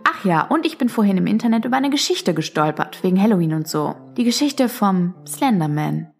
Ach 0.03 0.25
ja, 0.25 0.41
und 0.47 0.65
ich 0.65 0.77
bin 0.77 0.89
vorhin 0.89 1.17
im 1.17 1.27
Internet 1.27 1.65
über 1.65 1.77
eine 1.77 1.89
Geschichte 1.89 2.33
gestolpert, 2.33 3.03
wegen 3.03 3.21
Halloween 3.21 3.53
und 3.53 3.67
so. 3.67 3.95
Die 4.17 4.23
Geschichte 4.23 4.69
vom 4.69 5.15
Slenderman. 5.27 6.11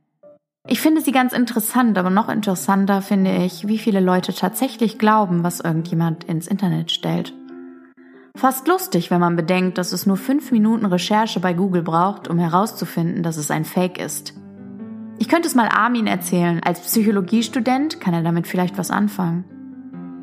Ich 0.68 0.80
finde 0.80 1.02
sie 1.02 1.12
ganz 1.12 1.34
interessant, 1.34 1.98
aber 1.98 2.10
noch 2.10 2.30
interessanter 2.30 3.02
finde 3.02 3.36
ich, 3.38 3.68
wie 3.68 3.80
viele 3.80 4.00
Leute 4.00 4.34
tatsächlich 4.34 5.00
glauben, 5.00 5.44
was 5.44 5.60
irgendjemand 5.60 6.24
ins 6.24 6.48
Internet 6.48 6.92
stellt. 6.92 7.34
Fast 8.38 8.68
lustig, 8.68 9.12
wenn 9.12 9.20
man 9.20 9.36
bedenkt, 9.36 9.78
dass 9.78 9.92
es 9.92 10.06
nur 10.06 10.18
fünf 10.18 10.52
Minuten 10.52 10.86
Recherche 10.86 11.40
bei 11.40 11.54
Google 11.54 11.82
braucht, 11.82 12.28
um 12.28 12.38
herauszufinden, 12.38 13.24
dass 13.24 13.38
es 13.38 13.52
ein 13.52 13.66
Fake 13.66 14.00
ist. 14.00 14.34
Ich 15.20 15.28
könnte 15.28 15.48
es 15.48 15.56
mal 15.56 15.68
Armin 15.68 16.08
erzählen. 16.08 16.62
Als 16.64 16.80
Psychologiestudent 16.80 18.00
kann 18.00 18.14
er 18.14 18.24
damit 18.24 18.48
vielleicht 18.48 18.78
was 18.78 18.90
anfangen. 18.90 19.44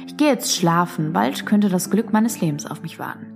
Ich 0.06 0.16
gehe 0.16 0.28
jetzt 0.28 0.56
schlafen, 0.56 1.12
bald 1.12 1.46
könnte 1.46 1.68
das 1.68 1.90
Glück 1.90 2.12
meines 2.12 2.40
Lebens 2.40 2.64
auf 2.64 2.82
mich 2.82 2.98
warten. 2.98 3.27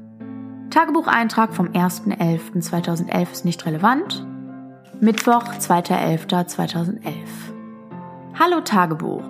Tagebucheintrag 0.72 1.52
vom 1.52 1.66
1.11.2011 1.66 3.30
ist 3.30 3.44
nicht 3.44 3.66
relevant. 3.66 4.26
Mittwoch, 5.00 5.44
2.11.2011. 5.44 7.02
Hallo 8.38 8.62
Tagebuch. 8.62 9.22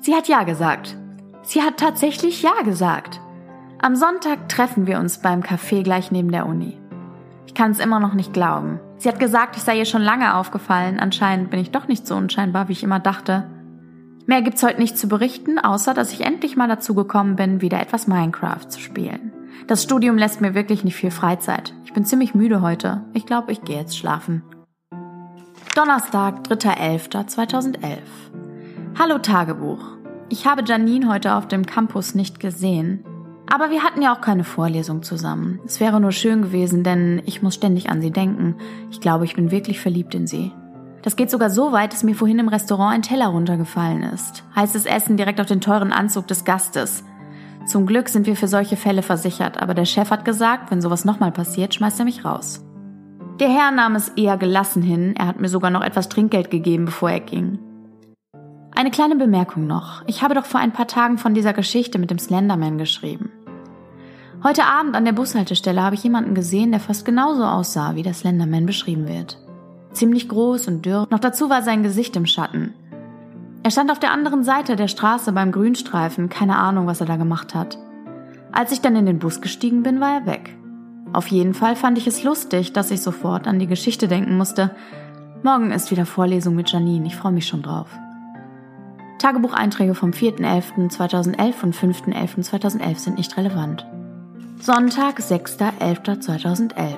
Sie 0.00 0.14
hat 0.14 0.28
Ja 0.28 0.44
gesagt. 0.44 0.96
Sie 1.42 1.60
hat 1.60 1.76
tatsächlich 1.76 2.40
Ja 2.40 2.62
gesagt. 2.64 3.20
Am 3.82 3.96
Sonntag 3.96 4.48
treffen 4.48 4.86
wir 4.86 4.98
uns 4.98 5.18
beim 5.18 5.42
Café 5.42 5.82
gleich 5.82 6.10
neben 6.10 6.32
der 6.32 6.46
Uni. 6.46 6.78
Ich 7.46 7.52
kann 7.52 7.72
es 7.72 7.78
immer 7.78 8.00
noch 8.00 8.14
nicht 8.14 8.32
glauben. 8.32 8.80
Sie 8.96 9.10
hat 9.10 9.20
gesagt, 9.20 9.58
ich 9.58 9.62
sei 9.64 9.76
ihr 9.76 9.84
schon 9.84 10.00
lange 10.00 10.36
aufgefallen. 10.36 11.00
Anscheinend 11.00 11.50
bin 11.50 11.60
ich 11.60 11.70
doch 11.70 11.86
nicht 11.86 12.06
so 12.06 12.16
unscheinbar, 12.16 12.68
wie 12.68 12.72
ich 12.72 12.82
immer 12.82 12.98
dachte. 12.98 13.46
Mehr 14.24 14.40
gibt's 14.40 14.62
heute 14.62 14.80
nicht 14.80 14.96
zu 14.96 15.06
berichten, 15.06 15.58
außer 15.58 15.92
dass 15.92 16.14
ich 16.14 16.24
endlich 16.24 16.56
mal 16.56 16.68
dazu 16.68 16.94
gekommen 16.94 17.36
bin, 17.36 17.60
wieder 17.60 17.78
etwas 17.78 18.06
Minecraft 18.06 18.70
zu 18.70 18.80
spielen. 18.80 19.32
Das 19.66 19.82
Studium 19.82 20.18
lässt 20.18 20.40
mir 20.40 20.54
wirklich 20.54 20.84
nicht 20.84 20.96
viel 20.96 21.10
Freizeit. 21.10 21.74
Ich 21.84 21.92
bin 21.92 22.04
ziemlich 22.04 22.34
müde 22.34 22.62
heute. 22.62 23.04
Ich 23.12 23.26
glaube, 23.26 23.52
ich 23.52 23.62
gehe 23.62 23.78
jetzt 23.78 23.96
schlafen. 23.96 24.42
Donnerstag, 25.74 26.46
3.11.2011. 26.48 27.98
Hallo 28.98 29.18
Tagebuch. 29.18 29.84
Ich 30.28 30.46
habe 30.46 30.62
Janine 30.64 31.08
heute 31.08 31.34
auf 31.34 31.48
dem 31.48 31.66
Campus 31.66 32.14
nicht 32.14 32.40
gesehen. 32.40 33.04
Aber 33.52 33.70
wir 33.70 33.82
hatten 33.82 34.00
ja 34.00 34.14
auch 34.14 34.20
keine 34.20 34.44
Vorlesung 34.44 35.02
zusammen. 35.02 35.60
Es 35.66 35.80
wäre 35.80 36.00
nur 36.00 36.12
schön 36.12 36.42
gewesen, 36.42 36.84
denn 36.84 37.22
ich 37.26 37.42
muss 37.42 37.54
ständig 37.54 37.90
an 37.90 38.00
sie 38.00 38.10
denken. 38.10 38.56
Ich 38.90 39.00
glaube, 39.00 39.24
ich 39.26 39.34
bin 39.34 39.50
wirklich 39.50 39.80
verliebt 39.80 40.14
in 40.14 40.26
sie. 40.26 40.52
Das 41.02 41.16
geht 41.16 41.30
sogar 41.30 41.50
so 41.50 41.72
weit, 41.72 41.92
dass 41.92 42.04
mir 42.04 42.14
vorhin 42.14 42.38
im 42.38 42.48
Restaurant 42.48 42.94
ein 42.94 43.02
Teller 43.02 43.26
runtergefallen 43.26 44.04
ist. 44.04 44.44
Heißes 44.54 44.86
Essen 44.86 45.16
direkt 45.16 45.40
auf 45.40 45.48
den 45.48 45.60
teuren 45.60 45.92
Anzug 45.92 46.28
des 46.28 46.44
Gastes. 46.44 47.04
Zum 47.66 47.86
Glück 47.86 48.08
sind 48.08 48.26
wir 48.26 48.36
für 48.36 48.48
solche 48.48 48.76
Fälle 48.76 49.02
versichert, 49.02 49.62
aber 49.62 49.74
der 49.74 49.84
Chef 49.84 50.10
hat 50.10 50.24
gesagt, 50.24 50.70
wenn 50.70 50.80
sowas 50.80 51.04
nochmal 51.04 51.32
passiert, 51.32 51.74
schmeißt 51.74 52.00
er 52.00 52.04
mich 52.04 52.24
raus. 52.24 52.64
Der 53.38 53.48
Herr 53.48 53.70
nahm 53.70 53.94
es 53.94 54.08
eher 54.10 54.36
gelassen 54.36 54.82
hin, 54.82 55.14
er 55.16 55.26
hat 55.26 55.40
mir 55.40 55.48
sogar 55.48 55.70
noch 55.70 55.82
etwas 55.82 56.08
Trinkgeld 56.08 56.50
gegeben, 56.50 56.86
bevor 56.86 57.10
er 57.10 57.20
ging. 57.20 57.58
Eine 58.74 58.90
kleine 58.90 59.16
Bemerkung 59.16 59.66
noch. 59.66 60.02
Ich 60.06 60.22
habe 60.22 60.34
doch 60.34 60.44
vor 60.44 60.60
ein 60.60 60.72
paar 60.72 60.88
Tagen 60.88 61.18
von 61.18 61.34
dieser 61.34 61.52
Geschichte 61.52 61.98
mit 61.98 62.10
dem 62.10 62.18
Slenderman 62.18 62.78
geschrieben. 62.78 63.30
Heute 64.42 64.64
Abend 64.64 64.96
an 64.96 65.04
der 65.04 65.12
Bushaltestelle 65.12 65.82
habe 65.82 65.94
ich 65.94 66.02
jemanden 66.02 66.34
gesehen, 66.34 66.72
der 66.72 66.80
fast 66.80 67.04
genauso 67.04 67.44
aussah, 67.44 67.94
wie 67.94 68.02
der 68.02 68.14
Slenderman 68.14 68.66
beschrieben 68.66 69.06
wird. 69.06 69.38
Ziemlich 69.92 70.28
groß 70.28 70.66
und 70.68 70.84
dürr, 70.84 71.06
noch 71.10 71.20
dazu 71.20 71.48
war 71.48 71.62
sein 71.62 71.82
Gesicht 71.82 72.16
im 72.16 72.26
Schatten. 72.26 72.74
Er 73.64 73.70
stand 73.70 73.92
auf 73.92 74.00
der 74.00 74.10
anderen 74.10 74.42
Seite 74.42 74.74
der 74.74 74.88
Straße 74.88 75.32
beim 75.32 75.52
Grünstreifen, 75.52 76.28
keine 76.28 76.56
Ahnung, 76.56 76.86
was 76.86 77.00
er 77.00 77.06
da 77.06 77.16
gemacht 77.16 77.54
hat. 77.54 77.78
Als 78.50 78.72
ich 78.72 78.80
dann 78.80 78.96
in 78.96 79.06
den 79.06 79.20
Bus 79.20 79.40
gestiegen 79.40 79.82
bin, 79.82 80.00
war 80.00 80.20
er 80.20 80.26
weg. 80.26 80.56
Auf 81.12 81.28
jeden 81.28 81.54
Fall 81.54 81.76
fand 81.76 81.96
ich 81.96 82.06
es 82.06 82.24
lustig, 82.24 82.72
dass 82.72 82.90
ich 82.90 83.02
sofort 83.02 83.46
an 83.46 83.58
die 83.58 83.68
Geschichte 83.68 84.08
denken 84.08 84.36
musste. 84.36 84.74
Morgen 85.42 85.70
ist 85.70 85.90
wieder 85.90 86.06
Vorlesung 86.06 86.54
mit 86.54 86.72
Janine, 86.72 87.06
ich 87.06 87.16
freue 87.16 87.32
mich 87.32 87.46
schon 87.46 87.62
drauf. 87.62 87.88
Tagebucheinträge 89.18 89.94
vom 89.94 90.10
4.11.2011 90.10 91.62
und 91.62 91.76
5.11.2011 91.76 92.98
sind 92.98 93.18
nicht 93.18 93.36
relevant. 93.36 93.86
Sonntag, 94.58 95.20
6.11.2011. 95.20 96.96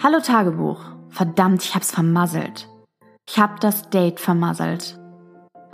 Hallo 0.00 0.20
Tagebuch. 0.20 0.80
Verdammt, 1.08 1.64
ich 1.64 1.74
hab's 1.74 1.90
vermasselt. 1.90 2.68
Ich 3.28 3.38
hab 3.38 3.60
das 3.60 3.90
Date 3.90 4.20
vermasselt. 4.20 5.01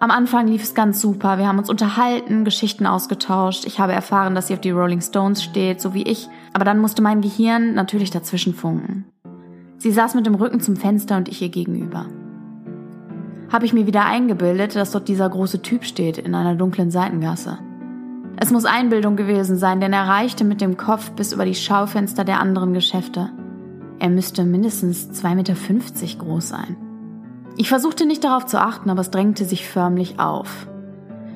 Am 0.01 0.13
Anfang 0.13 0.47
lief 0.47 0.63
es 0.63 0.77
ganz 0.77 1.01
super. 1.01 1.39
Wir 1.39 1.49
haben 1.49 1.59
uns 1.59 1.69
unterhalten, 1.69 2.45
Geschichten 2.45 2.87
ausgetauscht. 2.87 3.65
Ich 3.67 3.81
habe 3.81 3.93
erfahren, 3.93 4.37
dass 4.37 4.47
sie 4.47 4.55
auf 4.55 4.61
die 4.61 4.71
Rolling 4.71 5.01
Stones 5.01 5.43
steht, 5.43 5.81
so 5.81 5.93
wie 5.93 6.05
ich. 6.05 6.29
Aber 6.53 6.65
dann 6.65 6.79
musste 6.79 7.03
mein 7.03 7.21
Gehirn 7.21 7.75
natürlich 7.75 8.13
dazwischen 8.13 8.55
funken. 8.55 9.07
Sie 9.79 9.91
saß 9.91 10.15
mit 10.15 10.25
dem 10.25 10.37
Rücken 10.37 10.61
zum 10.61 10.77
Fenster 10.77 11.17
und 11.17 11.29
ich 11.29 11.43
ihr 11.43 11.49
gegenüber. 11.49 12.07
Habe 13.53 13.65
ich 13.65 13.73
mir 13.73 13.89
wieder 13.89 14.05
eingebildet, 14.05 14.77
dass 14.77 14.93
dort 14.93 15.09
dieser 15.09 15.29
große 15.29 15.63
Typ 15.63 15.85
steht 15.85 16.17
in 16.17 16.37
einer 16.37 16.55
dunklen 16.55 16.93
Seitengasse. 16.93 17.59
Es 18.37 18.53
muss 18.53 18.67
Einbildung 18.67 19.17
gewesen 19.17 19.57
sein, 19.57 19.81
denn 19.81 19.93
er 19.93 20.07
reichte 20.07 20.45
mit 20.45 20.61
dem 20.61 20.77
Kopf 20.77 21.11
bis 21.11 21.33
über 21.33 21.45
die 21.45 21.57
Schaufenster 21.57 22.23
der 22.23 22.39
anderen 22.39 22.73
Geschäfte. 22.73 23.31
Er 23.99 24.11
müsste 24.11 24.45
mindestens 24.45 25.11
2,50 25.11 25.35
Meter 25.35 25.55
groß 26.19 26.49
sein. 26.51 26.88
Ich 27.61 27.69
versuchte 27.69 28.07
nicht 28.07 28.23
darauf 28.23 28.47
zu 28.47 28.61
achten, 28.61 28.89
aber 28.89 29.01
es 29.01 29.11
drängte 29.11 29.45
sich 29.45 29.69
förmlich 29.69 30.21
auf. 30.21 30.69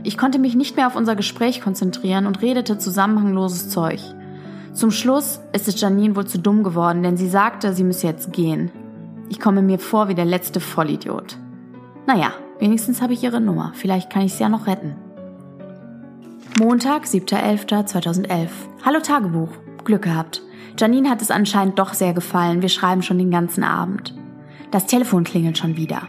Ich 0.04 0.16
konnte 0.16 0.38
mich 0.38 0.54
nicht 0.54 0.76
mehr 0.76 0.86
auf 0.86 0.94
unser 0.94 1.16
Gespräch 1.16 1.60
konzentrieren 1.60 2.26
und 2.26 2.42
redete 2.42 2.78
zusammenhangloses 2.78 3.70
Zeug. 3.70 4.00
Zum 4.72 4.92
Schluss 4.92 5.40
ist 5.52 5.66
es 5.66 5.80
Janine 5.80 6.14
wohl 6.14 6.24
zu 6.24 6.38
dumm 6.38 6.62
geworden, 6.62 7.02
denn 7.02 7.16
sie 7.16 7.28
sagte, 7.28 7.72
sie 7.72 7.82
müsse 7.82 8.06
jetzt 8.06 8.32
gehen. 8.32 8.70
Ich 9.30 9.40
komme 9.40 9.62
mir 9.62 9.80
vor 9.80 10.06
wie 10.06 10.14
der 10.14 10.24
letzte 10.24 10.60
Vollidiot. 10.60 11.38
Naja, 12.06 12.30
wenigstens 12.60 13.02
habe 13.02 13.14
ich 13.14 13.24
ihre 13.24 13.40
Nummer. 13.40 13.72
Vielleicht 13.74 14.08
kann 14.08 14.22
ich 14.22 14.34
sie 14.34 14.44
ja 14.44 14.48
noch 14.48 14.68
retten. 14.68 14.94
Montag, 16.56 17.04
7.11.2011. 17.04 18.48
Hallo 18.84 19.00
Tagebuch. 19.00 19.50
Glück 19.82 20.02
gehabt. 20.02 20.40
Janine 20.78 21.10
hat 21.10 21.20
es 21.20 21.32
anscheinend 21.32 21.80
doch 21.80 21.94
sehr 21.94 22.14
gefallen. 22.14 22.62
Wir 22.62 22.68
schreiben 22.68 23.02
schon 23.02 23.18
den 23.18 23.32
ganzen 23.32 23.64
Abend. 23.64 24.14
Das 24.72 24.86
Telefon 24.86 25.22
klingelt 25.22 25.58
schon 25.58 25.76
wieder. 25.76 26.08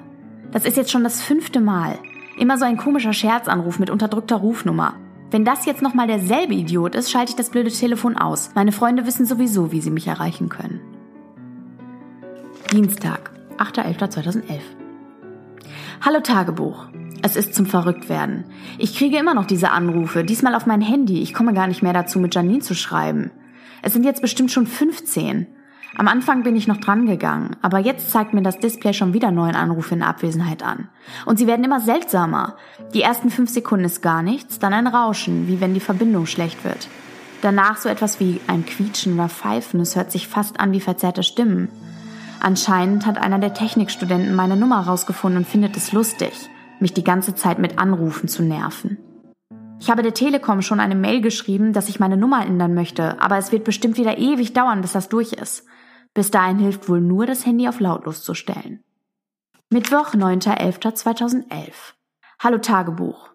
Das 0.51 0.63
ist 0.63 0.77
jetzt 0.77 0.89
schon 0.89 1.03
das 1.03 1.21
fünfte 1.21 1.59
Mal. 1.59 1.99
Immer 2.37 2.57
so 2.57 2.63
ein 2.63 2.77
komischer 2.77 3.11
Scherzanruf 3.11 3.77
mit 3.77 3.89
unterdrückter 3.89 4.37
Rufnummer. 4.37 4.95
Wenn 5.31 5.43
das 5.43 5.65
jetzt 5.65 5.81
nochmal 5.81 6.07
derselbe 6.07 6.53
Idiot 6.53 6.95
ist, 6.95 7.11
schalte 7.11 7.31
ich 7.31 7.35
das 7.35 7.49
blöde 7.49 7.71
Telefon 7.71 8.17
aus. 8.17 8.51
Meine 8.55 8.71
Freunde 8.71 9.05
wissen 9.05 9.25
sowieso, 9.25 9.73
wie 9.73 9.81
sie 9.81 9.91
mich 9.91 10.07
erreichen 10.07 10.47
können. 10.47 10.79
Dienstag, 12.71 13.31
8.11.2011. 13.57 14.61
Hallo 16.01 16.21
Tagebuch. 16.21 16.85
Es 17.21 17.35
ist 17.35 17.55
zum 17.55 17.65
Verrücktwerden. 17.65 18.45
Ich 18.77 18.97
kriege 18.97 19.17
immer 19.17 19.33
noch 19.33 19.45
diese 19.45 19.71
Anrufe, 19.71 20.23
diesmal 20.23 20.55
auf 20.55 20.65
mein 20.65 20.81
Handy. 20.81 21.21
Ich 21.21 21.33
komme 21.33 21.53
gar 21.53 21.67
nicht 21.67 21.83
mehr 21.83 21.93
dazu, 21.93 22.17
mit 22.17 22.33
Janine 22.33 22.59
zu 22.59 22.75
schreiben. 22.75 23.31
Es 23.81 23.91
sind 23.91 24.05
jetzt 24.05 24.21
bestimmt 24.21 24.51
schon 24.51 24.67
15. 24.67 25.47
Am 25.95 26.07
Anfang 26.07 26.41
bin 26.41 26.55
ich 26.55 26.67
noch 26.67 26.77
dran 26.77 27.05
gegangen, 27.05 27.55
aber 27.61 27.77
jetzt 27.77 28.09
zeigt 28.09 28.33
mir 28.33 28.41
das 28.41 28.59
Display 28.59 28.93
schon 28.93 29.13
wieder 29.13 29.29
neuen 29.29 29.55
Anrufe 29.55 29.93
in 29.93 30.01
Abwesenheit 30.01 30.63
an. 30.63 30.89
Und 31.25 31.37
sie 31.37 31.45
werden 31.45 31.63
immer 31.63 31.79
seltsamer. 31.79 32.55
Die 32.95 33.03
ersten 33.03 33.29
fünf 33.29 33.51
Sekunden 33.51 33.85
ist 33.85 34.01
gar 34.01 34.23
nichts, 34.23 34.57
dann 34.57 34.73
ein 34.73 34.87
Rauschen, 34.87 35.47
wie 35.47 35.61
wenn 35.61 35.75
die 35.75 35.79
Verbindung 35.79 36.25
schlecht 36.25 36.63
wird. 36.63 36.87
Danach 37.41 37.77
so 37.77 37.89
etwas 37.89 38.19
wie 38.19 38.41
ein 38.47 38.65
Quietschen 38.65 39.13
oder 39.13 39.29
Pfeifen, 39.29 39.81
es 39.81 39.95
hört 39.95 40.11
sich 40.11 40.27
fast 40.27 40.59
an 40.59 40.71
wie 40.71 40.79
verzerrte 40.79 41.21
Stimmen. 41.21 41.69
Anscheinend 42.39 43.05
hat 43.05 43.19
einer 43.19 43.37
der 43.37 43.53
Technikstudenten 43.53 44.33
meine 44.33 44.55
Nummer 44.55 44.79
rausgefunden 44.79 45.39
und 45.39 45.47
findet 45.47 45.77
es 45.77 45.91
lustig, 45.91 46.33
mich 46.79 46.93
die 46.93 47.03
ganze 47.03 47.35
Zeit 47.35 47.59
mit 47.59 47.77
Anrufen 47.77 48.27
zu 48.27 48.41
nerven. 48.41 48.97
Ich 49.79 49.91
habe 49.91 50.01
der 50.01 50.13
Telekom 50.13 50.61
schon 50.61 50.79
eine 50.79 50.95
Mail 50.95 51.21
geschrieben, 51.21 51.73
dass 51.73 51.89
ich 51.89 51.99
meine 51.99 52.17
Nummer 52.17 52.45
ändern 52.45 52.73
möchte, 52.73 53.21
aber 53.21 53.37
es 53.37 53.51
wird 53.51 53.63
bestimmt 53.63 53.97
wieder 53.97 54.17
ewig 54.17 54.53
dauern, 54.53 54.81
bis 54.81 54.93
das 54.93 55.09
durch 55.09 55.33
ist. 55.33 55.65
Bis 56.13 56.29
dahin 56.29 56.59
hilft 56.59 56.89
wohl 56.89 57.01
nur, 57.01 57.25
das 57.25 57.45
Handy 57.45 57.67
auf 57.67 57.79
lautlos 57.79 58.23
zu 58.23 58.33
stellen. 58.35 58.83
Mittwoch, 59.69 60.13
9.11.2011. 60.13 61.71
Hallo 62.39 62.59
Tagebuch. 62.59 63.31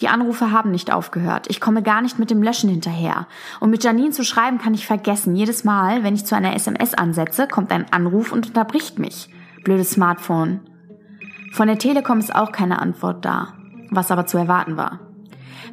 Die 0.00 0.08
Anrufe 0.08 0.52
haben 0.52 0.70
nicht 0.70 0.92
aufgehört. 0.92 1.46
Ich 1.50 1.60
komme 1.60 1.82
gar 1.82 2.00
nicht 2.00 2.18
mit 2.18 2.30
dem 2.30 2.42
Löschen 2.42 2.70
hinterher. 2.70 3.26
Und 3.58 3.70
mit 3.70 3.82
Janine 3.82 4.10
zu 4.10 4.24
schreiben 4.24 4.58
kann 4.58 4.72
ich 4.72 4.86
vergessen. 4.86 5.34
Jedes 5.34 5.64
Mal, 5.64 6.04
wenn 6.04 6.14
ich 6.14 6.24
zu 6.24 6.36
einer 6.36 6.54
SMS 6.54 6.94
ansetze, 6.94 7.48
kommt 7.48 7.72
ein 7.72 7.92
Anruf 7.92 8.32
und 8.32 8.46
unterbricht 8.46 8.98
mich. 8.98 9.28
Blödes 9.64 9.90
Smartphone. 9.90 10.60
Von 11.52 11.66
der 11.66 11.78
Telekom 11.78 12.20
ist 12.20 12.34
auch 12.34 12.52
keine 12.52 12.80
Antwort 12.80 13.24
da. 13.24 13.54
Was 13.90 14.10
aber 14.10 14.26
zu 14.26 14.38
erwarten 14.38 14.76
war. 14.76 15.00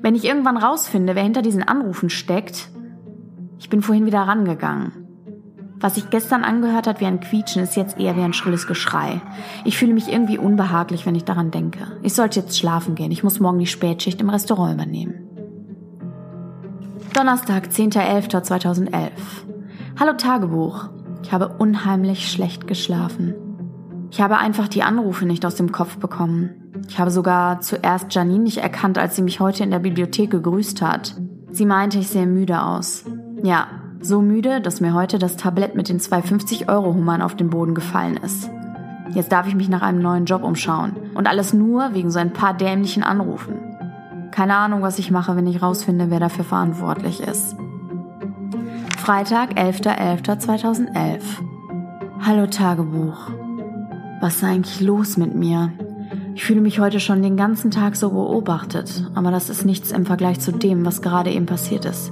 Wenn 0.02 0.15
ich 0.15 0.26
irgendwann 0.26 0.58
rausfinde, 0.58 1.15
wer 1.15 1.24
hinter 1.24 1.43
diesen 1.43 1.63
Anrufen 1.63 2.10
steckt, 2.10 2.70
ich 3.60 3.70
bin 3.70 3.82
vorhin 3.82 4.06
wieder 4.06 4.22
rangegangen. 4.22 5.07
Was 5.80 5.96
sich 5.96 6.10
gestern 6.10 6.44
angehört 6.44 6.88
hat 6.88 7.02
wie 7.02 7.06
ein 7.06 7.20
Quietschen, 7.20 7.62
ist 7.62 7.76
jetzt 7.76 8.00
eher 8.00 8.16
wie 8.16 8.22
ein 8.22 8.34
schrilles 8.34 8.66
Geschrei. 8.66 9.22
Ich 9.63 9.78
fühle 9.78 9.94
mich 9.94 10.12
irgendwie 10.12 10.40
unbehaglich, 10.40 11.06
wenn 11.06 11.13
ich 11.13 11.24
daran 11.24 11.52
denke. 11.52 11.80
Ich 12.02 12.16
sollte 12.16 12.40
jetzt 12.40 12.58
schlafen 12.58 12.96
gehen. 12.96 13.12
Ich 13.12 13.24
muss 13.24 13.40
morgen 13.40 13.60
die 13.60 13.68
Spätschicht 13.68 14.20
im 14.20 14.30
Restaurant 14.30 14.74
übernehmen. 14.74 15.28
Donnerstag, 17.13 17.68
10.11.2011. 17.68 19.12
Hallo 20.00 20.13
Tagebuch. 20.13 20.90
Ich 21.24 21.32
habe 21.32 21.50
unheimlich 21.60 22.32
schlecht 22.32 22.68
geschlafen. 22.68 23.36
Ich 24.10 24.20
habe 24.20 24.38
einfach 24.38 24.68
die 24.68 24.84
Anrufe 24.84 25.26
nicht 25.26 25.46
aus 25.46 25.56
dem 25.56 25.72
Kopf 25.72 25.98
bekommen. 25.98 26.72
Ich 26.88 26.98
habe 26.98 27.12
sogar 27.12 27.62
zuerst 27.62 28.13
Janine 28.16 28.44
nicht 28.44 28.58
erkannt, 28.58 28.98
als 28.98 29.16
sie 29.16 29.22
mich 29.22 29.40
heute 29.40 29.63
in 29.63 29.72
der 29.72 29.80
Bibliothek 29.80 30.32
gegrüßt 30.32 30.82
hat. 30.82 31.16
Sie 31.52 31.66
meinte, 31.66 32.00
ich 32.00 32.08
sehe 32.08 32.26
müde 32.26 32.63
aus. 32.63 33.06
Ja, 33.44 33.68
so 34.08 34.22
müde, 34.22 34.62
dass 34.62 34.80
mir 34.82 34.93
heute 34.93 35.20
das 35.20 35.36
Tablett 35.36 35.76
mit 35.76 35.89
den 35.89 36.00
zwei 36.00 36.20
50-Euro-Hummern 36.20 37.22
auf 37.22 37.36
den 37.36 37.50
Boden 37.50 37.76
gefallen 37.76 38.17
ist. 38.17 38.50
Jetzt 39.13 39.32
darf 39.32 39.48
ich 39.48 39.56
mich 39.56 39.70
nach 39.70 39.82
einem 39.82 40.02
neuen 40.02 40.26
Job 40.26 40.43
umschauen. 40.43 40.96
Und 41.13 41.28
alles 41.28 41.54
nur 41.54 41.93
wegen 41.93 42.10
so 42.10 42.20
ein 42.20 42.34
paar 42.34 42.54
dämlichen 42.54 43.04
Anrufen. 43.04 43.56
Keine 44.32 44.56
Ahnung, 44.56 44.82
was 44.82 45.00
ich 45.00 45.12
mache, 45.12 45.36
wenn 45.36 45.48
ich 45.48 45.62
rausfinde, 45.62 46.10
wer 46.10 46.20
dafür 46.20 46.46
verantwortlich 46.46 47.22
ist. 47.22 47.56
Freitag, 48.98 49.58
11.11.2011. 49.58 51.22
Hallo 52.22 52.48
Tagebuch. 52.48 53.32
Was 54.22 54.38
ist 54.38 54.43
eigentlich 54.43 54.82
los 54.82 55.17
mit 55.17 55.36
mir? 55.36 55.72
Ich 56.36 56.43
fühle 56.43 56.62
mich 56.62 56.80
heute 56.80 57.00
schon 57.00 57.22
den 57.22 57.36
ganzen 57.36 57.72
Tag 57.72 57.96
so 57.96 58.12
beobachtet, 58.12 59.10
aber 59.15 59.32
das 59.32 59.50
ist 59.50 59.65
nichts 59.65 59.91
im 59.91 60.06
Vergleich 60.06 60.39
zu 60.39 60.52
dem, 60.52 60.86
was 60.86 61.02
gerade 61.02 61.32
eben 61.32 61.46
passiert 61.46 61.86
ist. 61.86 62.12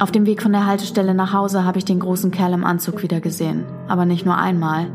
Auf 0.00 0.10
dem 0.10 0.24
Weg 0.24 0.40
von 0.40 0.52
der 0.52 0.64
Haltestelle 0.64 1.12
nach 1.12 1.34
Hause 1.34 1.66
habe 1.66 1.76
ich 1.76 1.84
den 1.84 2.00
großen 2.00 2.30
Kerl 2.30 2.54
im 2.54 2.64
Anzug 2.64 3.02
wieder 3.02 3.20
gesehen, 3.20 3.66
aber 3.86 4.06
nicht 4.06 4.24
nur 4.24 4.38
einmal. 4.38 4.86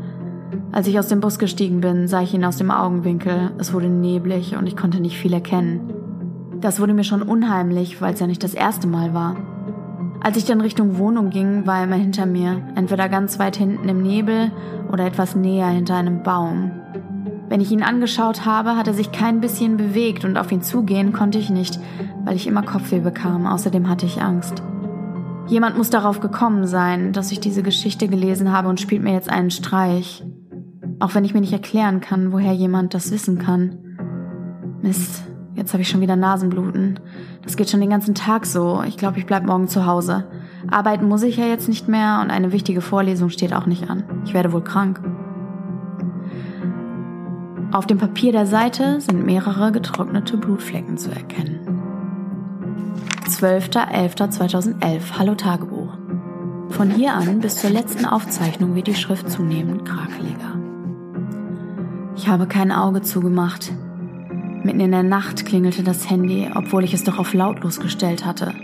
Als 0.72 0.88
ich 0.88 0.98
aus 0.98 1.06
dem 1.06 1.20
Bus 1.20 1.38
gestiegen 1.38 1.80
bin, 1.80 2.08
sah 2.08 2.22
ich 2.22 2.34
ihn 2.34 2.44
aus 2.44 2.56
dem 2.56 2.72
Augenwinkel. 2.72 3.52
Es 3.56 3.72
wurde 3.72 3.88
neblig 3.88 4.56
und 4.56 4.66
ich 4.66 4.76
konnte 4.76 4.98
nicht 4.98 5.16
viel 5.16 5.32
erkennen. 5.32 5.92
Das 6.60 6.80
wurde 6.80 6.92
mir 6.92 7.04
schon 7.04 7.22
unheimlich, 7.22 8.02
weil 8.02 8.14
es 8.14 8.20
ja 8.20 8.26
nicht 8.26 8.42
das 8.42 8.52
erste 8.52 8.88
Mal 8.88 9.14
war. 9.14 9.36
Als 10.24 10.38
ich 10.38 10.44
dann 10.44 10.60
Richtung 10.60 10.98
Wohnung 10.98 11.30
ging, 11.30 11.68
war 11.68 11.78
er 11.78 11.84
immer 11.84 11.94
hinter 11.94 12.26
mir, 12.26 12.60
entweder 12.74 13.08
ganz 13.08 13.38
weit 13.38 13.54
hinten 13.54 13.88
im 13.88 14.02
Nebel 14.02 14.50
oder 14.90 15.06
etwas 15.06 15.36
näher 15.36 15.68
hinter 15.68 15.94
einem 15.94 16.24
Baum. 16.24 16.72
Wenn 17.48 17.60
ich 17.60 17.70
ihn 17.70 17.84
angeschaut 17.84 18.44
habe, 18.44 18.74
hat 18.74 18.88
er 18.88 18.94
sich 18.94 19.12
kein 19.12 19.40
bisschen 19.40 19.76
bewegt 19.76 20.24
und 20.24 20.36
auf 20.36 20.50
ihn 20.50 20.62
zugehen 20.62 21.12
konnte 21.12 21.38
ich 21.38 21.48
nicht, 21.48 21.78
weil 22.24 22.34
ich 22.34 22.48
immer 22.48 22.62
Kopfweh 22.62 22.98
bekam. 22.98 23.46
Außerdem 23.46 23.88
hatte 23.88 24.04
ich 24.04 24.20
Angst. 24.20 24.64
Jemand 25.46 25.76
muss 25.76 25.90
darauf 25.90 26.20
gekommen 26.20 26.66
sein, 26.66 27.12
dass 27.12 27.30
ich 27.30 27.38
diese 27.38 27.62
Geschichte 27.62 28.08
gelesen 28.08 28.50
habe 28.52 28.68
und 28.68 28.80
spielt 28.80 29.02
mir 29.02 29.12
jetzt 29.12 29.30
einen 29.30 29.50
Streich. 29.50 30.24
Auch 30.98 31.14
wenn 31.14 31.24
ich 31.24 31.34
mir 31.34 31.40
nicht 31.40 31.52
erklären 31.52 32.00
kann, 32.00 32.32
woher 32.32 32.52
jemand 32.52 32.94
das 32.94 33.12
wissen 33.12 33.38
kann. 33.38 33.78
Mist, 34.82 35.22
jetzt 35.54 35.72
habe 35.72 35.82
ich 35.82 35.88
schon 35.88 36.00
wieder 36.00 36.16
Nasenbluten. 36.16 36.98
Das 37.42 37.56
geht 37.56 37.70
schon 37.70 37.80
den 37.80 37.90
ganzen 37.90 38.14
Tag 38.14 38.44
so. 38.44 38.82
Ich 38.86 38.96
glaube, 38.96 39.18
ich 39.18 39.26
bleib 39.26 39.44
morgen 39.44 39.68
zu 39.68 39.86
Hause. 39.86 40.24
Arbeiten 40.68 41.06
muss 41.06 41.22
ich 41.22 41.36
ja 41.36 41.46
jetzt 41.46 41.68
nicht 41.68 41.86
mehr 41.86 42.20
und 42.22 42.30
eine 42.30 42.50
wichtige 42.50 42.80
Vorlesung 42.80 43.30
steht 43.30 43.54
auch 43.54 43.66
nicht 43.66 43.88
an. 43.88 44.02
Ich 44.24 44.34
werde 44.34 44.52
wohl 44.52 44.64
krank. 44.64 45.00
Auf 47.72 47.86
dem 47.86 47.98
Papier 47.98 48.32
der 48.32 48.46
Seite 48.46 49.00
sind 49.00 49.24
mehrere 49.24 49.70
getrocknete 49.70 50.38
Blutflecken 50.38 50.96
zu 50.96 51.10
erkennen. 51.10 51.65
12.11.2011 53.26 55.18
Hallo 55.18 55.34
Tagebuch. 55.34 55.92
Von 56.68 56.90
hier 56.90 57.14
an 57.14 57.40
bis 57.40 57.56
zur 57.56 57.70
letzten 57.70 58.04
Aufzeichnung 58.04 58.76
wird 58.76 58.86
die 58.86 58.94
Schrift 58.94 59.28
zunehmend 59.28 59.84
krakeliger. 59.84 60.54
Ich 62.16 62.28
habe 62.28 62.46
kein 62.46 62.70
Auge 62.70 63.02
zugemacht. 63.02 63.72
Mitten 64.62 64.78
in 64.78 64.92
der 64.92 65.02
Nacht 65.02 65.44
klingelte 65.44 65.82
das 65.82 66.08
Handy, 66.08 66.48
obwohl 66.54 66.84
ich 66.84 66.94
es 66.94 67.02
doch 67.02 67.18
auf 67.18 67.34
lautlos 67.34 67.80
gestellt 67.80 68.24
hatte. 68.24 68.54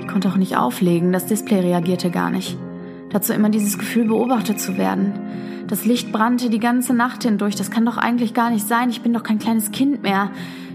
Ich 0.00 0.08
konnte 0.08 0.30
auch 0.30 0.36
nicht 0.36 0.56
auflegen, 0.56 1.12
das 1.12 1.26
Display 1.26 1.60
reagierte 1.60 2.10
gar 2.10 2.30
nicht. 2.30 2.56
Dazu 3.10 3.34
immer 3.34 3.50
dieses 3.50 3.76
Gefühl, 3.76 4.06
beobachtet 4.06 4.60
zu 4.60 4.78
werden. 4.78 5.12
Das 5.68 5.84
Licht 5.84 6.10
brannte 6.10 6.48
die 6.48 6.58
ganze 6.58 6.94
Nacht 6.94 7.24
hindurch. 7.24 7.54
Das 7.54 7.70
kann 7.70 7.84
doch 7.84 7.98
eigentlich 7.98 8.32
gar 8.32 8.50
nicht 8.50 8.66
sein. 8.66 8.88
Ich 8.88 9.02
bin 9.02 9.12
doch 9.12 9.22
kein 9.22 9.38
kleines 9.38 9.72
Kind 9.72 10.02
mehr. 10.02 10.30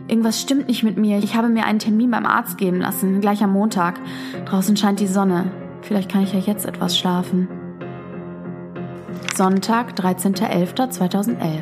Irgendwas 0.09 0.41
stimmt 0.41 0.67
nicht 0.67 0.81
mit 0.81 0.97
mir. 0.97 1.19
Ich 1.19 1.35
habe 1.35 1.49
mir 1.49 1.65
einen 1.65 1.77
Termin 1.77 2.09
beim 2.09 2.25
Arzt 2.25 2.57
geben 2.57 2.79
lassen, 2.79 3.21
gleich 3.21 3.43
am 3.43 3.53
Montag. 3.53 3.99
Draußen 4.45 4.75
scheint 4.75 4.99
die 4.99 5.05
Sonne. 5.05 5.51
Vielleicht 5.83 6.11
kann 6.11 6.23
ich 6.23 6.33
ja 6.33 6.39
jetzt 6.39 6.65
etwas 6.65 6.97
schlafen. 6.97 7.47
Sonntag, 9.35 9.91
13.11.2011. 9.91 11.61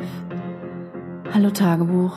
Hallo 1.34 1.50
Tagebuch. 1.50 2.16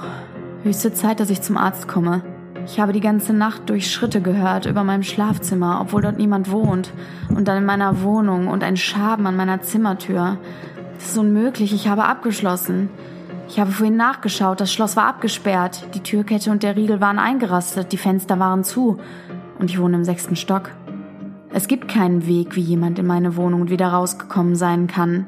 Höchste 0.64 0.94
Zeit, 0.94 1.20
dass 1.20 1.30
ich 1.30 1.42
zum 1.42 1.58
Arzt 1.58 1.90
komme. 1.90 2.24
Ich 2.66 2.80
habe 2.80 2.94
die 2.94 3.02
ganze 3.02 3.34
Nacht 3.34 3.70
durch 3.70 3.92
Schritte 3.92 4.22
gehört 4.22 4.66
über 4.66 4.86
meinem 4.86 5.04
Schlafzimmer, 5.04 5.80
obwohl 5.82 6.02
dort 6.02 6.18
niemand 6.18 6.50
wohnt. 6.50 6.94
Und 7.28 7.50
dann 7.50 7.58
in 7.58 7.66
meiner 7.66 8.04
Wohnung 8.04 8.48
und 8.48 8.64
ein 8.64 8.78
Schaben 8.78 9.28
an 9.28 9.36
meiner 9.36 9.64
Zimmertür. 9.64 10.38
Das 10.94 11.10
ist 11.10 11.18
unmöglich, 11.18 11.74
ich 11.74 11.90
habe 11.90 12.06
abgeschlossen. 12.06 12.90
Ich 13.52 13.60
habe 13.60 13.74
vorhin 13.74 13.98
nachgeschaut, 13.98 14.62
das 14.62 14.72
Schloss 14.72 14.96
war 14.96 15.08
abgesperrt, 15.08 15.94
die 15.94 16.00
Türkette 16.00 16.52
und 16.52 16.64
der 16.64 16.78
Riegel 16.78 17.02
waren 17.02 17.20
eingerastet, 17.20 17.92
die 17.92 17.98
Fenster 17.98 18.40
waren 18.40 18.64
zu 18.64 18.98
und 19.60 19.70
ich 19.70 19.78
wohne 19.78 19.98
im 19.98 20.06
sechsten 20.06 20.38
Stock. 20.38 20.70
Es 21.50 21.68
gibt 21.68 21.90
keinen 21.90 22.26
Weg, 22.28 22.56
wie 22.56 22.62
jemand 22.62 22.98
in 22.98 23.06
meine 23.06 23.36
Wohnung 23.36 23.68
wieder 23.68 23.90
rausgekommen 23.90 24.56
sein 24.56 24.88
kann. 24.88 25.26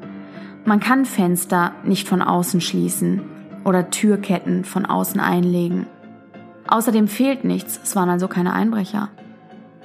Man 0.64 0.80
kann 0.80 1.04
Fenster 1.04 1.72
nicht 1.84 2.08
von 2.08 2.22
außen 2.22 2.62
schließen 2.62 3.20
oder 3.62 3.90
Türketten 3.90 4.64
von 4.64 4.86
außen 4.86 5.20
einlegen. 5.20 5.84
Außerdem 6.66 7.08
fehlt 7.08 7.44
nichts, 7.44 7.78
es 7.84 7.94
waren 7.94 8.08
also 8.08 8.26
keine 8.26 8.54
Einbrecher. 8.54 9.10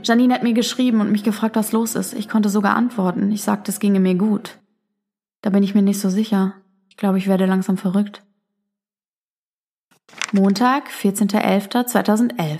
Janine 0.01 0.33
hat 0.33 0.43
mir 0.43 0.53
geschrieben 0.53 1.01
und 1.01 1.11
mich 1.11 1.25
gefragt, 1.25 1.57
was 1.57 1.73
los 1.73 1.93
ist. 1.95 2.13
Ich 2.13 2.29
konnte 2.29 2.47
sogar 2.47 2.77
antworten. 2.77 3.33
Ich 3.33 3.43
sagte, 3.43 3.69
es 3.69 3.81
ginge 3.81 3.99
mir 3.99 4.15
gut. 4.15 4.59
Da 5.41 5.49
bin 5.49 5.61
ich 5.61 5.75
mir 5.75 5.81
nicht 5.81 5.99
so 5.99 6.09
sicher. 6.09 6.53
Ich 6.87 6.95
glaube, 6.95 7.17
ich 7.17 7.27
werde 7.27 7.45
langsam 7.45 7.75
verrückt. 7.75 8.23
Montag, 10.31 10.89
14.11.2011. 10.89 12.59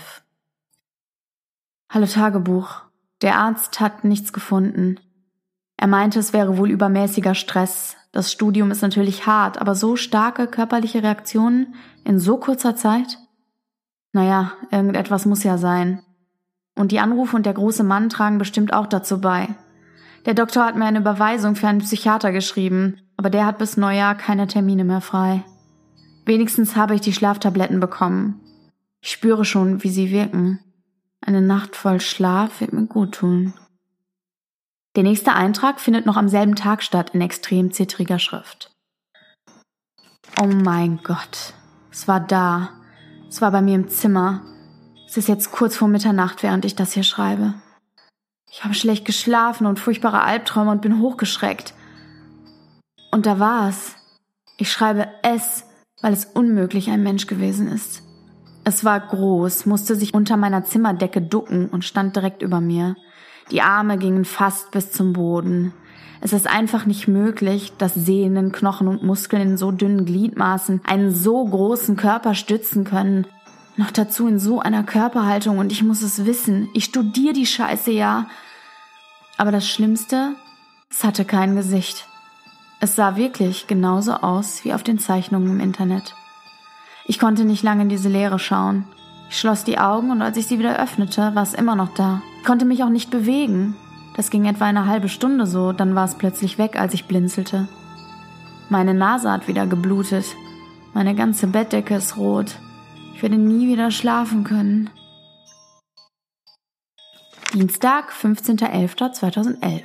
Hallo 1.90 2.06
Tagebuch. 2.06 2.82
Der 3.22 3.38
Arzt 3.38 3.80
hat 3.80 4.04
nichts 4.04 4.34
gefunden. 4.34 5.00
Er 5.78 5.88
meinte, 5.88 6.20
es 6.20 6.34
wäre 6.34 6.58
wohl 6.58 6.72
übermäßiger 6.72 7.36
Stress. 7.36 7.96
Das 8.12 8.32
Studium 8.32 8.72
ist 8.72 8.82
natürlich 8.82 9.28
hart, 9.28 9.62
aber 9.62 9.76
so 9.76 9.96
starke 9.96 10.48
körperliche 10.48 11.04
Reaktionen 11.04 11.76
in 12.04 12.20
so 12.20 12.38
kurzer 12.38 12.76
Zeit? 12.76 13.18
Naja, 14.14 14.54
irgendetwas 14.72 15.26
muss 15.26 15.44
ja 15.44 15.58
sein. 15.58 16.02
Und 16.76 16.92
die 16.92 17.00
Anrufe 17.00 17.36
und 17.36 17.46
der 17.46 17.54
große 17.54 17.84
Mann 17.84 18.10
tragen 18.10 18.40
bestimmt 18.40 18.74
auch 18.74 18.88
dazu 18.88 19.22
bei. 19.22 19.50
Der 20.26 20.34
Doktor 20.34 20.66
hat 20.66 20.76
mir 20.76 20.86
eine 20.86 21.00
Überweisung 21.00 21.56
für 21.56 21.68
einen 21.68 21.80
Psychiater 21.80 22.32
geschrieben, 22.32 23.02
aber 23.16 23.30
der 23.30 23.46
hat 23.46 23.58
bis 23.58 23.78
Neujahr 23.78 24.16
keine 24.16 24.48
Termine 24.48 24.84
mehr 24.84 25.02
frei. 25.02 25.44
Wenigstens 26.26 26.76
habe 26.76 26.96
ich 26.96 27.02
die 27.02 27.14
Schlaftabletten 27.14 27.80
bekommen. 27.80 28.40
Ich 29.02 29.12
spüre 29.12 29.46
schon, 29.46 29.84
wie 29.84 29.90
sie 29.90 30.12
wirken. 30.12 30.60
Eine 31.22 31.42
Nacht 31.42 31.76
voll 31.76 32.00
Schlaf 32.00 32.62
wird 32.62 32.74
mir 32.74 32.86
gut 32.86 33.16
tun. 33.16 33.54
Der 34.96 35.04
nächste 35.04 35.34
Eintrag 35.34 35.80
findet 35.80 36.06
noch 36.06 36.18
am 36.18 36.30
selben 36.30 36.56
Tag 36.56 36.84
statt 36.84 37.12
in 37.14 37.22
extrem 37.22 37.72
zittriger 37.72 38.20
Schrift. 38.20 38.72
Oh 40.42 40.48
mein 40.48 40.98
Gott. 41.04 41.54
Es 41.92 42.08
war 42.08 42.20
da. 42.20 42.70
Es 43.30 43.42
war 43.42 43.52
bei 43.52 43.62
mir 43.62 43.76
im 43.76 43.90
Zimmer. 43.90 44.42
Es 45.08 45.18
ist 45.18 45.28
jetzt 45.28 45.52
kurz 45.52 45.76
vor 45.76 45.88
Mitternacht, 45.88 46.44
während 46.44 46.66
ich 46.66 46.76
das 46.76 46.94
hier 46.94 47.04
schreibe. 47.04 47.56
Ich 48.52 48.64
habe 48.64 48.74
schlecht 48.74 49.06
geschlafen 49.06 49.68
und 49.68 49.80
furchtbare 49.80 50.22
Albträume 50.22 50.72
und 50.72 50.82
bin 50.82 51.00
hochgeschreckt. 51.00 51.74
Und 53.12 53.26
da 53.26 53.40
war 53.40 53.70
es. 53.70 53.96
Ich 54.58 54.72
schreibe 54.72 55.08
es, 55.24 55.64
weil 56.02 56.14
es 56.14 56.26
unmöglich 56.26 56.90
ein 56.90 57.04
Mensch 57.04 57.28
gewesen 57.28 57.68
ist. 57.68 58.04
Es 58.64 58.84
war 58.84 59.00
groß, 59.00 59.66
musste 59.66 59.96
sich 59.96 60.14
unter 60.14 60.38
meiner 60.38 60.64
Zimmerdecke 60.64 61.22
ducken 61.22 61.70
und 61.70 61.86
stand 61.86 62.16
direkt 62.16 62.42
über 62.42 62.62
mir. 62.62 62.96
Die 63.52 63.62
Arme 63.62 63.98
gingen 63.98 64.26
fast 64.26 64.72
bis 64.72 64.92
zum 64.92 65.14
Boden. 65.14 65.74
Es 66.22 66.34
ist 66.34 66.48
einfach 66.48 66.86
nicht 66.86 67.08
möglich, 67.08 67.74
dass 67.78 67.96
Sehnen, 67.96 68.52
Knochen 68.52 68.88
und 68.88 69.04
Muskeln 69.04 69.42
in 69.42 69.58
so 69.58 69.72
dünnen 69.72 70.06
Gliedmaßen 70.06 70.82
einen 70.86 71.16
so 71.16 71.46
großen 71.46 71.96
Körper 71.96 72.36
stützen 72.36 72.84
können. 72.84 73.26
Noch 73.78 73.92
dazu 73.92 74.28
in 74.28 74.40
so 74.40 74.60
einer 74.60 74.84
Körperhaltung 74.84 75.58
und 75.58 75.72
ich 75.72 75.84
muss 75.84 76.02
es 76.02 76.26
wissen. 76.26 76.68
Ich 76.74 76.86
studiere 76.86 77.34
die 77.34 77.46
Scheiße 77.46 77.92
ja. 77.92 78.28
Aber 79.38 79.52
das 79.52 79.68
Schlimmste, 79.68 80.34
es 80.92 81.06
hatte 81.06 81.24
kein 81.24 81.56
Gesicht. 81.56 82.09
Es 82.82 82.96
sah 82.96 83.18
wirklich 83.18 83.68
genauso 83.68 84.14
aus 84.14 84.64
wie 84.64 84.74
auf 84.74 84.84
den 84.84 85.00
Zeichnungen 85.00 85.52
im 85.52 85.60
Internet. 85.60 86.16
Ich 87.06 87.20
konnte 87.20 87.44
nicht 87.44 87.64
lange 87.64 87.82
in 87.82 87.90
diese 87.90 88.08
Leere 88.08 88.40
schauen. 88.40 88.86
Ich 89.30 89.38
schloss 89.38 89.66
die 89.66 89.80
Augen 89.80 90.12
und 90.12 90.22
als 90.22 90.38
ich 90.38 90.48
sie 90.48 90.60
wieder 90.60 90.80
öffnete, 90.80 91.36
war 91.36 91.44
es 91.44 91.54
immer 91.54 91.76
noch 91.76 91.94
da. 91.94 92.22
Ich 92.40 92.46
konnte 92.46 92.66
mich 92.66 92.84
auch 92.84 92.90
nicht 92.90 93.12
bewegen. 93.12 93.76
Das 94.16 94.30
ging 94.30 94.46
etwa 94.46 94.66
eine 94.66 94.86
halbe 94.86 95.10
Stunde 95.10 95.46
so, 95.46 95.74
dann 95.74 95.94
war 95.94 96.06
es 96.06 96.16
plötzlich 96.16 96.58
weg, 96.58 96.80
als 96.80 96.94
ich 96.94 97.06
blinzelte. 97.06 97.68
Meine 98.70 98.94
Nase 98.94 99.32
hat 99.32 99.48
wieder 99.48 99.68
geblutet. 99.68 100.26
Meine 100.94 101.16
ganze 101.16 101.48
Bettdecke 101.48 101.96
ist 101.96 102.18
rot. 102.18 102.56
Ich 103.14 103.22
werde 103.22 103.38
nie 103.38 103.68
wieder 103.68 103.92
schlafen 103.92 104.46
können. 104.46 104.90
Dienstag, 107.54 108.12
15.11.2011. 108.14 109.84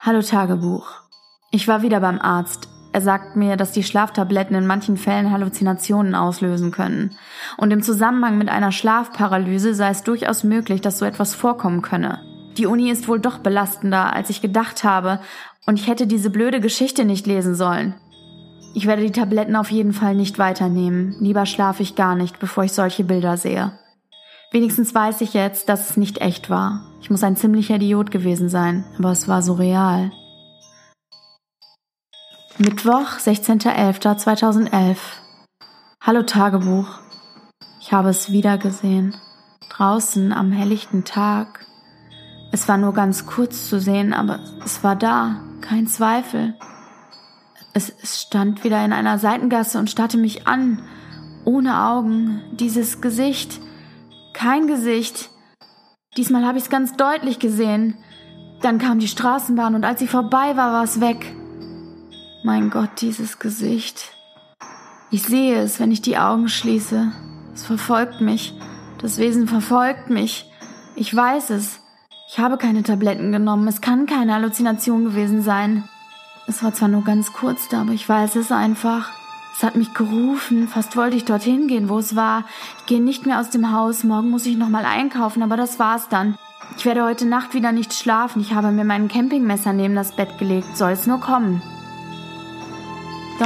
Hallo 0.00 0.22
Tagebuch. 0.22 1.03
Ich 1.54 1.68
war 1.68 1.82
wieder 1.82 2.00
beim 2.00 2.20
Arzt. 2.20 2.68
Er 2.92 3.00
sagt 3.00 3.36
mir, 3.36 3.56
dass 3.56 3.70
die 3.70 3.84
Schlaftabletten 3.84 4.56
in 4.56 4.66
manchen 4.66 4.96
Fällen 4.96 5.30
Halluzinationen 5.30 6.16
auslösen 6.16 6.72
können. 6.72 7.16
Und 7.56 7.72
im 7.72 7.80
Zusammenhang 7.80 8.38
mit 8.38 8.48
einer 8.48 8.72
Schlafparalyse 8.72 9.72
sei 9.72 9.90
es 9.90 10.02
durchaus 10.02 10.42
möglich, 10.42 10.80
dass 10.80 10.98
so 10.98 11.04
etwas 11.04 11.36
vorkommen 11.36 11.80
könne. 11.80 12.22
Die 12.58 12.66
Uni 12.66 12.90
ist 12.90 13.06
wohl 13.06 13.20
doch 13.20 13.38
belastender, 13.38 14.12
als 14.12 14.30
ich 14.30 14.42
gedacht 14.42 14.82
habe, 14.82 15.20
und 15.64 15.78
ich 15.78 15.86
hätte 15.86 16.08
diese 16.08 16.28
blöde 16.28 16.58
Geschichte 16.58 17.04
nicht 17.04 17.24
lesen 17.28 17.54
sollen. 17.54 17.94
Ich 18.74 18.88
werde 18.88 19.02
die 19.02 19.12
Tabletten 19.12 19.54
auf 19.54 19.70
jeden 19.70 19.92
Fall 19.92 20.16
nicht 20.16 20.40
weiternehmen. 20.40 21.14
Lieber 21.20 21.46
schlafe 21.46 21.84
ich 21.84 21.94
gar 21.94 22.16
nicht, 22.16 22.40
bevor 22.40 22.64
ich 22.64 22.72
solche 22.72 23.04
Bilder 23.04 23.36
sehe. 23.36 23.78
Wenigstens 24.50 24.92
weiß 24.92 25.20
ich 25.20 25.34
jetzt, 25.34 25.68
dass 25.68 25.90
es 25.90 25.96
nicht 25.96 26.20
echt 26.20 26.50
war. 26.50 26.80
Ich 27.00 27.10
muss 27.10 27.22
ein 27.22 27.36
ziemlicher 27.36 27.76
Idiot 27.76 28.10
gewesen 28.10 28.48
sein, 28.48 28.84
aber 28.98 29.12
es 29.12 29.28
war 29.28 29.40
so 29.40 29.52
real. 29.52 30.10
Mittwoch, 32.56 33.18
16.11.2011. 33.18 34.96
Hallo 36.00 36.22
Tagebuch. 36.22 36.86
Ich 37.80 37.92
habe 37.92 38.10
es 38.10 38.30
wieder 38.30 38.58
gesehen. 38.58 39.16
Draußen 39.70 40.32
am 40.32 40.52
helllichten 40.52 41.02
Tag. 41.02 41.66
Es 42.52 42.68
war 42.68 42.76
nur 42.76 42.94
ganz 42.94 43.26
kurz 43.26 43.68
zu 43.68 43.80
sehen, 43.80 44.14
aber 44.14 44.38
es 44.64 44.84
war 44.84 44.94
da, 44.94 45.40
kein 45.62 45.88
Zweifel. 45.88 46.54
Es, 47.72 47.92
es 48.00 48.22
stand 48.22 48.62
wieder 48.62 48.84
in 48.84 48.92
einer 48.92 49.18
Seitengasse 49.18 49.80
und 49.80 49.90
starrte 49.90 50.16
mich 50.16 50.46
an, 50.46 50.80
ohne 51.44 51.82
Augen, 51.88 52.40
dieses 52.52 53.00
Gesicht, 53.00 53.60
kein 54.32 54.68
Gesicht. 54.68 55.30
Diesmal 56.16 56.46
habe 56.46 56.58
ich 56.58 56.64
es 56.64 56.70
ganz 56.70 56.96
deutlich 56.96 57.40
gesehen. 57.40 57.98
Dann 58.62 58.78
kam 58.78 59.00
die 59.00 59.08
Straßenbahn 59.08 59.74
und 59.74 59.84
als 59.84 59.98
sie 59.98 60.06
vorbei 60.06 60.56
war, 60.56 60.72
war 60.72 60.84
es 60.84 61.00
weg. 61.00 61.34
Mein 62.46 62.68
Gott, 62.68 63.00
dieses 63.00 63.38
Gesicht. 63.38 64.12
Ich 65.10 65.22
sehe 65.22 65.62
es, 65.62 65.80
wenn 65.80 65.90
ich 65.90 66.02
die 66.02 66.18
Augen 66.18 66.50
schließe. 66.50 67.10
Es 67.54 67.64
verfolgt 67.64 68.20
mich. 68.20 68.52
Das 69.00 69.16
Wesen 69.16 69.48
verfolgt 69.48 70.10
mich. 70.10 70.52
Ich 70.94 71.16
weiß 71.16 71.48
es. 71.48 71.80
Ich 72.28 72.38
habe 72.38 72.58
keine 72.58 72.82
Tabletten 72.82 73.32
genommen. 73.32 73.66
Es 73.66 73.80
kann 73.80 74.04
keine 74.04 74.34
Halluzination 74.34 75.06
gewesen 75.06 75.40
sein. 75.40 75.88
Es 76.46 76.62
war 76.62 76.74
zwar 76.74 76.88
nur 76.88 77.02
ganz 77.02 77.32
kurz 77.32 77.68
da, 77.70 77.80
aber 77.80 77.92
ich 77.92 78.06
weiß 78.06 78.36
es 78.36 78.52
einfach. 78.52 79.10
Es 79.56 79.62
hat 79.62 79.76
mich 79.76 79.94
gerufen, 79.94 80.68
fast 80.68 80.98
wollte 80.98 81.16
ich 81.16 81.24
dorthin 81.24 81.66
gehen, 81.66 81.88
wo 81.88 81.98
es 81.98 82.14
war. 82.14 82.44
Ich 82.80 82.84
gehe 82.84 83.00
nicht 83.00 83.24
mehr 83.24 83.40
aus 83.40 83.48
dem 83.48 83.72
Haus, 83.72 84.04
morgen 84.04 84.28
muss 84.28 84.44
ich 84.44 84.58
nochmal 84.58 84.84
einkaufen, 84.84 85.42
aber 85.42 85.56
das 85.56 85.78
war's 85.78 86.10
dann. 86.10 86.36
Ich 86.76 86.84
werde 86.84 87.04
heute 87.04 87.24
Nacht 87.24 87.54
wieder 87.54 87.72
nicht 87.72 87.94
schlafen. 87.94 88.42
Ich 88.42 88.52
habe 88.52 88.70
mir 88.70 88.84
mein 88.84 89.08
Campingmesser 89.08 89.72
neben 89.72 89.94
das 89.94 90.14
Bett 90.14 90.36
gelegt. 90.38 90.76
Soll 90.76 90.90
es 90.90 91.06
nur 91.06 91.20
kommen. 91.20 91.62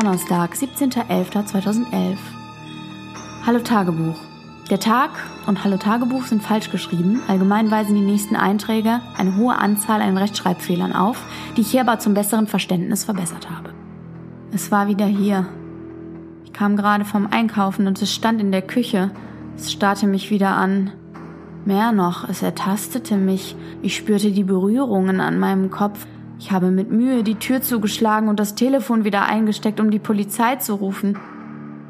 Donnerstag, 0.01 0.53
17.11.2011. 0.53 2.19
Hallo 3.45 3.59
Tagebuch. 3.59 4.15
Der 4.71 4.79
Tag 4.79 5.11
und 5.49 5.65
Hallo 5.65 5.77
Tagebuch 5.77 6.23
sind 6.23 6.41
falsch 6.41 6.71
geschrieben. 6.71 7.21
Allgemein 7.27 7.69
weisen 7.69 7.97
die 7.97 8.03
nächsten 8.03 8.37
Einträge 8.37 9.01
eine 9.17 9.35
hohe 9.35 9.59
Anzahl 9.59 10.01
an 10.01 10.17
Rechtschreibfehlern 10.17 10.93
auf, 10.93 11.25
die 11.57 11.63
ich 11.63 11.73
hier 11.73 11.99
zum 11.99 12.15
besseren 12.15 12.47
Verständnis 12.47 13.03
verbessert 13.03 13.51
habe. 13.51 13.71
Es 14.53 14.71
war 14.71 14.87
wieder 14.87 15.07
hier. 15.07 15.49
Ich 16.45 16.53
kam 16.53 16.77
gerade 16.77 17.05
vom 17.05 17.27
Einkaufen 17.33 17.89
und 17.89 18.01
es 18.01 18.15
stand 18.15 18.41
in 18.41 18.53
der 18.53 18.63
Küche. 18.63 19.11
Es 19.57 19.73
starrte 19.73 20.07
mich 20.07 20.31
wieder 20.31 20.51
an. 20.51 20.93
Mehr 21.65 21.91
noch, 21.91 22.29
es 22.29 22.43
ertastete 22.43 23.17
mich. 23.17 23.57
Ich 23.83 23.97
spürte 23.97 24.31
die 24.31 24.45
Berührungen 24.45 25.21
an 25.21 25.41
meinem 25.41 25.73
Kopf. 25.73 26.07
Ich 26.39 26.53
habe 26.53 26.71
mit 26.71 26.91
Mühe 26.91 27.25
die 27.25 27.35
Tür 27.35 27.63
zugeschlagen 27.63 28.29
und 28.29 28.39
das 28.39 28.55
Telefon 28.55 29.05
wieder 29.05 29.27
eingesteckt, 29.27 29.81
um 29.81 29.91
die 29.91 29.99
Polizei 29.99 30.57
zu 30.57 30.75
rufen. 30.75 31.19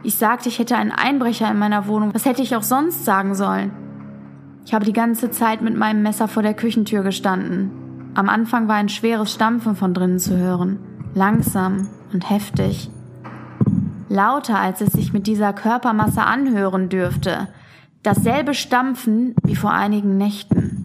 Ich 0.03 0.15
sagte, 0.15 0.49
ich 0.49 0.59
hätte 0.59 0.77
einen 0.77 0.93
Einbrecher 0.93 1.51
in 1.51 1.59
meiner 1.59 1.87
Wohnung. 1.87 2.15
Was 2.15 2.25
hätte 2.25 2.43
ich 2.43 2.57
auch 2.57 2.63
sonst 2.63 3.05
sagen 3.05 3.35
sollen? 3.35 3.73
Ich 4.65 4.73
habe 4.73 4.85
die 4.85 4.93
ganze 4.93 5.31
Zeit 5.31 5.61
mit 5.61 5.77
meinem 5.77 6.03
Messer 6.03 6.29
vor 6.29 6.43
der 6.43 6.55
Küchentür 6.55 7.03
gestanden. 7.03 7.71
Am 8.15 8.29
Anfang 8.29 8.69
war 8.69 8.77
ein 8.77 8.89
schweres 8.89 9.33
Stampfen 9.33 9.77
von 9.77 9.95
drinnen 9.95 10.19
zu 10.19 10.37
hören. 10.37 10.79
Langsam 11.15 11.89
und 12.13 12.29
heftig. 12.31 12.91
Lauter, 14.09 14.59
als 14.59 14.81
es 14.81 14.93
sich 14.93 15.13
mit 15.13 15.27
dieser 15.27 15.53
Körpermasse 15.53 16.23
anhören 16.23 16.89
dürfte. 16.89 17.49
Dasselbe 18.03 18.55
Stampfen 18.55 19.35
wie 19.45 19.57
vor 19.57 19.73
einigen 19.73 20.17
Nächten. 20.17 20.78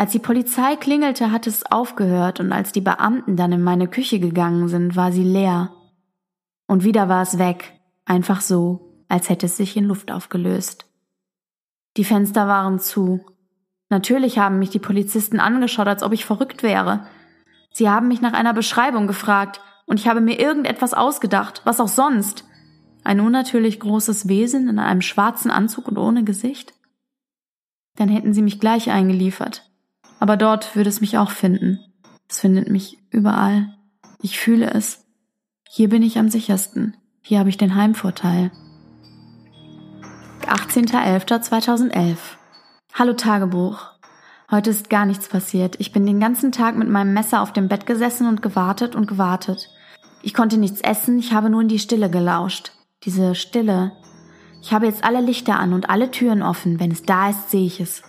Als 0.00 0.12
die 0.12 0.18
Polizei 0.18 0.76
klingelte, 0.76 1.30
hat 1.30 1.46
es 1.46 1.70
aufgehört 1.70 2.40
und 2.40 2.52
als 2.52 2.72
die 2.72 2.80
Beamten 2.80 3.36
dann 3.36 3.52
in 3.52 3.62
meine 3.62 3.86
Küche 3.86 4.18
gegangen 4.18 4.66
sind, 4.66 4.96
war 4.96 5.12
sie 5.12 5.24
leer. 5.24 5.74
Und 6.66 6.84
wieder 6.84 7.10
war 7.10 7.20
es 7.20 7.38
weg, 7.38 7.78
einfach 8.06 8.40
so, 8.40 9.04
als 9.10 9.28
hätte 9.28 9.44
es 9.44 9.58
sich 9.58 9.76
in 9.76 9.84
Luft 9.84 10.10
aufgelöst. 10.10 10.86
Die 11.98 12.04
Fenster 12.04 12.48
waren 12.48 12.78
zu. 12.78 13.26
Natürlich 13.90 14.38
haben 14.38 14.58
mich 14.58 14.70
die 14.70 14.78
Polizisten 14.78 15.38
angeschaut, 15.38 15.86
als 15.86 16.02
ob 16.02 16.14
ich 16.14 16.24
verrückt 16.24 16.62
wäre. 16.62 17.06
Sie 17.70 17.90
haben 17.90 18.08
mich 18.08 18.22
nach 18.22 18.32
einer 18.32 18.54
Beschreibung 18.54 19.06
gefragt, 19.06 19.60
und 19.84 20.00
ich 20.00 20.08
habe 20.08 20.22
mir 20.22 20.40
irgendetwas 20.40 20.94
ausgedacht, 20.94 21.60
was 21.64 21.78
auch 21.78 21.88
sonst. 21.88 22.46
Ein 23.04 23.20
unnatürlich 23.20 23.78
großes 23.80 24.28
Wesen 24.28 24.66
in 24.66 24.78
einem 24.78 25.02
schwarzen 25.02 25.50
Anzug 25.50 25.88
und 25.88 25.98
ohne 25.98 26.24
Gesicht? 26.24 26.72
Dann 27.96 28.08
hätten 28.08 28.32
sie 28.32 28.40
mich 28.40 28.60
gleich 28.60 28.90
eingeliefert. 28.90 29.69
Aber 30.20 30.36
dort 30.36 30.76
würde 30.76 30.88
es 30.88 31.00
mich 31.00 31.18
auch 31.18 31.30
finden. 31.30 31.80
Es 32.28 32.38
findet 32.38 32.70
mich 32.70 32.98
überall. 33.10 33.74
Ich 34.22 34.38
fühle 34.38 34.70
es. 34.70 35.04
Hier 35.68 35.88
bin 35.88 36.04
ich 36.04 36.18
am 36.18 36.28
sichersten. 36.28 36.96
Hier 37.22 37.40
habe 37.40 37.48
ich 37.48 37.56
den 37.56 37.74
Heimvorteil. 37.74 38.52
18.11.2011 40.42 42.16
Hallo 42.94 43.14
Tagebuch. 43.14 43.86
Heute 44.48 44.70
ist 44.70 44.88
gar 44.90 45.06
nichts 45.06 45.28
passiert. 45.28 45.74
Ich 45.80 45.90
bin 45.90 46.06
den 46.06 46.20
ganzen 46.20 46.52
Tag 46.52 46.76
mit 46.76 46.88
meinem 46.88 47.12
Messer 47.12 47.42
auf 47.42 47.52
dem 47.52 47.66
Bett 47.66 47.86
gesessen 47.86 48.28
und 48.28 48.42
gewartet 48.42 48.94
und 48.94 49.08
gewartet. 49.08 49.68
Ich 50.22 50.34
konnte 50.34 50.58
nichts 50.58 50.80
essen, 50.80 51.18
ich 51.18 51.32
habe 51.32 51.50
nur 51.50 51.62
in 51.62 51.68
die 51.68 51.80
Stille 51.80 52.10
gelauscht 52.10 52.72
diese 53.04 53.34
Stille. 53.34 53.92
Ich 54.62 54.72
habe 54.72 54.86
jetzt 54.86 55.04
alle 55.04 55.20
Lichter 55.20 55.58
an 55.58 55.72
und 55.72 55.88
alle 55.88 56.10
Türen 56.10 56.42
offen. 56.42 56.80
Wenn 56.80 56.90
es 56.90 57.02
da 57.02 57.30
ist, 57.30 57.50
sehe 57.50 57.66
ich 57.66 57.80
es. 57.80 58.02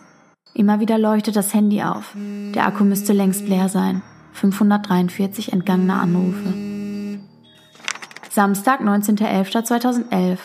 Immer 0.54 0.80
wieder 0.80 0.98
leuchtet 0.98 1.36
das 1.36 1.54
Handy 1.54 1.82
auf. 1.82 2.14
Der 2.16 2.66
Akku 2.66 2.84
müsste 2.84 3.14
längst 3.14 3.48
leer 3.48 3.70
sein. 3.70 4.02
543 4.34 5.54
entgangene 5.54 5.94
Anrufe. 5.94 6.54
Samstag, 8.30 8.82
19.11.2011. 8.82 10.38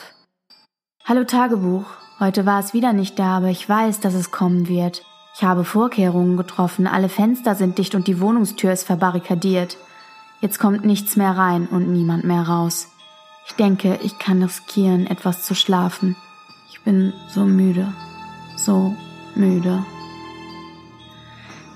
Hallo 1.05 1.25
Tagebuch. 1.25 1.85
Heute 2.19 2.47
war 2.47 2.61
es 2.61 2.73
wieder 2.73 2.93
nicht 2.93 3.19
da, 3.19 3.37
aber 3.37 3.49
ich 3.49 3.69
weiß, 3.69 4.01
dass 4.01 4.15
es 4.15 4.31
kommen 4.31 4.69
wird. 4.69 5.03
Ich 5.37 5.43
habe 5.43 5.65
Vorkehrungen 5.65 6.37
getroffen, 6.37 6.87
alle 6.87 7.09
Fenster 7.09 7.55
sind 7.55 7.79
dicht 7.79 7.95
und 7.95 8.07
die 8.07 8.21
Wohnungstür 8.21 8.73
ist 8.73 8.85
verbarrikadiert. 8.85 9.77
Jetzt 10.41 10.59
kommt 10.59 10.85
nichts 10.85 11.17
mehr 11.17 11.37
rein 11.37 11.67
und 11.67 11.93
niemand 11.93 12.25
mehr 12.25 12.43
raus. 12.43 12.89
Ich 13.47 13.53
denke, 13.55 13.99
ich 14.03 14.19
kann 14.19 14.43
riskieren, 14.43 15.07
etwas 15.07 15.45
zu 15.45 15.55
schlafen. 15.55 16.17
Ich 16.71 16.81
bin 16.81 17.13
so 17.29 17.45
müde. 17.45 17.93
So 18.57 18.95
müde. 19.35 19.85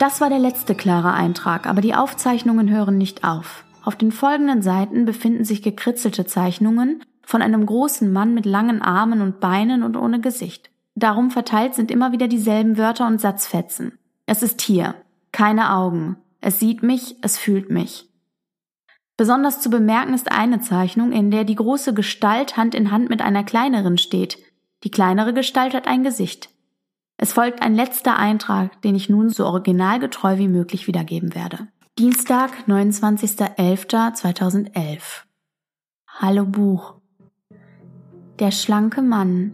Das 0.01 0.23
war 0.23 0.31
der 0.31 0.39
letzte 0.39 0.75
klare 0.75 1.13
Eintrag, 1.13 1.67
aber 1.67 1.83
die 1.83 1.95
Aufzeichnungen 1.95 2.71
hören 2.71 2.97
nicht 2.97 3.23
auf. 3.23 3.65
Auf 3.85 3.97
den 3.97 4.13
folgenden 4.13 4.63
Seiten 4.63 5.05
befinden 5.05 5.45
sich 5.45 5.61
gekritzelte 5.63 6.25
Zeichnungen 6.25 7.05
von 7.23 7.43
einem 7.43 7.67
großen 7.67 8.11
Mann 8.11 8.33
mit 8.33 8.47
langen 8.47 8.81
Armen 8.81 9.21
und 9.21 9.41
Beinen 9.41 9.83
und 9.83 9.99
ohne 9.99 10.19
Gesicht. 10.23 10.71
Darum 10.95 11.31
verteilt 11.31 11.75
sind 11.75 11.91
immer 11.91 12.13
wieder 12.13 12.29
dieselben 12.29 12.79
Wörter 12.79 13.07
und 13.07 13.21
Satzfetzen. 13.21 13.99
Es 14.25 14.43
ist 14.43 14.63
hier. 14.63 14.95
Keine 15.33 15.75
Augen. 15.75 16.17
Es 16.41 16.59
sieht 16.59 16.83
mich, 16.83 17.17
es 17.21 17.37
fühlt 17.37 17.71
mich. 17.71 18.09
Besonders 19.19 19.61
zu 19.61 19.69
bemerken 19.69 20.15
ist 20.15 20.33
eine 20.33 20.61
Zeichnung, 20.61 21.13
in 21.13 21.31
der 21.31 21.45
die 21.45 21.57
große 21.57 21.93
Gestalt 21.93 22.57
Hand 22.57 22.75
in 22.75 22.91
Hand 22.91 23.11
mit 23.11 23.21
einer 23.21 23.45
kleineren 23.45 23.99
steht. 23.99 24.39
Die 24.83 24.91
kleinere 24.91 25.35
Gestalt 25.35 25.75
hat 25.75 25.87
ein 25.87 26.05
Gesicht. 26.05 26.49
Es 27.23 27.35
folgt 27.35 27.61
ein 27.61 27.75
letzter 27.75 28.17
Eintrag, 28.17 28.81
den 28.81 28.95
ich 28.95 29.11
nun 29.11 29.29
so 29.29 29.45
originalgetreu 29.45 30.39
wie 30.39 30.49
möglich 30.49 30.87
wiedergeben 30.87 31.35
werde. 31.35 31.69
Dienstag, 31.99 32.51
29.11.2011. 32.67 35.25
Hallo 36.09 36.47
Buch. 36.47 36.95
Der 38.39 38.51
schlanke 38.51 39.03
Mann, 39.03 39.53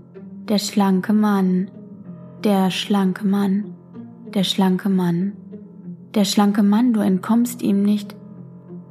der 0.49 0.61
schlanke 0.61 1.13
Mann, 1.13 1.69
der 2.45 2.71
schlanke 2.71 3.27
Mann, 3.27 3.75
der 4.33 4.45
schlanke 4.45 4.89
Mann, 4.89 5.33
der 6.15 6.25
schlanke 6.25 6.63
Mann, 6.63 6.93
du 6.93 7.01
entkommst 7.01 7.63
ihm 7.63 7.83
nicht, 7.83 8.15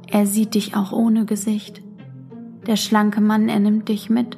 er 0.06 0.26
sieht 0.26 0.52
dich 0.52 0.76
auch 0.76 0.92
ohne 0.92 1.24
Gesicht. 1.24 1.82
Der 2.66 2.76
schlanke 2.76 3.22
Mann, 3.22 3.48
er 3.48 3.58
nimmt 3.58 3.88
dich 3.88 4.10
mit. 4.10 4.36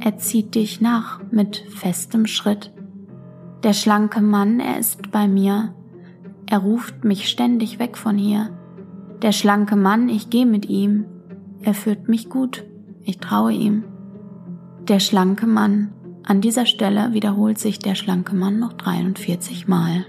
Er 0.00 0.18
zieht 0.18 0.56
dich 0.56 0.80
nach 0.80 1.20
mit 1.30 1.58
festem 1.68 2.26
Schritt. 2.26 2.73
Der 3.64 3.72
schlanke 3.72 4.20
Mann, 4.20 4.60
er 4.60 4.78
ist 4.78 5.10
bei 5.10 5.26
mir. 5.26 5.74
Er 6.44 6.58
ruft 6.58 7.02
mich 7.02 7.30
ständig 7.30 7.78
weg 7.78 7.96
von 7.96 8.18
hier. 8.18 8.50
Der 9.22 9.32
schlanke 9.32 9.74
Mann, 9.74 10.10
ich 10.10 10.28
geh 10.28 10.44
mit 10.44 10.68
ihm. 10.68 11.06
Er 11.62 11.72
führt 11.72 12.06
mich 12.06 12.28
gut. 12.28 12.62
Ich 13.04 13.20
traue 13.20 13.54
ihm. 13.54 13.84
Der 14.86 15.00
schlanke 15.00 15.46
Mann. 15.46 15.94
An 16.24 16.42
dieser 16.42 16.66
Stelle 16.66 17.14
wiederholt 17.14 17.58
sich 17.58 17.78
der 17.78 17.94
schlanke 17.94 18.36
Mann 18.36 18.58
noch 18.58 18.74
43 18.74 19.66
Mal. 19.66 20.04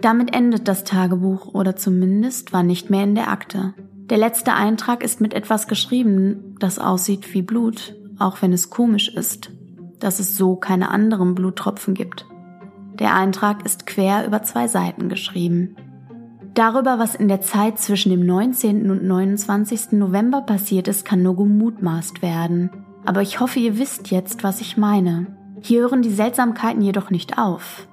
Damit 0.00 0.32
endet 0.32 0.68
das 0.68 0.84
Tagebuch 0.84 1.52
oder 1.54 1.74
zumindest 1.74 2.52
war 2.52 2.62
nicht 2.62 2.88
mehr 2.88 3.02
in 3.02 3.16
der 3.16 3.32
Akte. 3.32 3.74
Der 4.10 4.18
letzte 4.18 4.54
Eintrag 4.54 5.02
ist 5.02 5.20
mit 5.20 5.34
etwas 5.34 5.66
geschrieben, 5.66 6.54
das 6.60 6.78
aussieht 6.78 7.34
wie 7.34 7.42
Blut, 7.42 7.96
auch 8.20 8.42
wenn 8.42 8.52
es 8.52 8.70
komisch 8.70 9.08
ist, 9.08 9.50
dass 10.02 10.20
es 10.20 10.36
so 10.36 10.56
keine 10.56 10.90
anderen 10.90 11.34
Bluttropfen 11.34 11.94
gibt. 11.94 12.26
Der 12.94 13.14
Eintrag 13.14 13.64
ist 13.64 13.86
quer 13.86 14.26
über 14.26 14.42
zwei 14.42 14.68
Seiten 14.68 15.08
geschrieben. 15.08 15.76
Darüber, 16.54 16.98
was 16.98 17.14
in 17.14 17.28
der 17.28 17.40
Zeit 17.40 17.78
zwischen 17.78 18.10
dem 18.10 18.26
19. 18.26 18.90
und 18.90 19.04
29. 19.04 19.92
November 19.92 20.42
passiert 20.42 20.86
ist, 20.86 21.04
kann 21.04 21.22
nur 21.22 21.36
gemutmaßt 21.36 22.20
werden. 22.20 22.70
Aber 23.04 23.22
ich 23.22 23.40
hoffe, 23.40 23.58
ihr 23.58 23.78
wisst 23.78 24.10
jetzt, 24.10 24.44
was 24.44 24.60
ich 24.60 24.76
meine. 24.76 25.26
Hier 25.62 25.82
hören 25.82 26.02
die 26.02 26.10
Seltsamkeiten 26.10 26.82
jedoch 26.82 27.10
nicht 27.10 27.38
auf. 27.38 27.88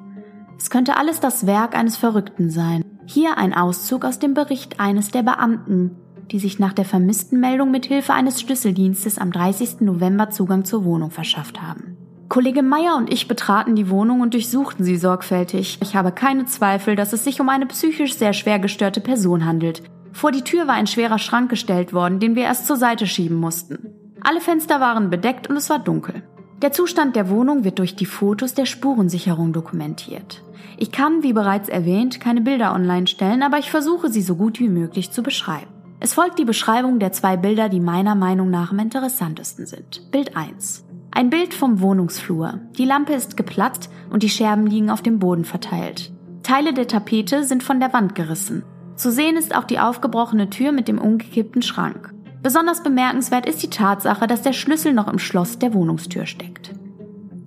Es 0.57 0.69
könnte 0.69 0.97
alles 0.97 1.21
das 1.21 1.47
Werk 1.47 1.75
eines 1.75 1.95
Verrückten 1.95 2.49
sein. 2.49 2.83
Hier 3.05 3.37
ein 3.37 3.53
Auszug 3.53 4.03
aus 4.03 4.19
dem 4.19 4.33
Bericht 4.33 4.79
eines 4.79 5.09
der 5.09 5.23
Beamten, 5.23 5.95
die 6.31 6.39
sich 6.39 6.59
nach 6.59 6.73
der 6.73 6.85
vermissten 6.85 7.39
Meldung 7.39 7.71
mit 7.71 7.85
Hilfe 7.85 8.13
eines 8.13 8.41
Schlüsseldienstes 8.41 9.17
am 9.17 9.31
30. 9.31 9.81
November 9.81 10.29
Zugang 10.29 10.65
zur 10.65 10.83
Wohnung 10.83 11.11
verschafft 11.11 11.61
haben. 11.61 11.98
Kollege 12.29 12.61
Meyer 12.61 12.95
und 12.95 13.11
ich 13.11 13.27
betraten 13.27 13.75
die 13.75 13.89
Wohnung 13.89 14.21
und 14.21 14.35
durchsuchten 14.35 14.85
sie 14.85 14.97
sorgfältig. 14.97 15.79
Ich 15.81 15.95
habe 15.95 16.11
keine 16.11 16.45
Zweifel, 16.45 16.95
dass 16.95 17.11
es 17.11 17.23
sich 17.23 17.41
um 17.41 17.49
eine 17.49 17.65
psychisch 17.65 18.13
sehr 18.13 18.33
schwer 18.33 18.59
gestörte 18.59 19.01
Person 19.01 19.45
handelt. 19.45 19.81
Vor 20.13 20.31
die 20.31 20.43
Tür 20.43 20.67
war 20.67 20.75
ein 20.75 20.85
schwerer 20.85 21.17
Schrank 21.17 21.49
gestellt 21.49 21.91
worden, 21.91 22.19
den 22.19 22.35
wir 22.35 22.43
erst 22.43 22.67
zur 22.67 22.75
Seite 22.75 23.07
schieben 23.07 23.37
mussten. 23.37 23.95
Alle 24.21 24.41
Fenster 24.41 24.79
waren 24.79 25.09
bedeckt 25.09 25.49
und 25.49 25.57
es 25.57 25.71
war 25.71 25.79
dunkel. 25.79 26.21
Der 26.61 26.71
Zustand 26.71 27.15
der 27.15 27.29
Wohnung 27.29 27.63
wird 27.63 27.79
durch 27.79 27.95
die 27.95 28.05
Fotos 28.05 28.53
der 28.53 28.67
Spurensicherung 28.67 29.51
dokumentiert. 29.51 30.43
Ich 30.77 30.91
kann, 30.91 31.23
wie 31.23 31.33
bereits 31.33 31.67
erwähnt, 31.67 32.19
keine 32.19 32.41
Bilder 32.41 32.75
online 32.75 33.07
stellen, 33.07 33.41
aber 33.41 33.57
ich 33.57 33.71
versuche 33.71 34.09
sie 34.09 34.21
so 34.21 34.35
gut 34.35 34.59
wie 34.59 34.69
möglich 34.69 35.09
zu 35.09 35.23
beschreiben. 35.23 35.71
Es 35.99 36.13
folgt 36.13 36.37
die 36.37 36.45
Beschreibung 36.45 36.99
der 36.99 37.11
zwei 37.11 37.37
Bilder, 37.37 37.69
die 37.69 37.79
meiner 37.79 38.13
Meinung 38.13 38.51
nach 38.51 38.71
am 38.71 38.79
interessantesten 38.79 39.65
sind. 39.65 40.11
Bild 40.11 40.37
1. 40.37 40.85
Ein 41.11 41.29
Bild 41.29 41.53
vom 41.53 41.81
Wohnungsflur. 41.81 42.59
Die 42.77 42.85
Lampe 42.85 43.13
ist 43.13 43.35
geplatzt 43.35 43.89
und 44.11 44.23
die 44.23 44.29
Scherben 44.29 44.67
liegen 44.67 44.89
auf 44.89 45.01
dem 45.01 45.19
Boden 45.19 45.43
verteilt. 45.43 46.11
Teile 46.43 46.73
der 46.73 46.87
Tapete 46.87 47.43
sind 47.43 47.63
von 47.63 47.79
der 47.79 47.93
Wand 47.93 48.15
gerissen. 48.15 48.63
Zu 48.95 49.11
sehen 49.11 49.37
ist 49.37 49.55
auch 49.55 49.63
die 49.63 49.79
aufgebrochene 49.79 50.49
Tür 50.49 50.71
mit 50.71 50.87
dem 50.87 50.99
umgekippten 50.99 51.61
Schrank. 51.61 52.13
Besonders 52.41 52.83
bemerkenswert 52.83 53.47
ist 53.47 53.61
die 53.63 53.69
Tatsache, 53.69 54.27
dass 54.27 54.43
der 54.43 54.53
Schlüssel 54.53 54.93
noch 54.93 55.07
im 55.07 55.19
Schloss 55.19 55.59
der 55.59 55.73
Wohnungstür 55.73 56.25
steckt. 56.25 56.73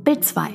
Bild 0.05 0.25
2. 0.25 0.49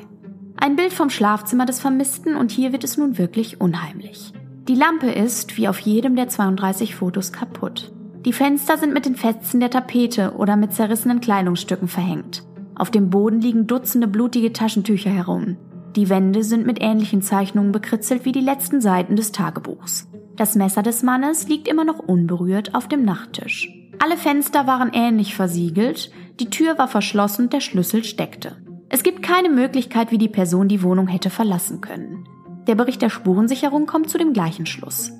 Ein 0.58 0.76
Bild 0.76 0.92
vom 0.92 1.10
Schlafzimmer 1.10 1.66
des 1.66 1.80
Vermissten 1.80 2.36
und 2.36 2.52
hier 2.52 2.72
wird 2.72 2.84
es 2.84 2.98
nun 2.98 3.18
wirklich 3.18 3.62
unheimlich. 3.62 4.34
Die 4.68 4.76
Lampe 4.76 5.10
ist, 5.10 5.58
wie 5.58 5.68
auf 5.68 5.80
jedem 5.80 6.16
der 6.16 6.28
32 6.28 6.96
Fotos, 6.96 7.32
kaputt. 7.32 7.94
Die 8.26 8.34
Fenster 8.34 8.78
sind 8.78 8.94
mit 8.94 9.06
den 9.06 9.16
Fetzen 9.16 9.60
der 9.60 9.70
Tapete 9.70 10.34
oder 10.36 10.58
mit 10.58 10.74
zerrissenen 10.74 11.22
Kleidungsstücken 11.22 11.88
verhängt. 11.88 12.44
Auf 12.78 12.92
dem 12.92 13.10
Boden 13.10 13.42
liegen 13.42 13.66
Dutzende 13.66 14.08
blutige 14.08 14.54
Taschentücher 14.54 15.10
herum. 15.10 15.58
Die 15.96 16.10
Wände 16.10 16.44
sind 16.44 16.68
mit 16.68 16.78
ähnlichen 16.80 17.24
Zeichnungen 17.24 17.72
bekritzelt 17.72 18.24
wie 18.24 18.32
die 18.32 18.40
letzten 18.40 18.82
Seiten 18.82 19.16
des 19.16 19.32
Tagebuchs. 19.32 20.08
Das 20.36 20.54
Messer 20.54 20.84
des 20.84 21.02
Mannes 21.02 21.48
liegt 21.48 21.68
immer 21.68 21.84
noch 21.84 21.98
unberührt 21.98 22.76
auf 22.76 22.88
dem 22.88 23.04
Nachttisch. 23.04 23.68
Alle 23.98 24.16
Fenster 24.16 24.68
waren 24.68 24.92
ähnlich 24.94 25.34
versiegelt, 25.34 26.12
die 26.40 26.52
Tür 26.52 26.78
war 26.78 26.88
verschlossen 26.88 27.50
der 27.50 27.62
Schlüssel 27.62 28.04
steckte. 28.04 28.58
Es 28.90 29.02
gibt 29.02 29.24
keine 29.24 29.50
Möglichkeit, 29.50 30.12
wie 30.12 30.20
die 30.20 30.30
Person 30.30 30.68
die 30.68 30.84
Wohnung 30.84 31.08
hätte 31.08 31.32
verlassen 31.32 31.82
können. 31.82 32.28
Der 32.68 32.76
Bericht 32.76 33.02
der 33.02 33.10
Spurensicherung 33.10 33.88
kommt 33.88 34.12
zu 34.12 34.20
dem 34.20 34.34
gleichen 34.34 34.68
Schluss. 34.68 35.12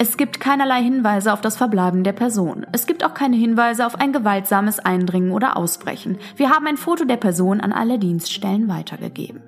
Es 0.00 0.16
gibt 0.16 0.38
keinerlei 0.38 0.80
Hinweise 0.80 1.32
auf 1.32 1.40
das 1.40 1.56
Verbleiben 1.56 2.04
der 2.04 2.12
Person. 2.12 2.64
Es 2.70 2.86
gibt 2.86 3.04
auch 3.04 3.14
keine 3.14 3.34
Hinweise 3.34 3.84
auf 3.84 3.96
ein 3.96 4.12
gewaltsames 4.12 4.78
Eindringen 4.78 5.32
oder 5.32 5.56
Ausbrechen. 5.56 6.18
Wir 6.36 6.50
haben 6.50 6.68
ein 6.68 6.76
Foto 6.76 7.04
der 7.04 7.16
Person 7.16 7.60
an 7.60 7.72
alle 7.72 7.98
Dienststellen 7.98 8.68
weitergegeben. 8.68 9.42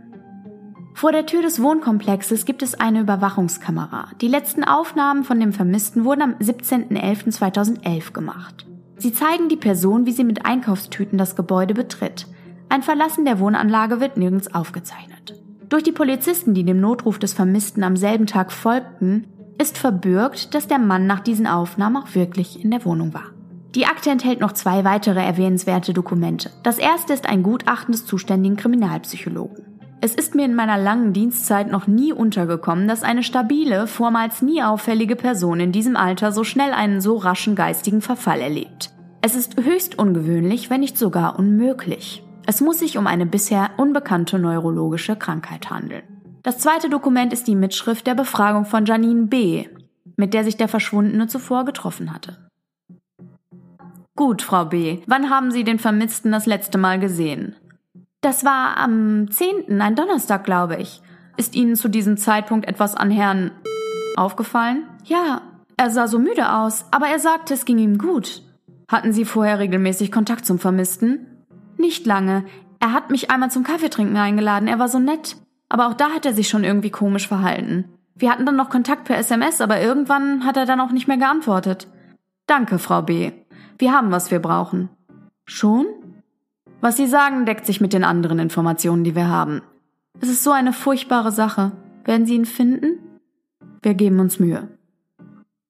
Vor 0.95 1.13
der 1.13 1.25
Tür 1.25 1.43
des 1.43 1.63
Wohnkomplexes 1.63 2.47
gibt 2.47 2.63
es 2.65 2.75
eine 2.75 3.01
Überwachungskamera. 3.03 4.09
Die 4.21 4.27
letzten 4.27 4.65
Aufnahmen 4.65 5.23
von 5.23 5.39
dem 5.39 5.53
Vermissten 5.53 6.05
wurden 6.05 6.23
am 6.23 6.35
17.11.2011 6.35 8.13
gemacht. 8.13 8.67
Sie 8.97 9.13
zeigen 9.13 9.49
die 9.49 9.57
Person, 9.57 10.05
wie 10.05 10.13
sie 10.13 10.25
mit 10.25 10.45
Einkaufstüten 10.45 11.17
das 11.17 11.37
Gebäude 11.37 11.75
betritt. 11.75 12.27
Ein 12.69 12.83
Verlassen 12.83 13.25
der 13.25 13.39
Wohnanlage 13.39 14.01
wird 14.01 14.17
nirgends 14.17 14.53
aufgezeichnet. 14.53 15.41
Durch 15.69 15.85
die 15.85 15.93
Polizisten, 15.93 16.55
die 16.55 16.65
dem 16.65 16.81
Notruf 16.81 17.21
des 17.21 17.35
Vermissten 17.35 17.85
am 17.85 17.97
selben 17.97 18.27
Tag 18.27 18.51
folgten, 18.51 19.27
ist 19.61 19.77
verbürgt, 19.77 20.55
dass 20.55 20.69
der 20.69 20.79
Mann 20.79 21.07
nach 21.07 21.21
diesen 21.21 21.47
Aufnahmen 21.47 21.99
auch 21.99 22.15
wirklich 22.15 22.65
in 22.65 22.71
der 22.71 22.85
Wohnung 22.85 23.13
war. 23.13 23.27
Die 23.75 23.87
Akte 23.87 24.11
enthält 24.11 24.41
noch 24.41 24.53
zwei 24.53 24.85
weitere 24.85 25.21
erwähnenswerte 25.21 25.93
Dokumente. 25.93 26.51
Das 26.63 26.79
erste 26.79 27.13
ist 27.13 27.29
ein 27.29 27.43
Gutachten 27.43 27.93
des 27.93 28.07
zuständigen 28.07 28.57
Kriminalpsychologen. 28.57 29.65
Es 30.01 30.15
ist 30.15 30.35
mir 30.35 30.47
in 30.47 30.55
meiner 30.55 30.79
langen 30.79 31.13
Dienstzeit 31.13 31.71
noch 31.71 31.87
nie 31.87 32.13
untergekommen, 32.13 32.89
dass 32.89 33.03
eine 33.03 33.23
stabile, 33.23 33.87
vormals 33.87 34.41
nie 34.41 34.63
auffällige 34.63 35.15
Person 35.15 35.61
in 35.61 35.73
diesem 35.73 35.95
Alter 35.95 36.33
so 36.33 36.43
schnell 36.43 36.73
einen 36.73 37.03
so 37.03 37.19
raschen 37.19 37.55
geistigen 37.55 38.01
Verfall 38.01 38.41
erlebt. 38.41 38.91
Es 39.21 39.37
ist 39.37 39.63
höchst 39.63 39.99
ungewöhnlich, 39.99 40.71
wenn 40.71 40.81
nicht 40.81 40.97
sogar 40.97 41.39
unmöglich. 41.39 42.25
Es 42.47 42.63
muss 42.63 42.79
sich 42.79 42.97
um 42.97 43.07
eine 43.07 43.27
bisher 43.27 43.71
unbekannte 43.77 44.39
neurologische 44.39 45.17
Krankheit 45.17 45.69
handeln. 45.69 46.20
Das 46.43 46.59
zweite 46.59 46.89
Dokument 46.89 47.33
ist 47.33 47.47
die 47.47 47.57
Mitschrift 47.57 48.07
der 48.07 48.15
Befragung 48.15 48.65
von 48.65 48.87
Janine 48.87 49.27
B., 49.27 49.67
mit 50.17 50.33
der 50.35 50.45
sich 50.45 50.57
der 50.57 50.69
Verschwundene 50.69 51.27
zuvor 51.27 51.65
getroffen 51.65 52.13
hatte. 52.13 52.37
Gut, 54.17 54.43
Frau 54.43 54.65
B., 54.65 55.01
wann 55.07 55.31
haben 55.31 55.51
Sie 55.51 55.65
den 55.65 55.79
Vermissten 55.79 56.33
das 56.33 56.47
letzte 56.47 56.79
Mal 56.79 56.99
gesehen? 56.99 57.57
Das 58.21 58.45
war 58.45 58.77
am 58.77 59.31
10., 59.31 59.81
ein 59.81 59.97
Donnerstag, 59.97 60.45
glaube 60.45 60.77
ich. 60.77 61.03
Ist 61.37 61.55
Ihnen 61.55 61.77
zu 61.77 61.89
diesem 61.89 62.17
Zeitpunkt 62.17 62.69
etwas 62.69 62.95
an 62.95 63.11
Herrn 63.11 63.51
aufgefallen? 64.17 64.85
Ja, 65.05 65.43
er 65.77 65.91
sah 65.91 66.07
so 66.07 66.19
müde 66.19 66.53
aus, 66.53 66.85
aber 66.91 67.09
er 67.09 67.19
sagte, 67.19 67.55
es 67.55 67.65
ging 67.65 67.79
ihm 67.79 67.97
gut. 67.97 68.43
Hatten 68.89 69.13
Sie 69.13 69.25
vorher 69.25 69.59
regelmäßig 69.59 70.13
Kontakt 70.13 70.45
zum 70.45 70.59
Vermissten? 70.59 71.27
Nicht 71.79 72.05
lange. 72.07 72.45
Er 72.79 72.93
hat 72.93 73.11
mich 73.11 73.31
einmal 73.31 73.51
zum 73.51 73.63
Kaffeetrinken 73.63 74.17
eingeladen, 74.17 74.69
er 74.69 74.79
war 74.79 74.89
so 74.89 74.99
nett. 74.99 75.37
Aber 75.71 75.89
auch 75.89 75.95
da 75.95 76.11
hat 76.11 76.27
er 76.27 76.35
sich 76.35 76.49
schon 76.49 76.65
irgendwie 76.65 76.91
komisch 76.91 77.27
verhalten. 77.27 77.85
Wir 78.15 78.31
hatten 78.31 78.45
dann 78.45 78.57
noch 78.57 78.69
Kontakt 78.69 79.05
per 79.05 79.17
SMS, 79.17 79.63
aber 79.63 79.81
irgendwann 79.81 80.45
hat 80.45 80.59
er 80.59 80.67
dann 80.67 80.81
auch 80.81 80.91
nicht 80.91 81.09
mehr 81.09 81.17
geantwortet. 81.17 81.89
Danke, 82.47 82.79
Frau 82.79 83.01
B. 83.01 83.33
Wir 83.79 83.93
haben, 83.93 84.11
was 84.11 84.31
wir 84.31 84.41
brauchen. 84.41 84.91
Schon? 85.47 85.87
Was 86.83 86.97
Sie 86.97 87.07
sagen, 87.07 87.47
deckt 87.47 87.65
sich 87.65 87.81
mit 87.81 87.93
den 87.93 88.05
anderen 88.05 88.39
Informationen, 88.39 89.05
die 89.05 89.15
wir 89.15 89.29
haben. 89.29 89.63
Es 90.21 90.29
ist 90.29 90.43
so 90.43 90.51
eine 90.51 90.73
furchtbare 90.73 91.33
Sache. 91.33 91.73
Werden 92.05 92.27
Sie 92.27 92.35
ihn 92.35 92.47
finden? 92.47 92.99
Wir 93.81 93.95
geben 93.95 94.21
uns 94.21 94.39
Mühe. 94.39 94.69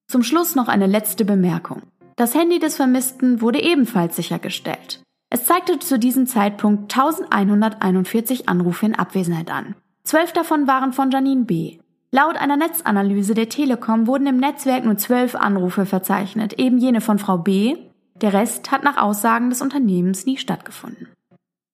Zum 0.09 0.23
Schluss 0.23 0.57
noch 0.57 0.69
eine 0.69 0.87
letzte 0.87 1.25
Bemerkung. 1.25 1.83
Das 2.17 2.35
Handy 2.35 2.59
des 2.59 2.77
Vermissten 2.77 3.41
wurde 3.41 3.63
ebenfalls 3.63 4.17
sichergestellt. 4.17 5.03
Es 5.31 5.45
zeigte 5.45 5.79
zu 5.79 5.99
diesem 5.99 6.27
Zeitpunkt 6.27 6.93
1141 6.93 8.49
Anrufe 8.49 8.87
in 8.87 8.97
Abwesenheit 8.97 9.51
an. 9.51 9.77
Zwölf 10.03 10.33
davon 10.33 10.67
waren 10.67 10.93
von 10.93 11.11
Janine 11.11 11.45
B. 11.45 11.79
Laut 12.13 12.37
einer 12.37 12.57
Netzanalyse 12.57 13.35
der 13.35 13.49
Telekom 13.49 14.07
wurden 14.07 14.27
im 14.27 14.39
Netzwerk 14.39 14.85
nur 14.85 14.97
zwölf 14.97 15.35
Anrufe 15.37 15.87
verzeichnet, 15.87 16.55
eben 16.55 16.79
jene 16.79 17.01
von 17.01 17.19
Frau 17.19 17.39
B. 17.39 17.77
Der 18.17 18.33
Rest 18.33 18.73
hat 18.73 18.83
nach 18.83 18.97
Aussagen 18.97 19.51
des 19.51 19.63
Unternehmens 19.63 20.27
nie 20.27 20.37
stattgefunden. 20.37 21.09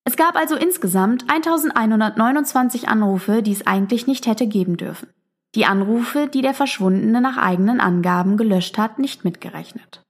Es 0.05 0.17
gab 0.17 0.37
also 0.37 0.55
insgesamt 0.55 1.29
1129 1.29 2.89
Anrufe, 2.89 3.43
die 3.43 3.53
es 3.53 3.67
eigentlich 3.67 4.07
nicht 4.07 4.27
hätte 4.27 4.47
geben 4.47 4.77
dürfen. 4.77 5.09
Die 5.55 5.65
Anrufe, 5.65 6.29
die 6.29 6.43
der 6.43 6.55
Verschwundene 6.55 7.21
nach 7.21 7.39
eigenen 7.39 7.81
Angaben 7.81 8.37
gelöscht 8.37 8.77
hat, 8.79 8.99
nicht 8.99 9.25
mitgerechnet. 9.25 10.06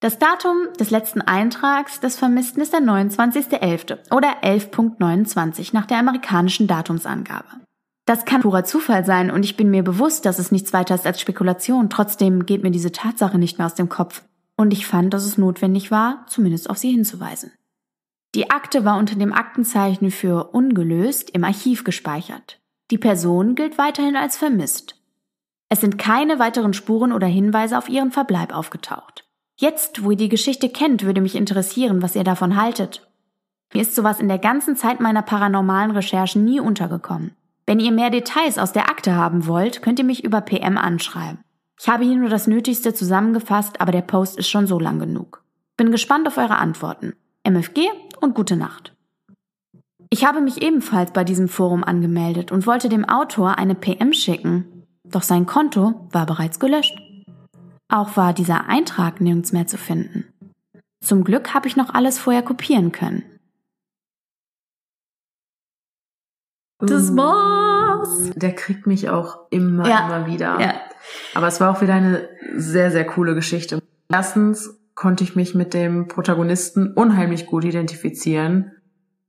Das 0.00 0.18
Datum 0.18 0.72
des 0.78 0.90
letzten 0.90 1.20
Eintrags 1.20 2.00
des 2.00 2.16
Vermissten 2.16 2.62
ist 2.62 2.72
der 2.72 2.80
29.11. 2.80 4.10
oder 4.10 4.42
11.29 4.42 5.70
nach 5.74 5.84
der 5.84 5.98
amerikanischen 5.98 6.66
Datumsangabe. 6.66 7.48
Das 8.06 8.24
kann 8.24 8.40
purer 8.40 8.64
Zufall 8.64 9.04
sein 9.04 9.30
und 9.30 9.44
ich 9.44 9.58
bin 9.58 9.70
mir 9.70 9.84
bewusst, 9.84 10.24
dass 10.24 10.38
es 10.38 10.50
nichts 10.50 10.72
weiter 10.72 10.94
ist 10.94 11.06
als 11.06 11.20
Spekulation. 11.20 11.90
Trotzdem 11.90 12.46
geht 12.46 12.62
mir 12.62 12.70
diese 12.70 12.92
Tatsache 12.92 13.38
nicht 13.38 13.58
mehr 13.58 13.66
aus 13.66 13.74
dem 13.74 13.90
Kopf. 13.90 14.22
Und 14.56 14.72
ich 14.72 14.86
fand, 14.86 15.12
dass 15.12 15.26
es 15.26 15.36
notwendig 15.36 15.90
war, 15.90 16.24
zumindest 16.26 16.70
auf 16.70 16.78
sie 16.78 16.90
hinzuweisen. 16.90 17.52
Die 18.34 18.50
Akte 18.50 18.86
war 18.86 18.96
unter 18.96 19.16
dem 19.16 19.34
Aktenzeichen 19.34 20.10
für 20.10 20.52
ungelöst 20.52 21.28
im 21.30 21.44
Archiv 21.44 21.84
gespeichert. 21.84 22.58
Die 22.90 22.98
Person 22.98 23.54
gilt 23.54 23.76
weiterhin 23.76 24.16
als 24.16 24.38
vermisst. 24.38 24.96
Es 25.68 25.82
sind 25.82 25.98
keine 25.98 26.38
weiteren 26.38 26.72
Spuren 26.72 27.12
oder 27.12 27.26
Hinweise 27.26 27.76
auf 27.76 27.90
ihren 27.90 28.12
Verbleib 28.12 28.54
aufgetaucht. 28.54 29.29
Jetzt, 29.60 30.02
wo 30.02 30.12
ihr 30.12 30.16
die 30.16 30.30
Geschichte 30.30 30.70
kennt, 30.70 31.04
würde 31.04 31.20
mich 31.20 31.34
interessieren, 31.34 32.00
was 32.00 32.16
ihr 32.16 32.24
davon 32.24 32.56
haltet. 32.56 33.06
Mir 33.74 33.82
ist 33.82 33.94
sowas 33.94 34.18
in 34.18 34.26
der 34.26 34.38
ganzen 34.38 34.74
Zeit 34.74 35.00
meiner 35.00 35.20
paranormalen 35.20 35.90
Recherchen 35.90 36.46
nie 36.46 36.60
untergekommen. 36.60 37.32
Wenn 37.66 37.78
ihr 37.78 37.92
mehr 37.92 38.08
Details 38.08 38.56
aus 38.56 38.72
der 38.72 38.88
Akte 38.88 39.14
haben 39.14 39.46
wollt, 39.46 39.82
könnt 39.82 39.98
ihr 39.98 40.06
mich 40.06 40.24
über 40.24 40.40
PM 40.40 40.78
anschreiben. 40.78 41.44
Ich 41.78 41.90
habe 41.90 42.04
hier 42.04 42.16
nur 42.16 42.30
das 42.30 42.46
Nötigste 42.46 42.94
zusammengefasst, 42.94 43.82
aber 43.82 43.92
der 43.92 44.00
Post 44.00 44.38
ist 44.38 44.48
schon 44.48 44.66
so 44.66 44.78
lang 44.78 44.98
genug. 44.98 45.44
Bin 45.76 45.90
gespannt 45.90 46.26
auf 46.26 46.38
eure 46.38 46.56
Antworten. 46.56 47.12
MFG 47.44 47.82
und 48.22 48.34
gute 48.34 48.56
Nacht. 48.56 48.94
Ich 50.08 50.24
habe 50.24 50.40
mich 50.40 50.62
ebenfalls 50.62 51.10
bei 51.10 51.22
diesem 51.22 51.48
Forum 51.48 51.84
angemeldet 51.84 52.50
und 52.50 52.66
wollte 52.66 52.88
dem 52.88 53.06
Autor 53.06 53.58
eine 53.58 53.74
PM 53.74 54.14
schicken. 54.14 54.86
Doch 55.04 55.22
sein 55.22 55.44
Konto 55.44 56.08
war 56.12 56.24
bereits 56.24 56.58
gelöscht. 56.58 56.98
Auch 57.90 58.16
war 58.16 58.32
dieser 58.32 58.68
Eintrag 58.68 59.20
nirgends 59.20 59.52
mehr 59.52 59.66
zu 59.66 59.76
finden. 59.76 60.24
Zum 61.00 61.24
Glück 61.24 61.54
habe 61.54 61.66
ich 61.66 61.76
noch 61.76 61.92
alles 61.92 62.18
vorher 62.18 62.42
kopieren 62.42 62.92
können. 62.92 63.24
Das 66.78 67.14
war's. 67.16 68.30
Der 68.36 68.54
kriegt 68.54 68.86
mich 68.86 69.10
auch 69.10 69.50
immer, 69.50 69.88
ja. 69.88 70.06
immer 70.06 70.26
wieder. 70.26 70.58
Ja. 70.60 70.74
Aber 71.34 71.48
es 71.48 71.60
war 71.60 71.70
auch 71.70 71.82
wieder 71.82 71.94
eine 71.94 72.28
sehr, 72.54 72.90
sehr 72.90 73.04
coole 73.04 73.34
Geschichte. 73.34 73.82
Erstens 74.08 74.78
konnte 74.94 75.24
ich 75.24 75.36
mich 75.36 75.54
mit 75.54 75.74
dem 75.74 76.08
Protagonisten 76.08 76.92
unheimlich 76.94 77.46
gut 77.46 77.64
identifizieren, 77.64 78.72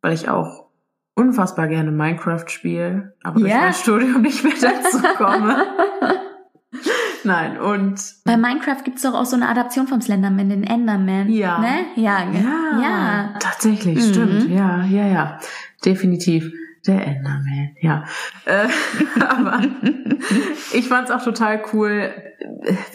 weil 0.02 0.14
ich 0.14 0.30
auch 0.30 0.68
unfassbar 1.16 1.68
gerne 1.68 1.92
Minecraft 1.92 2.48
spiele, 2.48 3.16
aber 3.24 3.40
ja. 3.40 3.46
durch 3.46 3.56
mein 3.56 3.74
Studium 3.74 4.22
nicht 4.22 4.44
mehr 4.44 4.54
dazu 4.62 5.02
komme. 5.18 5.66
Nein, 7.24 7.60
und. 7.60 8.00
Bei 8.26 8.38
Minecraft 8.38 8.84
gibt's 8.84 9.04
doch 9.04 9.14
auch 9.14 9.26
so 9.26 9.36
eine 9.36 9.50
Adaption 9.50 9.88
vom 9.88 10.02
Slenderman, 10.02 10.50
den 10.50 10.64
Enderman. 10.64 11.30
Ja. 11.30 11.60
Ne? 11.60 11.86
Ja, 11.96 12.24
ja. 12.32 12.82
ja. 12.82 13.34
Tatsächlich, 13.40 13.98
mhm. 13.98 14.12
stimmt. 14.12 14.50
Ja, 14.50 14.84
ja, 14.86 15.08
ja. 15.08 15.40
Definitiv. 15.86 16.52
Der 16.88 17.06
Enderman, 17.06 17.76
ja. 17.80 18.06
Äh, 18.46 18.68
aber 19.20 19.62
ich 20.74 20.88
fand 20.88 21.10
es 21.10 21.16
auch 21.16 21.24
total 21.24 21.62
cool, 21.74 22.12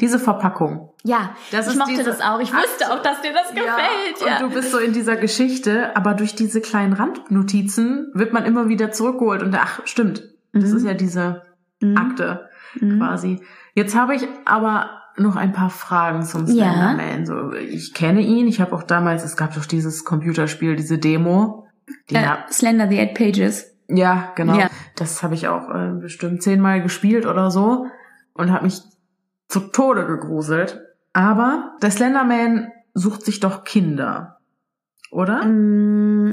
diese 0.00 0.18
Verpackung. 0.18 0.90
Ja, 1.04 1.36
das 1.52 1.70
ich 1.70 1.78
mochte 1.78 2.02
das 2.02 2.20
auch. 2.20 2.40
Ich 2.40 2.52
wusste 2.52 2.92
auch, 2.92 3.00
dass 3.00 3.20
dir 3.22 3.32
das 3.32 3.50
gefällt. 3.50 4.26
Ja, 4.26 4.38
und 4.38 4.42
du 4.42 4.54
bist 4.54 4.72
so 4.72 4.78
in 4.78 4.92
dieser 4.92 5.14
Geschichte, 5.14 5.94
aber 5.94 6.14
durch 6.14 6.34
diese 6.34 6.60
kleinen 6.60 6.94
Randnotizen 6.94 8.10
wird 8.12 8.32
man 8.32 8.44
immer 8.44 8.68
wieder 8.68 8.90
zurückgeholt 8.90 9.44
und 9.44 9.54
ach, 9.54 9.80
stimmt. 9.84 10.24
Das 10.52 10.70
mhm. 10.70 10.76
ist 10.78 10.84
ja 10.84 10.94
diese 10.94 11.42
mhm. 11.80 11.96
Akte 11.96 12.48
mhm. 12.80 12.98
quasi. 12.98 13.40
Jetzt 13.76 13.94
habe 13.94 14.14
ich 14.14 14.26
aber 14.46 15.02
noch 15.18 15.36
ein 15.36 15.52
paar 15.52 15.68
Fragen 15.68 16.22
zum 16.22 16.46
Slenderman. 16.46 17.20
Ja. 17.20 17.26
So, 17.26 17.52
ich 17.52 17.92
kenne 17.92 18.22
ihn, 18.22 18.48
ich 18.48 18.58
habe 18.62 18.74
auch 18.74 18.82
damals, 18.82 19.22
es 19.22 19.36
gab 19.36 19.54
doch 19.54 19.66
dieses 19.66 20.06
Computerspiel, 20.06 20.76
diese 20.76 20.96
Demo. 20.96 21.68
Die 22.08 22.14
äh, 22.14 22.36
Slender 22.50 22.88
the 22.88 22.98
Eight 22.98 23.14
Pages. 23.14 23.76
Ja, 23.88 24.32
genau. 24.34 24.58
Ja. 24.58 24.70
Das 24.96 25.22
habe 25.22 25.34
ich 25.34 25.48
auch 25.48 25.68
äh, 25.68 25.90
bestimmt 26.00 26.42
zehnmal 26.42 26.82
gespielt 26.82 27.26
oder 27.26 27.50
so 27.50 27.86
und 28.32 28.50
habe 28.50 28.64
mich 28.64 28.80
zu 29.48 29.60
Tode 29.60 30.06
gegruselt. 30.06 30.80
Aber 31.12 31.76
der 31.82 31.90
Slenderman 31.90 32.72
sucht 32.94 33.26
sich 33.26 33.40
doch 33.40 33.64
Kinder, 33.64 34.38
oder? 35.10 35.44
Mm, 35.44 36.30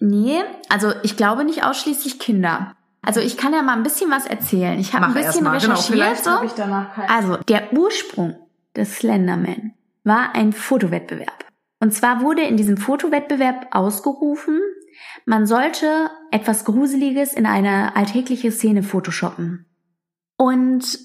nee, 0.00 0.40
also 0.70 0.92
ich 1.04 1.16
glaube 1.16 1.44
nicht 1.44 1.62
ausschließlich 1.62 2.18
Kinder. 2.18 2.74
Also 3.06 3.20
ich 3.20 3.36
kann 3.36 3.52
ja 3.52 3.62
mal 3.62 3.76
ein 3.76 3.84
bisschen 3.84 4.10
was 4.10 4.26
erzählen. 4.26 4.78
Ich 4.80 4.92
habe 4.92 5.06
ein 5.06 5.14
bisschen 5.14 5.44
genau, 5.44 5.52
recherchiert. 5.52 6.24
Genau, 6.56 6.86
so. 6.96 7.02
Also 7.08 7.36
der 7.48 7.72
Ursprung 7.72 8.36
des 8.74 8.96
Slenderman 8.96 9.74
war 10.02 10.34
ein 10.34 10.52
Fotowettbewerb. 10.52 11.44
Und 11.78 11.94
zwar 11.94 12.20
wurde 12.20 12.42
in 12.42 12.56
diesem 12.56 12.76
Fotowettbewerb 12.76 13.68
ausgerufen, 13.70 14.60
man 15.24 15.46
sollte 15.46 16.10
etwas 16.32 16.64
Gruseliges 16.64 17.32
in 17.32 17.46
eine 17.46 17.94
alltägliche 17.94 18.50
Szene 18.50 18.82
photoshoppen. 18.82 19.66
Und 20.36 20.98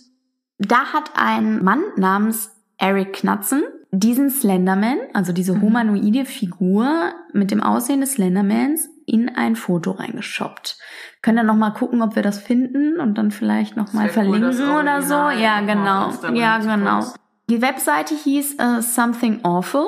da 0.58 0.94
hat 0.94 1.12
ein 1.16 1.64
Mann 1.64 1.84
namens 1.98 2.52
Eric 2.78 3.14
Knatzen 3.14 3.64
diesen 3.92 4.30
Slenderman, 4.30 4.98
also 5.14 5.34
diese 5.34 5.54
mhm. 5.54 5.62
humanoide 5.62 6.26
Figur 6.26 7.14
mit 7.34 7.52
dem 7.52 7.62
Aussehen 7.62 8.02
des 8.02 8.14
Slendermans, 8.14 8.90
in 9.06 9.30
ein 9.30 9.58
Foto 9.58 9.92
reingeshoppt. 9.92 10.78
Können 11.22 11.38
dann 11.38 11.48
noch 11.48 11.56
mal 11.56 11.72
gucken, 11.72 12.02
ob 12.02 12.16
wir 12.16 12.24
das 12.24 12.40
finden 12.40 13.00
und 13.00 13.18
dann 13.18 13.32
vielleicht 13.32 13.76
noch 13.76 13.92
mal 13.92 14.08
verlinken 14.10 14.44
oder 14.44 15.02
so. 15.02 15.14
Ja, 15.14 15.60
genau. 15.60 16.12
Ja, 16.34 16.60
genau. 16.60 17.06
Die 17.50 17.62
Webseite 17.62 18.16
hieß 18.16 18.58
uh, 18.62 18.82
Something 18.82 19.44
Awful 19.44 19.86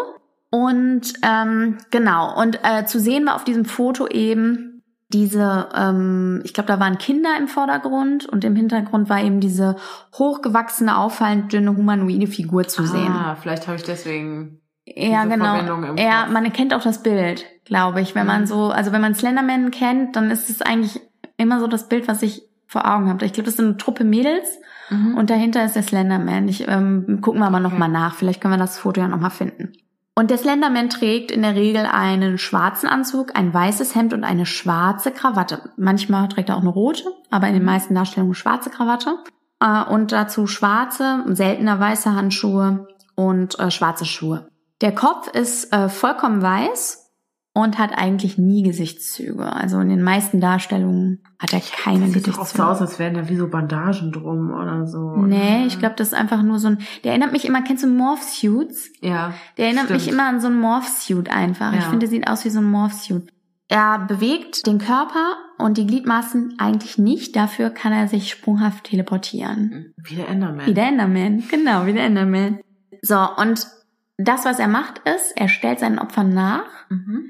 und 0.49 1.13
ähm, 1.23 1.77
genau, 1.89 2.39
und 2.39 2.59
äh, 2.63 2.85
zu 2.85 2.99
sehen 2.99 3.25
war 3.25 3.35
auf 3.35 3.45
diesem 3.45 3.65
Foto 3.65 4.07
eben 4.07 4.72
diese, 5.13 5.69
ähm, 5.75 6.41
ich 6.43 6.53
glaube, 6.53 6.67
da 6.67 6.79
waren 6.79 6.97
Kinder 6.97 7.29
im 7.39 7.47
Vordergrund 7.47 8.25
und 8.25 8.43
im 8.43 8.55
Hintergrund 8.55 9.09
war 9.09 9.21
eben 9.21 9.39
diese 9.39 9.75
hochgewachsene, 10.15 10.97
auffallend 10.97 11.53
dünne 11.53 11.77
humanoide 11.77 12.27
Figur 12.27 12.67
zu 12.67 12.85
sehen. 12.85 13.11
Ah, 13.11 13.35
vielleicht 13.39 13.67
habe 13.67 13.77
ich 13.77 13.83
deswegen. 13.83 14.59
Ja, 14.85 15.25
genau. 15.25 15.95
Ja, 15.95 16.27
man 16.29 16.43
erkennt 16.43 16.73
auch 16.73 16.81
das 16.81 17.03
Bild, 17.03 17.45
glaube 17.63 18.01
ich. 18.01 18.15
Wenn 18.15 18.23
mhm. 18.23 18.27
man 18.27 18.47
so, 18.47 18.69
also 18.69 18.91
wenn 18.91 19.01
man 19.01 19.15
Slenderman 19.15 19.71
kennt, 19.71 20.15
dann 20.15 20.29
ist 20.31 20.49
es 20.49 20.61
eigentlich 20.61 20.99
immer 21.37 21.59
so 21.59 21.67
das 21.67 21.87
Bild, 21.87 22.07
was 22.07 22.21
ich 22.21 22.43
vor 22.67 22.89
Augen 22.91 23.07
habe. 23.07 23.23
Ich 23.25 23.33
glaube, 23.33 23.45
das 23.45 23.53
ist 23.53 23.59
eine 23.59 23.77
Truppe 23.77 24.03
Mädels 24.03 24.59
mhm. 24.89 25.15
und 25.15 25.29
dahinter 25.29 25.63
ist 25.63 25.75
der 25.75 25.83
Slenderman. 25.83 26.47
Ich 26.47 26.67
ähm, 26.67 27.19
gucken 27.21 27.39
wir 27.39 27.47
aber 27.47 27.57
okay. 27.57 27.63
noch 27.63 27.77
mal 27.77 27.87
nach. 27.87 28.15
Vielleicht 28.15 28.41
können 28.41 28.55
wir 28.55 28.57
das 28.57 28.79
Foto 28.79 28.99
ja 28.99 29.07
noch 29.07 29.19
mal 29.19 29.29
finden. 29.29 29.73
Und 30.15 30.29
der 30.29 30.37
Slenderman 30.37 30.89
trägt 30.89 31.31
in 31.31 31.41
der 31.41 31.55
Regel 31.55 31.85
einen 31.85 32.37
schwarzen 32.37 32.87
Anzug, 32.87 33.35
ein 33.35 33.51
weißes 33.51 33.95
Hemd 33.95 34.13
und 34.13 34.23
eine 34.23 34.45
schwarze 34.45 35.11
Krawatte. 35.11 35.71
Manchmal 35.75 36.29
trägt 36.29 36.49
er 36.49 36.57
auch 36.57 36.61
eine 36.61 36.69
rote, 36.69 37.05
aber 37.31 37.47
in 37.47 37.55
den 37.55 37.65
meisten 37.65 37.95
Darstellungen 37.95 38.35
schwarze 38.35 38.69
Krawatte. 38.69 39.17
Äh, 39.59 39.83
und 39.85 40.11
dazu 40.11 40.45
schwarze, 40.45 41.23
seltener 41.29 41.79
weiße 41.79 42.13
Handschuhe 42.13 42.87
und 43.15 43.57
äh, 43.59 43.71
schwarze 43.71 44.05
Schuhe. 44.05 44.49
Der 44.81 44.93
Kopf 44.93 45.29
ist 45.29 45.73
äh, 45.73 45.89
vollkommen 45.89 46.41
weiß 46.41 47.02
und 47.53 47.77
hat 47.77 47.95
eigentlich 47.95 48.37
nie 48.39 48.63
Gesichtszüge. 48.63 49.53
Also 49.53 49.79
in 49.79 49.89
den 49.89 50.01
meisten 50.01 50.41
Darstellungen 50.41 51.23
hat 51.39 51.53
er 51.53 51.59
keine 51.59 52.05
das 52.05 52.13
Gesichtszüge. 52.13 52.31
Sieht 52.31 52.39
oft 52.39 52.57
so 52.57 52.63
aus, 52.63 52.81
als 52.81 52.97
wären 52.97 53.13
da 53.13 53.29
wie 53.29 53.35
so 53.35 53.47
Bandagen 53.47 54.11
drum 54.11 54.51
oder 54.51 54.87
so. 54.87 55.17
Nee, 55.17 55.65
ich 55.67 55.77
glaube, 55.77 55.93
das 55.95 56.07
ist 56.07 56.13
einfach 56.15 56.41
nur 56.41 56.57
so 56.57 56.69
ein. 56.69 56.79
Der 57.03 57.11
erinnert 57.11 57.31
mich 57.31 57.45
immer, 57.45 57.61
kennst 57.61 57.83
du 57.83 57.87
Morph-Suits? 57.87 58.91
Ja. 59.01 59.33
Der 59.57 59.65
erinnert 59.65 59.85
stimmt. 59.85 59.99
mich 59.99 60.11
immer 60.11 60.27
an 60.27 60.41
so 60.41 60.47
ein 60.47 60.59
Morph-Suit 60.59 61.29
einfach. 61.29 61.73
Ja. 61.73 61.79
Ich 61.79 61.85
finde, 61.85 61.99
der 61.99 62.09
sieht 62.09 62.27
aus 62.27 62.43
wie 62.43 62.49
so 62.49 62.59
ein 62.59 62.71
Morph-Suit. 62.71 63.31
Er 63.69 63.99
bewegt 63.99 64.65
den 64.65 64.79
Körper 64.79 65.37
und 65.59 65.77
die 65.77 65.85
Gliedmaßen 65.85 66.55
eigentlich 66.57 66.97
nicht. 66.97 67.35
Dafür 67.35 67.69
kann 67.69 67.93
er 67.93 68.07
sich 68.07 68.31
sprunghaft 68.31 68.85
teleportieren. 68.85 69.93
Wie 69.97 70.15
der 70.15 70.27
Enderman. 70.27 70.65
Wie 70.65 70.73
der 70.73 70.87
Enderman, 70.87 71.43
genau, 71.49 71.85
wie 71.85 71.93
der 71.93 72.05
Enderman. 72.05 72.59
So, 73.01 73.17
und 73.37 73.67
das, 74.17 74.45
was 74.45 74.59
er 74.59 74.67
macht, 74.67 75.01
ist, 75.07 75.33
er 75.35 75.49
stellt 75.49 75.79
seinen 75.79 75.99
Opfern 75.99 76.33
nach. 76.33 76.65
Mhm 76.89 77.27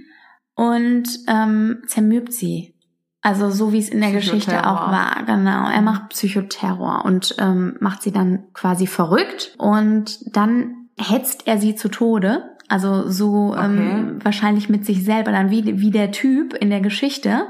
und 0.55 1.07
ähm, 1.27 1.83
zermürbt 1.87 2.33
sie. 2.33 2.73
Also 3.21 3.49
so 3.49 3.71
wie 3.71 3.79
es 3.79 3.87
in 3.87 4.01
der 4.01 4.11
Geschichte 4.11 4.67
auch 4.67 4.91
war, 4.91 5.23
genau. 5.25 5.69
Er 5.69 5.81
macht 5.81 6.09
Psychoterror 6.09 7.05
und 7.05 7.35
ähm, 7.39 7.77
macht 7.79 8.01
sie 8.01 8.11
dann 8.11 8.51
quasi 8.53 8.85
verrückt 8.85 9.55
und 9.57 10.35
dann 10.35 10.89
hetzt 10.99 11.47
er 11.47 11.57
sie 11.57 11.75
zu 11.75 11.87
Tode. 11.87 12.43
Also 12.67 13.09
so 13.09 13.55
ähm, 13.55 13.77
okay. 13.77 13.91
ähm, 13.91 14.19
wahrscheinlich 14.25 14.67
mit 14.67 14.85
sich 14.85 15.05
selber 15.05 15.31
dann 15.31 15.49
wie, 15.51 15.79
wie 15.79 15.91
der 15.91 16.11
Typ 16.11 16.53
in 16.53 16.69
der 16.69 16.81
Geschichte. 16.81 17.47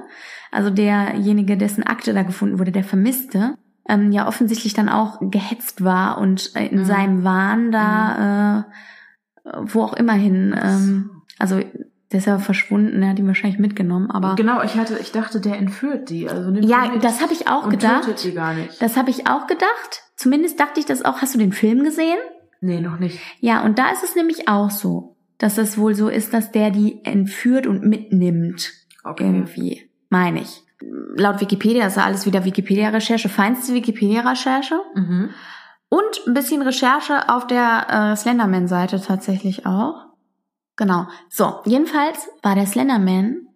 Also 0.52 0.70
derjenige, 0.70 1.58
dessen 1.58 1.84
Akte 1.84 2.14
da 2.14 2.22
gefunden 2.22 2.60
wurde, 2.60 2.72
der 2.72 2.84
Vermisste, 2.84 3.56
ähm, 3.90 4.12
ja 4.12 4.28
offensichtlich 4.28 4.74
dann 4.76 4.90
auch 4.90 5.20
gehetzt 5.22 5.84
war 5.84 6.20
und 6.20 6.56
äh, 6.56 6.68
in 6.68 6.80
mhm. 6.80 6.86
seinem 6.86 7.24
Wahn 7.24 7.72
da, 7.72 8.66
mhm. 9.46 9.52
äh, 9.52 9.74
wo 9.74 9.82
auch 9.82 9.94
immerhin, 9.94 10.56
ähm, 10.62 11.22
also 11.40 11.60
der 12.14 12.20
ist 12.20 12.28
ja 12.28 12.38
verschwunden, 12.38 13.02
er 13.02 13.10
hat 13.10 13.20
ihn 13.20 13.26
wahrscheinlich 13.26 13.60
mitgenommen, 13.60 14.12
aber. 14.12 14.36
Genau, 14.36 14.62
ich 14.62 14.76
hatte, 14.76 14.98
ich 15.00 15.12
dachte, 15.12 15.42
der 15.42 15.58
entführt 15.58 16.12
die. 16.12 16.30
Also 16.30 16.52
nimmt 16.52 16.66
ja, 16.66 16.88
die 16.90 17.00
das 17.00 17.22
habe 17.22 17.34
ich 17.34 17.48
auch 17.48 17.70
gedacht. 17.70 18.06
Tötet 18.06 18.24
die 18.24 18.34
gar 18.34 18.54
nicht. 18.54 18.80
Das 18.82 18.96
habe 18.98 19.10
ich 19.10 19.28
auch 19.28 19.48
gedacht. 19.48 20.04
Zumindest 20.16 20.60
dachte 20.60 20.80
ich 20.80 20.86
das 20.86 21.04
auch. 21.04 21.22
Hast 21.24 21.34
du 21.34 21.40
den 21.40 21.54
Film 21.54 21.84
gesehen? 21.84 22.20
Nee, 22.62 22.82
noch 22.82 23.00
nicht. 23.00 23.20
Ja, 23.40 23.64
und 23.64 23.80
da 23.80 23.90
ist 23.90 24.04
es 24.04 24.16
nämlich 24.16 24.48
auch 24.48 24.70
so, 24.70 25.18
dass 25.40 25.58
es 25.58 25.78
wohl 25.78 25.96
so 25.96 26.08
ist, 26.08 26.34
dass 26.34 26.52
der 26.52 26.70
die 26.70 27.04
entführt 27.04 27.66
und 27.66 27.84
mitnimmt. 27.84 28.72
Okay. 29.04 29.26
Irgendwie. 29.26 29.90
Meine 30.10 30.42
ich. 30.42 30.62
Laut 31.16 31.42
Wikipedia 31.42 31.88
ist 31.88 31.98
ja 31.98 32.04
alles 32.04 32.28
wieder 32.28 32.46
Wikipedia-Recherche, 32.46 33.28
feinste 33.28 33.74
Wikipedia-Recherche. 33.74 34.80
Mhm. 34.94 35.32
Und 35.90 36.28
ein 36.28 36.34
bisschen 36.34 36.62
Recherche 36.62 37.30
auf 37.30 37.48
der 37.48 37.88
äh, 37.90 38.16
Slenderman-Seite 38.16 39.02
tatsächlich 39.02 39.66
auch. 39.66 40.13
Genau. 40.76 41.08
So, 41.30 41.60
jedenfalls 41.66 42.30
war 42.42 42.56
der 42.56 42.66
Slenderman 42.66 43.48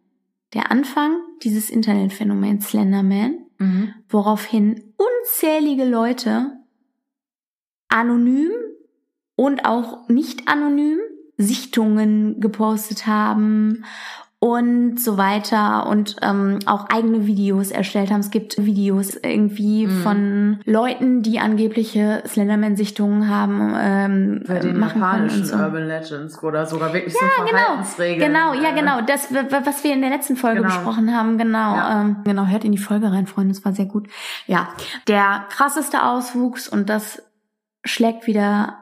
der 0.54 0.72
Anfang 0.72 1.20
dieses 1.44 1.70
Internetphänomens 1.70 2.70
Slenderman, 2.70 3.46
mhm. 3.58 3.94
woraufhin 4.10 4.94
unzählige 4.98 5.86
Leute 5.86 6.52
anonym 7.90 8.52
und 9.36 9.66
auch 9.66 10.08
nicht 10.10 10.48
anonym 10.48 11.00
Sichtungen 11.38 12.40
gepostet 12.40 13.06
haben 13.06 13.84
und 14.40 15.00
so 15.00 15.18
weiter 15.18 15.88
und 15.88 16.18
ähm, 16.22 16.60
auch 16.68 16.90
eigene 16.90 17.26
Videos 17.26 17.72
erstellt 17.72 18.12
haben. 18.12 18.20
Es 18.20 18.30
gibt 18.30 18.64
Videos 18.64 19.16
irgendwie 19.16 19.88
mhm. 19.88 20.02
von 20.04 20.60
Leuten, 20.64 21.24
die 21.24 21.40
angebliche 21.40 22.22
Slenderman-Sichtungen 22.28 23.30
haben 23.30 23.74
ähm, 23.76 24.44
Bei 24.46 24.60
den 24.60 24.78
machen 24.78 25.02
japanischen 25.02 25.44
so. 25.44 25.56
Urban 25.56 25.88
Legends 25.88 26.44
oder 26.44 26.68
sogar 26.68 26.94
wirklich 26.94 27.16
ja, 27.16 27.20
so 27.20 27.46
genau. 27.46 27.58
Verhaltensregeln. 27.58 28.32
Genau, 28.32 28.54
ja 28.54 28.70
äh, 28.70 28.76
genau, 28.76 29.02
das 29.02 29.30
was 29.32 29.84
wir 29.84 29.94
in 29.94 30.02
der 30.02 30.12
letzten 30.12 30.36
Folge 30.36 30.62
genau. 30.62 30.70
besprochen 30.70 31.16
haben, 31.16 31.40
genau. 31.40 31.76
Ja. 31.76 32.02
Ähm, 32.02 32.18
genau, 32.24 32.46
hört 32.46 32.64
in 32.64 32.72
die 32.72 32.78
Folge 32.78 33.12
rein, 33.12 33.26
Freunde, 33.26 33.56
das 33.56 33.66
war 33.66 33.74
sehr 33.74 33.88
gut. 33.88 34.08
Ja, 34.46 34.70
der 35.08 35.46
krasseste 35.50 36.04
Auswuchs 36.04 36.68
und 36.68 36.90
das 36.90 37.24
schlägt 37.84 38.28
wieder 38.28 38.78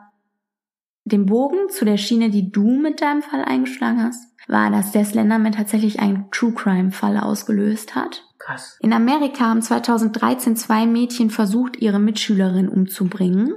den 1.06 1.28
Bogen 1.28 1.70
zu 1.70 1.86
der 1.86 1.98
Schiene, 1.98 2.30
die 2.30 2.52
du 2.52 2.78
mit 2.78 3.00
deinem 3.00 3.22
Fall 3.22 3.46
eingeschlagen 3.46 4.04
hast 4.04 4.25
war, 4.48 4.70
dass 4.72 4.92
der 4.92 5.06
Slenderman 5.06 5.52
tatsächlich 5.52 6.00
einen 6.00 6.30
True 6.32 6.54
Crime 6.54 6.92
Fall 6.92 7.18
ausgelöst 7.18 7.96
hat. 7.96 8.24
Krass. 8.38 8.78
In 8.80 8.94
Amerika 8.94 9.46
haben 9.46 9.62
2013 9.62 10.56
zwei 10.56 10.86
Mädchen 10.86 11.30
versucht, 11.30 11.78
ihre 11.78 12.00
Mitschülerin 12.00 12.70
umzubringen. 12.70 13.54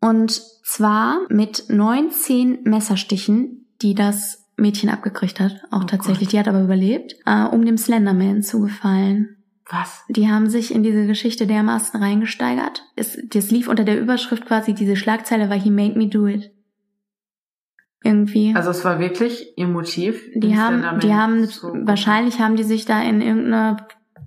Und 0.00 0.40
zwar 0.64 1.20
mit 1.28 1.64
19 1.68 2.60
Messerstichen, 2.62 3.66
die 3.82 3.94
das 3.94 4.46
Mädchen 4.56 4.90
abgekriegt 4.90 5.40
hat. 5.40 5.62
Auch 5.70 5.82
oh 5.82 5.86
tatsächlich. 5.86 6.28
Gott. 6.28 6.32
Die 6.32 6.38
hat 6.38 6.48
aber 6.48 6.62
überlebt, 6.62 7.16
äh, 7.26 7.44
um 7.44 7.64
dem 7.64 7.78
Slenderman 7.78 8.42
zu 8.42 8.60
gefallen. 8.60 9.36
Was? 9.70 10.04
Die 10.08 10.28
haben 10.30 10.48
sich 10.48 10.74
in 10.74 10.82
diese 10.82 11.06
Geschichte 11.06 11.46
dermaßen 11.46 12.00
reingesteigert. 12.00 12.84
Es, 12.96 13.18
das 13.28 13.50
lief 13.50 13.68
unter 13.68 13.84
der 13.84 14.00
Überschrift 14.00 14.46
quasi, 14.46 14.72
diese 14.72 14.96
Schlagzeile 14.96 15.50
war 15.50 15.58
He 15.58 15.70
made 15.70 15.98
me 15.98 16.06
do 16.06 16.26
it 16.26 16.50
irgendwie. 18.02 18.54
Also 18.54 18.70
es 18.70 18.84
war 18.84 18.98
wirklich 18.98 19.52
ihr 19.56 19.66
Motiv. 19.66 20.22
Die 20.34 20.56
haben, 20.56 21.00
die 21.00 21.14
haben, 21.14 21.48
wahrscheinlich 21.86 22.40
haben 22.40 22.56
die 22.56 22.64
sich 22.64 22.84
da 22.84 23.02
in 23.02 23.20
irgendeine 23.20 23.78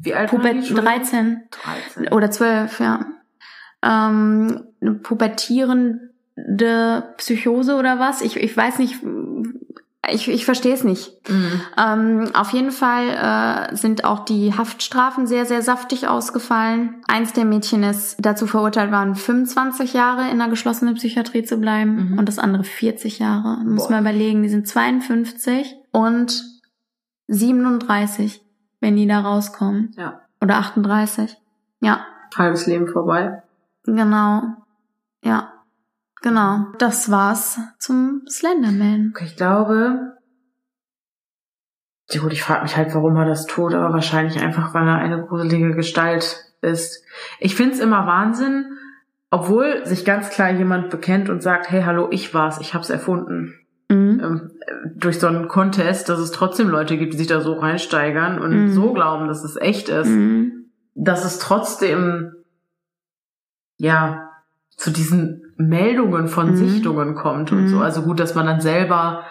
Wie 0.01 0.13
alt 0.13 0.29
Pubert 0.29 0.55
waren 0.55 0.61
die? 0.61 0.73
13 0.73 1.43
13. 1.95 2.13
oder 2.13 2.31
12, 2.31 2.79
ja. 2.79 3.05
Ähm, 3.83 4.63
eine 4.81 4.93
pubertierende 4.95 7.13
Psychose 7.17 7.75
oder 7.75 7.99
was? 7.99 8.21
Ich, 8.21 8.37
ich 8.37 8.55
weiß 8.55 8.79
nicht, 8.79 8.97
ich, 10.09 10.27
ich 10.29 10.45
verstehe 10.45 10.73
es 10.73 10.83
nicht. 10.83 11.11
Mhm. 11.29 11.61
Ähm, 11.77 12.29
auf 12.33 12.49
jeden 12.53 12.71
Fall 12.71 13.69
äh, 13.71 13.75
sind 13.75 14.03
auch 14.03 14.25
die 14.25 14.53
Haftstrafen 14.57 15.27
sehr, 15.27 15.45
sehr 15.45 15.61
saftig 15.61 16.07
ausgefallen. 16.07 17.03
Eins 17.07 17.33
der 17.33 17.45
Mädchen 17.45 17.83
ist 17.83 18.17
dazu 18.19 18.47
verurteilt 18.47 18.91
worden, 18.91 19.15
25 19.15 19.93
Jahre 19.93 20.21
in 20.23 20.41
einer 20.41 20.49
geschlossenen 20.49 20.95
Psychiatrie 20.95 21.43
zu 21.43 21.57
bleiben 21.57 22.11
Mhm. 22.13 22.19
und 22.19 22.27
das 22.27 22.39
andere 22.39 22.63
40 22.63 23.19
Jahre. 23.19 23.63
Muss 23.63 23.83
Boah. 23.87 23.91
man 23.91 24.01
überlegen, 24.01 24.41
die 24.43 24.49
sind 24.49 24.67
52 24.67 25.75
und 25.91 26.43
37, 27.27 28.41
wenn 28.79 28.95
die 28.95 29.07
da 29.07 29.19
rauskommen. 29.21 29.93
Ja. 29.97 30.21
Oder 30.41 30.57
38. 30.57 31.37
Ja, 31.79 32.05
Halbes 32.35 32.65
Leben 32.65 32.87
vorbei. 32.87 33.43
genau. 33.83 34.43
Ja, 35.23 35.50
genau. 36.21 36.67
Das 36.79 37.09
war's 37.11 37.59
zum 37.79 38.21
Slenderman. 38.29 39.11
Okay, 39.15 39.25
ich 39.25 39.35
glaube. 39.35 40.17
Ja 42.09 42.21
gut, 42.21 42.33
ich 42.33 42.43
frage 42.43 42.63
mich 42.63 42.75
halt, 42.75 42.93
warum 42.93 43.15
er 43.15 43.25
das 43.25 43.45
tut, 43.45 43.73
aber 43.73 43.93
wahrscheinlich 43.93 44.41
einfach, 44.41 44.73
weil 44.73 44.87
er 44.87 44.97
eine 44.97 45.25
gruselige 45.25 45.73
Gestalt 45.75 46.43
ist. 46.61 47.03
Ich 47.39 47.55
find's 47.55 47.79
immer 47.79 48.05
Wahnsinn, 48.05 48.65
obwohl 49.29 49.85
sich 49.85 50.03
ganz 50.03 50.29
klar 50.29 50.51
jemand 50.51 50.89
bekennt 50.89 51.29
und 51.29 51.41
sagt, 51.41 51.69
hey, 51.71 51.83
hallo, 51.83 52.09
ich 52.11 52.33
war's, 52.33 52.59
ich 52.59 52.73
hab's 52.73 52.89
erfunden. 52.89 53.53
Mhm. 53.89 54.19
Ähm, 54.21 54.51
äh, 54.59 54.89
durch 54.95 55.19
so 55.19 55.27
einen 55.27 55.47
Contest, 55.47 56.09
dass 56.09 56.19
es 56.19 56.31
trotzdem 56.31 56.67
Leute 56.69 56.97
gibt, 56.97 57.13
die 57.13 57.17
sich 57.17 57.27
da 57.27 57.39
so 57.39 57.53
reinsteigern 57.53 58.39
und 58.39 58.51
Mhm. 58.65 58.73
so 58.73 58.91
glauben, 58.93 59.27
dass 59.27 59.43
es 59.43 59.55
echt 59.55 59.87
ist. 59.89 60.09
Mhm. 60.09 60.57
dass 60.93 61.23
es 61.23 61.39
trotzdem 61.39 62.33
ja 63.77 64.29
zu 64.75 64.91
diesen 64.91 65.40
Meldungen 65.67 66.27
von 66.27 66.51
Mhm. 66.51 66.55
Sichtungen 66.55 67.15
kommt 67.15 67.51
und 67.51 67.63
Mhm. 67.63 67.67
so. 67.69 67.79
Also 67.79 68.01
gut, 68.03 68.19
dass 68.19 68.35
man 68.35 68.45
dann 68.45 68.61
selber 68.61 69.23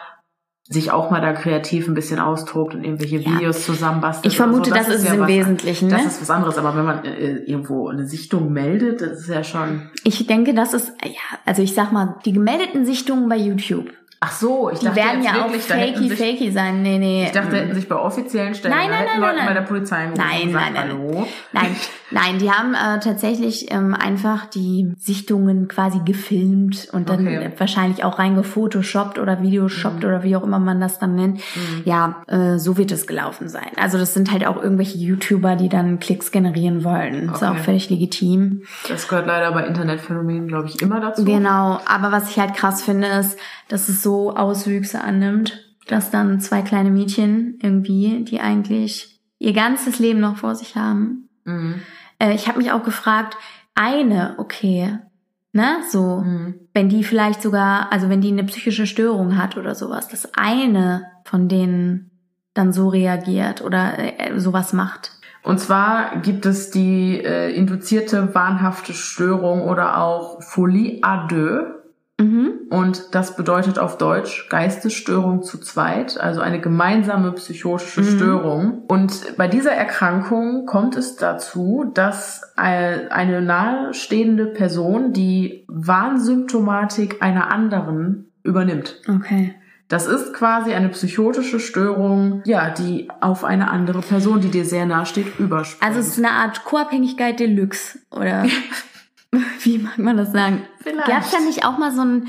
sich 0.72 0.92
auch 0.92 1.10
mal 1.10 1.20
da 1.20 1.32
kreativ 1.32 1.88
ein 1.88 1.94
bisschen 1.94 2.20
austobt 2.20 2.74
und 2.76 2.84
irgendwelche 2.84 3.16
Ja. 3.16 3.32
Videos 3.34 3.66
zusammenbastelt. 3.66 4.32
Ich 4.32 4.36
vermute, 4.36 4.70
so. 4.70 4.76
das, 4.76 4.88
ist 4.88 4.98
es 4.98 5.04
ja 5.08 5.14
im 5.14 5.20
was, 5.22 5.28
Wesentlichen. 5.28 5.88
Ne? 5.88 5.94
Das 5.96 6.06
ist 6.06 6.20
was 6.20 6.30
anderes, 6.30 6.58
aber 6.58 6.76
wenn 6.76 6.84
man 6.84 7.04
äh, 7.04 7.38
irgendwo 7.38 7.88
eine 7.88 8.06
Sichtung 8.06 8.52
meldet, 8.52 9.00
das 9.00 9.20
ist 9.22 9.28
ja 9.28 9.42
schon. 9.42 9.90
Ich 10.04 10.24
denke, 10.28 10.54
das 10.54 10.72
ist, 10.72 10.92
ja, 11.04 11.38
also 11.44 11.60
ich 11.62 11.74
sag 11.74 11.90
mal, 11.90 12.16
die 12.24 12.32
gemeldeten 12.32 12.86
Sichtungen 12.86 13.28
bei 13.28 13.36
YouTube, 13.36 13.86
Ach 14.22 14.32
so, 14.32 14.68
ich 14.70 14.80
die 14.80 14.84
dachte 14.84 14.96
werden 14.96 15.22
jetzt 15.22 15.34
ja 15.34 15.40
auch 15.42 15.50
wirklich, 15.50 15.66
hätten 15.70 15.94
fakey, 15.94 16.08
sich, 16.10 16.18
fakey 16.18 16.50
sein. 16.52 16.82
Nee, 16.82 16.98
nee. 16.98 17.24
Ich 17.24 17.30
dachte, 17.32 17.56
hätten 17.56 17.74
sich 17.74 17.88
bei 17.88 17.96
offiziellen 17.96 18.54
Stellen 18.54 18.74
Nein, 18.76 18.90
nein, 18.90 19.04
nein, 19.06 19.20
Leute 19.20 19.36
nein, 19.36 19.46
bei 19.46 19.54
der. 19.54 19.60
Polizei 19.62 19.96
angerufen 19.96 20.28
Nein, 20.28 20.40
und 20.42 20.46
gesagt, 20.48 20.64
nein, 20.74 20.74
nein. 20.74 20.88
hallo. 20.90 21.26
Nein, 21.52 21.76
nein, 22.10 22.38
die 22.38 22.50
haben 22.50 22.74
äh, 22.74 23.00
tatsächlich 23.00 23.72
ähm, 23.72 23.94
einfach 23.94 24.44
die 24.44 24.92
Sichtungen 24.98 25.68
quasi 25.68 26.00
gefilmt 26.04 26.88
und 26.92 27.08
dann 27.08 27.26
Okay. 27.26 27.50
wahrscheinlich 27.56 28.04
auch 28.04 28.18
reingefotoshoppt 28.18 29.18
oder 29.18 29.40
videoshoppt 29.42 30.00
Mhm. 30.02 30.04
oder 30.04 30.22
wie 30.22 30.36
auch 30.36 30.42
immer 30.42 30.58
man 30.58 30.82
das 30.82 30.98
dann 30.98 31.14
nennt. 31.14 31.36
Mhm. 31.38 31.82
Ja, 31.86 32.22
äh, 32.26 32.58
so 32.58 32.76
wird 32.76 32.92
es 32.92 33.06
gelaufen 33.06 33.48
sein. 33.48 33.70
Also 33.76 33.96
das 33.96 34.12
sind 34.12 34.30
halt 34.32 34.46
auch 34.46 34.62
irgendwelche 34.62 34.98
YouTuber, 34.98 35.56
die 35.56 35.70
dann 35.70 35.98
Klicks 35.98 36.30
generieren 36.30 36.84
wollen. 36.84 37.30
Ist 37.30 37.36
Okay. 37.42 37.46
auch 37.46 37.56
völlig 37.56 37.88
legitim. 37.88 38.64
Das 38.86 39.08
gehört 39.08 39.26
leider 39.26 39.50
bei 39.52 39.64
Internetphänomenen, 39.66 40.46
glaube 40.46 40.68
ich, 40.68 40.82
immer 40.82 41.00
dazu. 41.00 41.24
Genau, 41.24 41.80
aber 41.86 42.12
was 42.12 42.28
ich 42.28 42.38
halt 42.38 42.52
krass 42.54 42.82
finde, 42.82 43.06
ist, 43.06 43.38
dass 43.68 43.88
es 43.88 44.02
so 44.02 44.09
Auswüchse 44.30 45.00
annimmt, 45.02 45.60
dass 45.88 46.10
dann 46.10 46.40
zwei 46.40 46.62
kleine 46.62 46.90
Mädchen 46.90 47.58
irgendwie, 47.62 48.24
die 48.24 48.40
eigentlich 48.40 49.20
ihr 49.38 49.52
ganzes 49.52 49.98
Leben 49.98 50.20
noch 50.20 50.36
vor 50.36 50.54
sich 50.54 50.76
haben. 50.76 51.28
Mhm. 51.44 51.76
Äh, 52.18 52.34
ich 52.34 52.48
habe 52.48 52.58
mich 52.58 52.72
auch 52.72 52.82
gefragt, 52.82 53.36
eine, 53.74 54.34
okay, 54.38 54.98
ne, 55.52 55.76
so, 55.90 56.22
Mhm. 56.24 56.54
wenn 56.74 56.88
die 56.88 57.02
vielleicht 57.04 57.42
sogar, 57.42 57.92
also 57.92 58.08
wenn 58.08 58.20
die 58.20 58.30
eine 58.30 58.44
psychische 58.44 58.86
Störung 58.86 59.36
hat 59.36 59.56
oder 59.56 59.74
sowas, 59.74 60.08
dass 60.08 60.34
eine 60.34 61.06
von 61.24 61.48
denen 61.48 62.10
dann 62.54 62.72
so 62.72 62.88
reagiert 62.88 63.62
oder 63.62 63.98
äh, 63.98 64.38
sowas 64.38 64.72
macht. 64.72 65.12
Und 65.42 65.58
zwar 65.58 66.18
gibt 66.20 66.44
es 66.44 66.70
die 66.70 67.18
äh, 67.24 67.50
induzierte 67.54 68.34
wahnhafte 68.34 68.92
Störung 68.92 69.62
oder 69.62 69.96
auch 69.98 70.42
Folie 70.42 71.00
à 71.02 71.26
deux. 71.26 71.79
Mhm. 72.20 72.52
Und 72.70 73.14
das 73.14 73.34
bedeutet 73.36 73.78
auf 73.78 73.98
Deutsch 73.98 74.48
Geistesstörung 74.48 75.42
zu 75.42 75.58
zweit, 75.58 76.20
also 76.20 76.40
eine 76.40 76.60
gemeinsame 76.60 77.32
psychotische 77.32 78.02
Mhm. 78.02 78.16
Störung. 78.16 78.82
Und 78.88 79.36
bei 79.36 79.48
dieser 79.48 79.72
Erkrankung 79.72 80.66
kommt 80.66 80.96
es 80.96 81.16
dazu, 81.16 81.90
dass 81.94 82.42
eine 82.56 83.40
nahestehende 83.40 84.46
Person 84.46 85.12
die 85.12 85.64
Warnsymptomatik 85.68 87.22
einer 87.22 87.50
anderen 87.50 88.30
übernimmt. 88.42 89.00
Okay. 89.08 89.54
Das 89.88 90.06
ist 90.06 90.32
quasi 90.34 90.72
eine 90.72 90.88
psychotische 90.90 91.58
Störung, 91.58 92.42
ja, 92.44 92.70
die 92.70 93.08
auf 93.20 93.42
eine 93.44 93.70
andere 93.70 94.02
Person, 94.02 94.40
die 94.40 94.48
dir 94.48 94.64
sehr 94.64 94.86
nahe 94.86 95.04
steht, 95.04 95.40
überspringt. 95.40 95.82
Also 95.82 95.98
es 95.98 96.08
ist 96.08 96.18
eine 96.18 96.30
Art 96.30 96.64
Co-Abhängigkeit 96.64 97.40
Deluxe, 97.40 97.98
oder 98.12 98.44
wie 99.62 99.78
mag 99.78 99.98
man 99.98 100.16
das 100.16 100.32
sagen? 100.32 100.66
Vielleicht. 100.82 101.06
Gab 101.06 101.22
es 101.22 101.30
da 101.30 101.40
nicht 101.40 101.64
auch 101.64 101.78
mal 101.78 101.92
so 101.92 102.02
ein, 102.02 102.28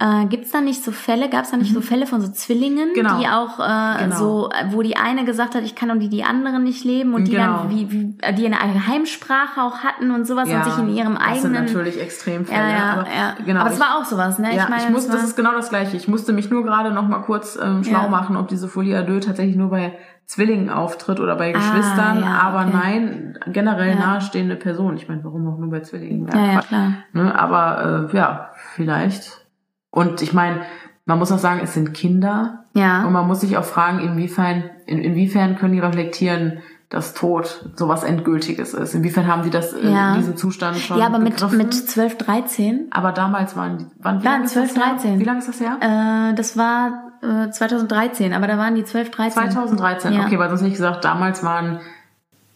äh, 0.00 0.24
gibt's 0.26 0.50
da 0.50 0.60
nicht 0.62 0.82
so 0.82 0.92
Fälle, 0.92 1.28
gab 1.28 1.44
es 1.44 1.50
da 1.50 1.56
nicht 1.58 1.74
so 1.74 1.80
Fälle 1.82 2.06
von 2.06 2.20
so 2.22 2.32
Zwillingen, 2.32 2.88
Mhm. 2.90 2.94
Genau. 2.94 3.18
die 3.20 3.28
auch 3.28 3.60
äh, 3.60 4.04
Genau. 4.04 4.16
so, 4.16 4.50
wo 4.70 4.80
die 4.82 4.96
eine 4.96 5.24
gesagt 5.26 5.54
hat, 5.54 5.62
ich 5.62 5.74
kann 5.74 5.90
und 5.90 6.00
die 6.00 6.08
die 6.08 6.24
andere 6.24 6.58
nicht 6.58 6.84
leben 6.84 7.12
und 7.14 7.26
die 7.28 7.32
Genau. 7.32 7.58
dann, 7.64 7.70
wie, 7.70 7.90
wie, 7.92 8.16
äh, 8.22 8.32
die 8.32 8.46
eine 8.46 8.56
Geheimsprache 8.72 9.60
auch 9.62 9.78
hatten 9.84 10.10
und 10.10 10.26
sowas 10.26 10.48
und 10.48 10.64
sich 10.64 10.78
in 10.78 10.88
ihrem 10.88 11.14
Das 11.16 11.42
sind 11.42 11.54
eigenen... 11.54 11.66
natürlich 11.66 12.00
Extremfälle. 12.00 12.58
ja, 12.60 12.68
ja, 12.70 12.92
aber, 12.94 13.02
ja. 13.08 13.34
Genau, 13.44 13.60
aber 13.60 13.68
es 13.70 13.76
ich- 13.76 13.80
war 13.82 13.98
auch 13.98 14.04
sowas, 14.04 14.38
ne? 14.38 14.54
Ja, 14.56 14.62
ich 14.64 14.68
meine, 14.70 14.90
muss, 14.90 15.06
das 15.06 15.22
ist 15.22 15.36
genau 15.36 15.52
das 15.52 15.68
Gleiche. 15.68 15.96
Ich 15.96 16.08
musste 16.08 16.32
mich 16.32 16.50
nur 16.50 16.64
gerade 16.64 16.92
noch 16.92 17.06
mal 17.06 17.20
kurz 17.20 17.58
ähm, 17.62 17.84
schlau 17.84 18.02
Ja. 18.04 18.08
machen, 18.08 18.36
ob 18.36 18.48
diese 18.48 18.68
Folie 18.68 18.98
à 18.98 19.02
deux 19.02 19.24
tatsächlich 19.26 19.56
nur 19.56 19.70
bei 19.70 19.92
Zwillingen 20.26 20.70
auftritt 20.70 21.18
oder 21.20 21.34
bei 21.36 21.50
Ah, 21.54 21.58
Geschwistern. 21.58 22.20
ja, 22.22 22.38
aber 22.42 22.60
okay. 22.60 22.70
nein, 22.72 23.38
generell 23.48 23.90
Ja. 23.90 23.96
nahestehende 23.96 24.56
Personen. 24.56 24.96
Ich 24.96 25.08
meine, 25.08 25.24
warum 25.24 25.46
auch 25.48 25.58
nur 25.58 25.70
bei 25.70 25.80
Zwillingen? 25.80 26.28
ja, 26.32 26.52
ja, 26.54 26.60
klar. 26.60 26.92
Ne? 27.12 27.36
Aber 27.38 28.08
äh, 28.12 28.16
ja, 28.16 28.50
vielleicht. 28.74 29.39
Und 29.90 30.22
ich 30.22 30.32
meine, 30.32 30.60
man 31.04 31.18
muss 31.18 31.32
auch 31.32 31.38
sagen, 31.38 31.60
es 31.62 31.74
sind 31.74 31.92
Kinder. 31.94 32.64
Und 32.74 32.80
Ja, 32.80 33.00
man 33.10 33.26
muss 33.26 33.40
sich 33.40 33.56
auch 33.56 33.64
fragen, 33.64 33.98
inwiefern, 34.00 34.64
in, 34.86 34.98
inwiefern 35.00 35.56
können 35.56 35.72
die 35.72 35.80
reflektieren, 35.80 36.58
dass 36.88 37.14
Tod 37.14 37.70
sowas 37.76 38.02
Endgültiges 38.02 38.74
ist. 38.74 38.94
Inwiefern 38.94 39.26
haben 39.28 39.44
sie 39.44 39.50
das 39.50 39.72
in 39.72 39.92
Ja. 39.92 40.16
diesem 40.16 40.36
Zustand 40.36 40.76
schon 40.76 40.98
ja 40.98 41.06
aber 41.06 41.18
mit, 41.20 41.34
begriffen? 41.36 41.58
mit 41.58 41.72
12, 41.72 42.18
13, 42.18 42.86
Aber 42.90 43.12
damals 43.12 43.56
waren 43.56 43.78
die, 43.78 43.86
waren, 44.04 44.22
wie 44.22 44.44
ist 44.44 44.52
12, 44.52 44.74
das 44.74 44.76
her? 44.84 44.92
13. 44.94 45.20
Wie 45.20 45.24
lange 45.24 45.38
ist 45.38 45.48
das 45.48 45.60
her? 45.60 45.76
äh, 46.30 46.34
das 46.34 46.56
war 46.56 47.12
äh, 47.22 47.50
2013, 47.50 48.32
aber 48.32 48.46
da 48.48 48.58
waren 48.58 48.74
die 48.74 48.84
12, 48.84 49.10
13. 49.12 49.50
2013, 49.52 50.12
Ja. 50.12 50.22
okay, 50.26 50.38
weil 50.38 50.48
sonst 50.48 50.62
ich 50.62 50.72
gesagt, 50.72 51.04
damals 51.04 51.44
waren 51.44 51.78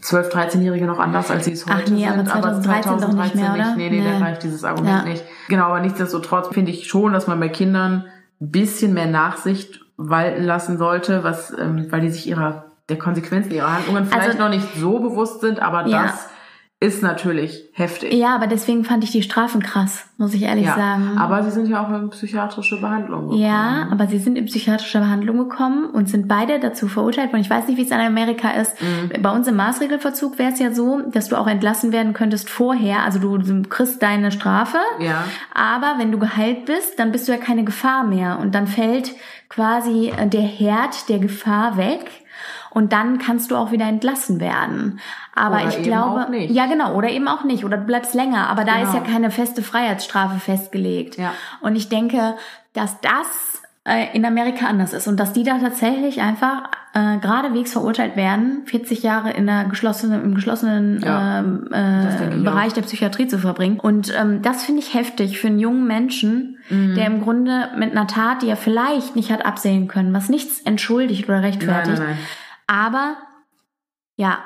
12-, 0.05 0.31
13-Jährige 0.31 0.85
noch 0.87 0.99
anders, 0.99 1.31
als 1.31 1.47
sie 1.47 1.53
es 1.53 1.65
Ach 1.69 1.79
heute 1.79 1.93
nee, 1.95 2.07
aber 2.07 2.17
sind. 2.19 2.29
2013 2.29 2.99
doch 3.01 3.13
nicht 3.15 3.35
mehr, 3.35 3.55
oder? 3.55 3.75
Nee, 3.75 3.89
nee, 3.91 4.05
da 4.05 4.11
Nee. 4.13 4.19
greift 4.19 4.43
dieses 4.43 4.63
Argument 4.65 5.05
Ja. 5.05 5.11
nicht. 5.11 5.25
Genau, 5.49 5.65
aber 5.67 5.81
nichtsdestotrotz 5.81 6.49
finde 6.49 6.71
ich 6.73 6.87
schon, 6.87 7.13
dass 7.15 7.27
man 7.27 7.41
bei 7.41 7.49
Kindern 7.49 8.05
ein 8.41 8.51
bisschen 8.51 8.93
mehr 8.93 9.07
Nachsicht 9.07 9.81
walten 9.97 10.45
lassen 10.45 10.77
sollte, 10.77 11.25
was, 11.25 11.53
ähm, 11.59 11.87
weil 11.91 12.01
die 12.03 12.11
sich 12.11 12.27
ihrer, 12.27 12.67
der 12.89 12.99
Konsequenzen 12.99 13.53
ihrer 13.53 13.73
Handlungen 13.77 14.05
vielleicht 14.05 14.29
Also- 14.31 14.39
noch 14.43 14.51
nicht 14.51 14.67
so 14.77 14.99
bewusst 14.99 15.41
sind, 15.41 15.61
aber 15.61 15.87
Ja. 15.87 16.03
das 16.05 16.29
ist 16.85 17.03
natürlich 17.03 17.65
heftig. 17.73 18.13
Ja, 18.13 18.35
aber 18.35 18.47
deswegen 18.47 18.85
fand 18.85 19.03
ich 19.05 19.11
die 19.11 19.23
Strafen 19.23 19.63
krass, 19.63 20.07
muss 20.19 20.35
ich 20.35 20.43
ehrlich 20.43 20.67
Ja, 20.67 20.75
sagen. 20.77 21.17
aber 21.19 21.43
sie 21.43 21.51
sind 21.51 21.67
ja 21.69 21.85
auch 21.85 21.91
in 21.91 22.11
psychiatrische 22.11 22.81
Behandlung 22.81 23.23
gekommen. 23.29 23.41
ja, 23.43 23.89
aber 23.91 24.07
sie 24.07 24.19
sind 24.19 24.37
in 24.37 24.45
psychiatrische 24.47 24.99
Behandlung 24.99 25.39
gekommen 25.39 25.87
und 25.91 26.09
sind 26.09 26.29
beide 26.29 26.61
dazu 26.61 26.87
verurteilt 26.89 27.33
worden. 27.33 27.41
Ich 27.43 27.51
weiß 27.51 27.67
nicht, 27.69 27.77
wie 27.79 27.83
es 27.85 27.91
in 27.91 27.99
Amerika 28.01 28.51
ist. 28.51 28.75
Mhm. 28.81 29.23
Bei 29.23 29.31
uns 29.31 29.49
im 29.49 29.57
Maßregelverzug 29.57 30.39
wäre 30.39 30.53
es 30.53 30.59
ja 30.59 30.73
so, 30.73 31.01
dass 31.11 31.29
du 31.29 31.37
auch 31.37 31.47
entlassen 31.47 31.91
werden 31.93 32.13
könntest 32.13 32.51
vorher. 32.51 33.03
Also 33.05 33.19
du 33.19 33.63
kriegst 33.69 34.03
deine 34.03 34.31
Strafe, 34.31 34.79
Ja. 35.01 35.25
aber 35.55 35.95
wenn 35.99 36.13
du 36.13 36.19
geheilt 36.19 36.67
bist, 36.67 36.99
dann 36.99 37.13
bist 37.13 37.27
du 37.29 37.33
ja 37.33 37.39
keine 37.39 37.65
Gefahr 37.65 38.05
mehr. 38.05 38.39
Und 38.41 38.55
dann 38.55 38.67
fällt 38.67 39.13
quasi 39.49 40.13
äh, 40.17 40.27
der 40.27 40.43
Herd 40.43 41.09
der 41.09 41.19
Gefahr 41.19 41.77
weg. 41.77 42.11
Und 42.75 42.93
dann 42.93 43.19
kannst 43.19 43.51
du 43.51 43.57
auch 43.57 43.73
wieder 43.73 43.87
entlassen 43.87 44.41
werden. 44.41 45.01
Aber 45.35 45.57
Oder 45.57 45.69
ich 45.69 45.75
eben 45.77 45.85
glaube, 45.85 46.25
auch 46.25 46.29
nicht. 46.29 46.51
ja 46.53 46.67
genau, 46.67 46.95
oder 46.95 47.09
eben 47.09 47.29
auch 47.29 47.45
nicht, 47.45 47.65
oder 47.65 47.77
du 47.79 47.85
bleibst 47.85 48.15
länger. 48.15 48.49
Aber 48.51 48.65
da 48.65 48.75
Genau. 48.77 48.89
ist 48.89 48.95
ja 48.95 49.01
keine 49.01 49.31
feste 49.31 49.63
Freiheitsstrafe 49.63 50.39
festgelegt. 50.41 51.17
Ja. 51.17 51.33
Und 51.61 51.77
ich 51.77 51.89
denke, 51.89 52.35
dass 52.75 53.01
das 53.01 53.63
äh, 53.87 54.15
in 54.17 54.25
Amerika 54.25 54.67
anders 54.67 54.93
ist 54.93 55.07
und 55.09 55.19
dass 55.21 55.33
die 55.33 55.43
da 55.45 55.59
tatsächlich 55.59 56.21
einfach 56.23 56.65
äh, 56.95 57.19
geradewegs 57.19 57.73
verurteilt 57.73 58.17
werden, 58.17 58.63
40 58.67 59.03
Jahre 59.03 59.31
in 59.33 59.47
der 59.47 59.65
geschlossenen, 59.65 60.23
im 60.25 60.35
geschlossenen 60.35 61.01
Ja, 61.05 61.41
ähm, 61.41 61.69
äh, 61.73 62.35
ich 62.37 62.45
Bereich 62.45 62.71
auch. 62.71 62.75
der 62.75 62.83
Psychiatrie 62.83 63.27
zu 63.27 63.39
verbringen. 63.39 63.79
Und 63.81 64.13
ähm, 64.19 64.41
das 64.43 64.65
finde 64.65 64.81
ich 64.81 64.95
heftig 64.95 65.39
für 65.39 65.49
einen 65.49 65.59
jungen 65.59 65.87
Menschen, 65.87 66.59
Mhm. 66.71 66.95
der 66.95 67.07
im 67.09 67.21
Grunde 67.21 67.69
mit 67.77 67.91
einer 67.93 68.07
Tat, 68.07 68.41
die 68.41 68.49
er 68.49 68.57
vielleicht 68.57 69.17
nicht 69.17 69.31
hat 69.31 69.45
absehen 69.45 69.87
können, 69.87 70.15
was 70.15 70.31
nichts 70.31 70.63
entschuldigt 70.63 71.29
oder 71.29 71.43
rechtfertigt, 71.43 71.99
Nein, 71.99 72.07
nein, 72.07 72.17
nein. 72.17 72.19
Aber 72.67 73.17
ja, 74.17 74.39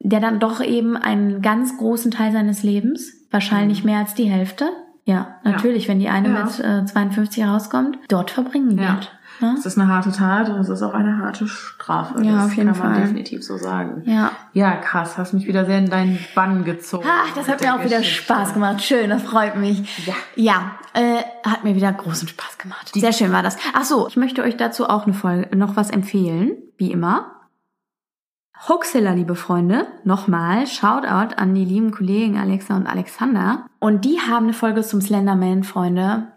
der 0.00 0.20
dann 0.20 0.38
doch 0.38 0.60
eben 0.60 0.96
einen 0.96 1.40
ganz 1.40 1.78
großen 1.78 2.10
Teil 2.10 2.32
seines 2.32 2.62
Lebens, 2.62 3.12
wahrscheinlich 3.30 3.84
mhm. 3.84 3.90
mehr 3.90 3.98
als 4.00 4.14
die 4.14 4.28
Hälfte, 4.30 4.70
ja, 5.04 5.36
natürlich, 5.44 5.84
ja. 5.84 5.88
wenn 5.90 5.98
die 5.98 6.08
eine 6.08 6.32
ja. 6.32 6.44
mit 6.44 6.60
äh, 6.60 6.84
52 6.84 7.42
herauskommt, 7.42 7.98
dort 8.08 8.30
verbringen 8.30 8.78
ja. 8.78 8.94
wird. 8.94 9.12
Ja? 9.40 9.54
Es 9.58 9.66
ist 9.66 9.78
eine 9.78 9.88
harte 9.88 10.12
Tat 10.12 10.48
und 10.48 10.60
es 10.60 10.68
ist 10.68 10.82
auch 10.82 10.94
eine 10.94 11.18
harte 11.18 11.48
Strafe. 11.48 12.22
Ja, 12.22 12.36
das 12.36 12.44
auf 12.46 12.54
jeden 12.54 12.68
kann 12.68 12.76
Fall. 12.76 12.90
man 12.90 13.02
definitiv 13.02 13.44
so 13.44 13.56
sagen. 13.56 14.02
Ja. 14.06 14.30
Ja, 14.52 14.76
krass. 14.76 15.18
Hast 15.18 15.34
mich 15.34 15.46
wieder 15.46 15.64
sehr 15.66 15.78
in 15.78 15.90
deinen 15.90 16.18
Bann 16.34 16.64
gezogen. 16.64 17.04
Ach, 17.08 17.34
das 17.34 17.48
hat 17.48 17.60
mir 17.60 17.74
auch 17.74 17.82
Geschichte. 17.82 17.98
wieder 17.98 18.04
Spaß 18.04 18.54
gemacht. 18.54 18.82
Schön, 18.82 19.10
das 19.10 19.22
freut 19.22 19.56
mich. 19.56 20.06
Ja. 20.06 20.14
Ja, 20.36 20.70
äh, 20.94 21.22
hat 21.48 21.64
mir 21.64 21.74
wieder 21.74 21.92
großen 21.92 22.28
Spaß 22.28 22.58
gemacht. 22.58 22.92
Sehr 22.94 23.12
schön 23.12 23.32
war 23.32 23.42
das. 23.42 23.56
Ach 23.74 23.84
so, 23.84 24.06
ich 24.08 24.16
möchte 24.16 24.42
euch 24.42 24.56
dazu 24.56 24.88
auch 24.88 25.04
eine 25.04 25.14
Folge, 25.14 25.54
noch 25.56 25.76
was 25.76 25.90
empfehlen, 25.90 26.52
wie 26.78 26.92
immer. 26.92 27.33
Hoaxilla, 28.66 29.12
liebe 29.12 29.34
Freunde, 29.34 29.86
nochmal 30.04 30.66
Shoutout 30.66 31.34
an 31.36 31.54
die 31.54 31.66
lieben 31.66 31.90
Kollegen 31.90 32.38
Alexa 32.38 32.74
und 32.74 32.86
Alexander. 32.86 33.66
Und 33.78 34.06
die 34.06 34.18
haben 34.20 34.44
eine 34.44 34.54
Folge 34.54 34.82
zum 34.82 35.02
Slenderman, 35.02 35.64
Freunde. 35.64 36.28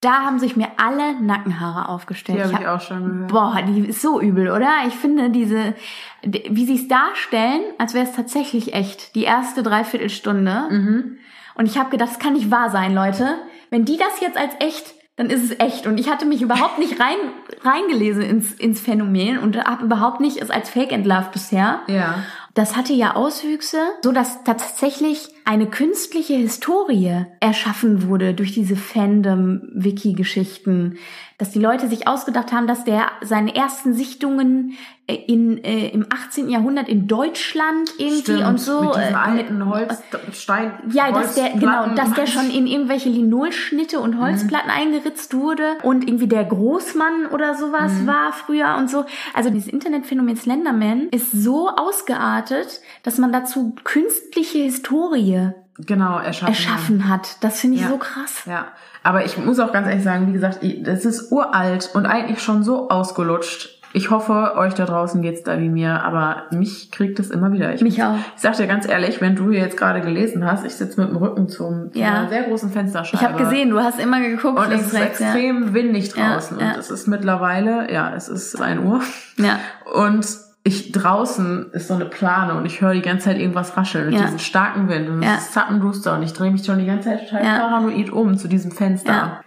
Da 0.00 0.22
haben 0.24 0.38
sich 0.38 0.56
mir 0.56 0.68
alle 0.78 1.20
Nackenhaare 1.20 1.90
aufgestellt. 1.90 2.38
Die 2.38 2.42
habe 2.44 2.54
ich, 2.54 2.60
ich 2.60 2.66
auch 2.66 2.80
schon 2.80 3.04
gehört. 3.04 3.28
Boah, 3.30 3.60
die 3.60 3.80
ist 3.80 4.00
so 4.00 4.18
übel, 4.18 4.50
oder? 4.50 4.70
Ich 4.86 4.94
finde 4.94 5.28
diese, 5.28 5.74
wie 6.22 6.64
sie 6.64 6.76
es 6.76 6.88
darstellen, 6.88 7.64
als 7.76 7.92
wäre 7.92 8.06
es 8.06 8.12
tatsächlich 8.12 8.72
echt. 8.72 9.14
Die 9.14 9.24
erste 9.24 9.62
Dreiviertelstunde. 9.62 10.68
Mhm. 10.70 11.18
Und 11.54 11.66
ich 11.66 11.76
habe 11.76 11.90
gedacht, 11.90 12.12
das 12.12 12.18
kann 12.18 12.32
nicht 12.32 12.50
wahr 12.50 12.70
sein, 12.70 12.94
Leute. 12.94 13.36
Wenn 13.68 13.84
die 13.84 13.98
das 13.98 14.22
jetzt 14.22 14.38
als 14.38 14.54
echt 14.58 14.94
dann 15.20 15.28
ist 15.28 15.44
es 15.44 15.60
echt. 15.60 15.86
Und 15.86 16.00
ich 16.00 16.08
hatte 16.08 16.24
mich 16.24 16.40
überhaupt 16.40 16.78
nicht 16.78 16.98
rein, 16.98 17.18
reingelesen 17.62 18.22
ins, 18.22 18.54
ins 18.54 18.80
Phänomen 18.80 19.36
und 19.36 19.62
habe 19.62 19.84
überhaupt 19.84 20.18
nicht 20.18 20.38
es 20.38 20.48
als 20.48 20.70
Fake 20.70 20.92
entlarvt 20.92 21.32
bisher. 21.32 21.80
Ja. 21.88 22.24
Das 22.54 22.74
hatte 22.74 22.94
ja 22.94 23.16
Auswüchse, 23.16 23.76
so 24.02 24.12
dass 24.12 24.44
tatsächlich 24.44 25.28
eine 25.44 25.66
künstliche 25.66 26.32
Historie 26.32 27.26
erschaffen 27.38 28.08
wurde 28.08 28.32
durch 28.32 28.52
diese 28.52 28.76
Fandom-Wiki-Geschichten 28.76 30.96
dass 31.40 31.50
die 31.50 31.58
Leute 31.58 31.88
sich 31.88 32.06
ausgedacht 32.06 32.52
haben, 32.52 32.66
dass 32.66 32.84
der 32.84 33.10
seine 33.22 33.54
ersten 33.54 33.94
Sichtungen 33.94 34.76
äh, 35.06 35.14
in, 35.14 35.64
äh, 35.64 35.88
im 35.88 36.04
18. 36.10 36.50
Jahrhundert 36.50 36.86
in 36.86 37.08
Deutschland 37.08 37.94
irgendwie 37.96 38.20
Stimmt, 38.20 38.44
und 38.44 38.60
so. 38.60 38.82
Mit 38.82 38.96
diesen 38.96 39.14
äh, 39.14 39.16
alten 39.16 39.66
Holzstein. 39.66 40.72
Ja, 40.92 41.10
dass 41.10 41.34
der, 41.36 41.50
genau, 41.54 41.94
dass 41.94 42.12
der 42.12 42.26
schon 42.26 42.50
in 42.50 42.66
irgendwelche 42.66 43.08
Linolschnitte 43.08 44.00
und 44.00 44.16
mhm. 44.16 44.20
Holzplatten 44.20 44.70
mhm. 44.70 44.76
eingeritzt 44.76 45.32
wurde 45.34 45.78
und 45.82 46.06
irgendwie 46.06 46.28
der 46.28 46.44
Großmann 46.44 47.26
oder 47.32 47.54
sowas 47.54 47.92
mhm. 47.92 48.06
war 48.06 48.32
früher 48.34 48.76
und 48.78 48.90
so. 48.90 49.06
Also 49.32 49.48
dieses 49.48 49.72
Internetphänomen 49.72 50.36
Slenderman 50.36 51.08
ist 51.10 51.32
so 51.32 51.70
ausgeartet, 51.70 52.82
dass 53.02 53.16
man 53.16 53.32
dazu 53.32 53.74
künstliche 53.82 54.58
Historie 54.58 55.52
genau 55.86 56.18
erschaffen, 56.18 56.54
erschaffen 56.54 57.08
hat. 57.08 57.36
Das 57.42 57.60
finde 57.60 57.76
ich 57.76 57.82
ja. 57.82 57.88
so 57.88 57.98
krass. 57.98 58.42
Ja, 58.46 58.68
aber 59.02 59.24
ich 59.24 59.36
muss 59.38 59.58
auch 59.58 59.72
ganz 59.72 59.86
ehrlich 59.88 60.04
sagen, 60.04 60.26
wie 60.28 60.32
gesagt, 60.32 60.60
das 60.82 61.04
ist 61.04 61.32
uralt 61.32 61.90
und 61.94 62.06
eigentlich 62.06 62.42
schon 62.42 62.62
so 62.62 62.88
ausgelutscht. 62.90 63.80
Ich 63.92 64.10
hoffe, 64.10 64.54
euch 64.56 64.74
da 64.74 64.84
draußen 64.84 65.20
geht's 65.20 65.42
da 65.42 65.58
wie 65.58 65.68
mir, 65.68 66.04
aber 66.04 66.44
mich 66.52 66.92
kriegt 66.92 67.18
es 67.18 67.30
immer 67.30 67.50
wieder. 67.50 67.74
Ich, 67.74 67.80
mich 67.80 68.00
auch. 68.00 68.14
Ich 68.36 68.42
sag 68.42 68.56
dir 68.56 68.68
ganz 68.68 68.88
ehrlich, 68.88 69.20
wenn 69.20 69.34
du 69.34 69.50
hier 69.50 69.60
jetzt 69.60 69.76
gerade 69.76 70.00
gelesen 70.00 70.46
hast, 70.46 70.64
ich 70.64 70.74
sitze 70.74 71.00
mit 71.00 71.10
dem 71.10 71.16
Rücken 71.16 71.48
zum, 71.48 71.90
ja. 71.94 72.08
einer 72.08 72.28
sehr 72.28 72.44
großen 72.44 72.70
Fensterscheibe. 72.70 73.16
Ich 73.16 73.28
habe 73.28 73.42
gesehen, 73.42 73.70
du 73.70 73.80
hast 73.80 73.98
immer 73.98 74.20
geguckt. 74.20 74.60
Und 74.60 74.70
es 74.70 74.86
ist 74.86 74.94
rechts, 74.94 75.20
extrem 75.20 75.68
ja. 75.68 75.74
windig 75.74 76.12
draußen. 76.12 76.60
Ja, 76.60 76.68
und 76.68 76.78
es 76.78 76.90
ist 76.90 77.08
mittlerweile, 77.08 77.92
ja, 77.92 78.14
es 78.14 78.28
ist 78.28 78.60
ein 78.60 78.84
Uhr. 78.84 79.00
Ja. 79.38 79.58
Und 79.92 80.24
ich 80.62 80.92
draußen 80.92 81.70
ist 81.72 81.88
so 81.88 81.94
eine 81.94 82.04
Plane 82.06 82.54
und 82.54 82.66
ich 82.66 82.80
höre 82.80 82.92
die 82.92 83.00
ganze 83.00 83.26
Zeit 83.26 83.38
irgendwas 83.38 83.76
rascheln 83.76 84.06
mit 84.06 84.14
ja. 84.14 84.22
diesem 84.22 84.38
starken 84.38 84.88
Wind 84.88 85.08
und 85.08 85.22
ja. 85.22 85.36
es 85.36 85.44
ist 85.44 85.52
zappenduster 85.54 86.14
und 86.14 86.22
ich 86.22 86.32
drehe 86.32 86.50
mich 86.50 86.64
schon 86.64 86.78
die 86.78 86.86
ganze 86.86 87.08
Zeit 87.08 87.28
total 87.28 87.44
ja. 87.44 87.58
paranoid 87.58 88.10
um 88.10 88.36
zu 88.36 88.48
diesem 88.48 88.70
Fenster. 88.70 89.12
Ja. 89.12 89.40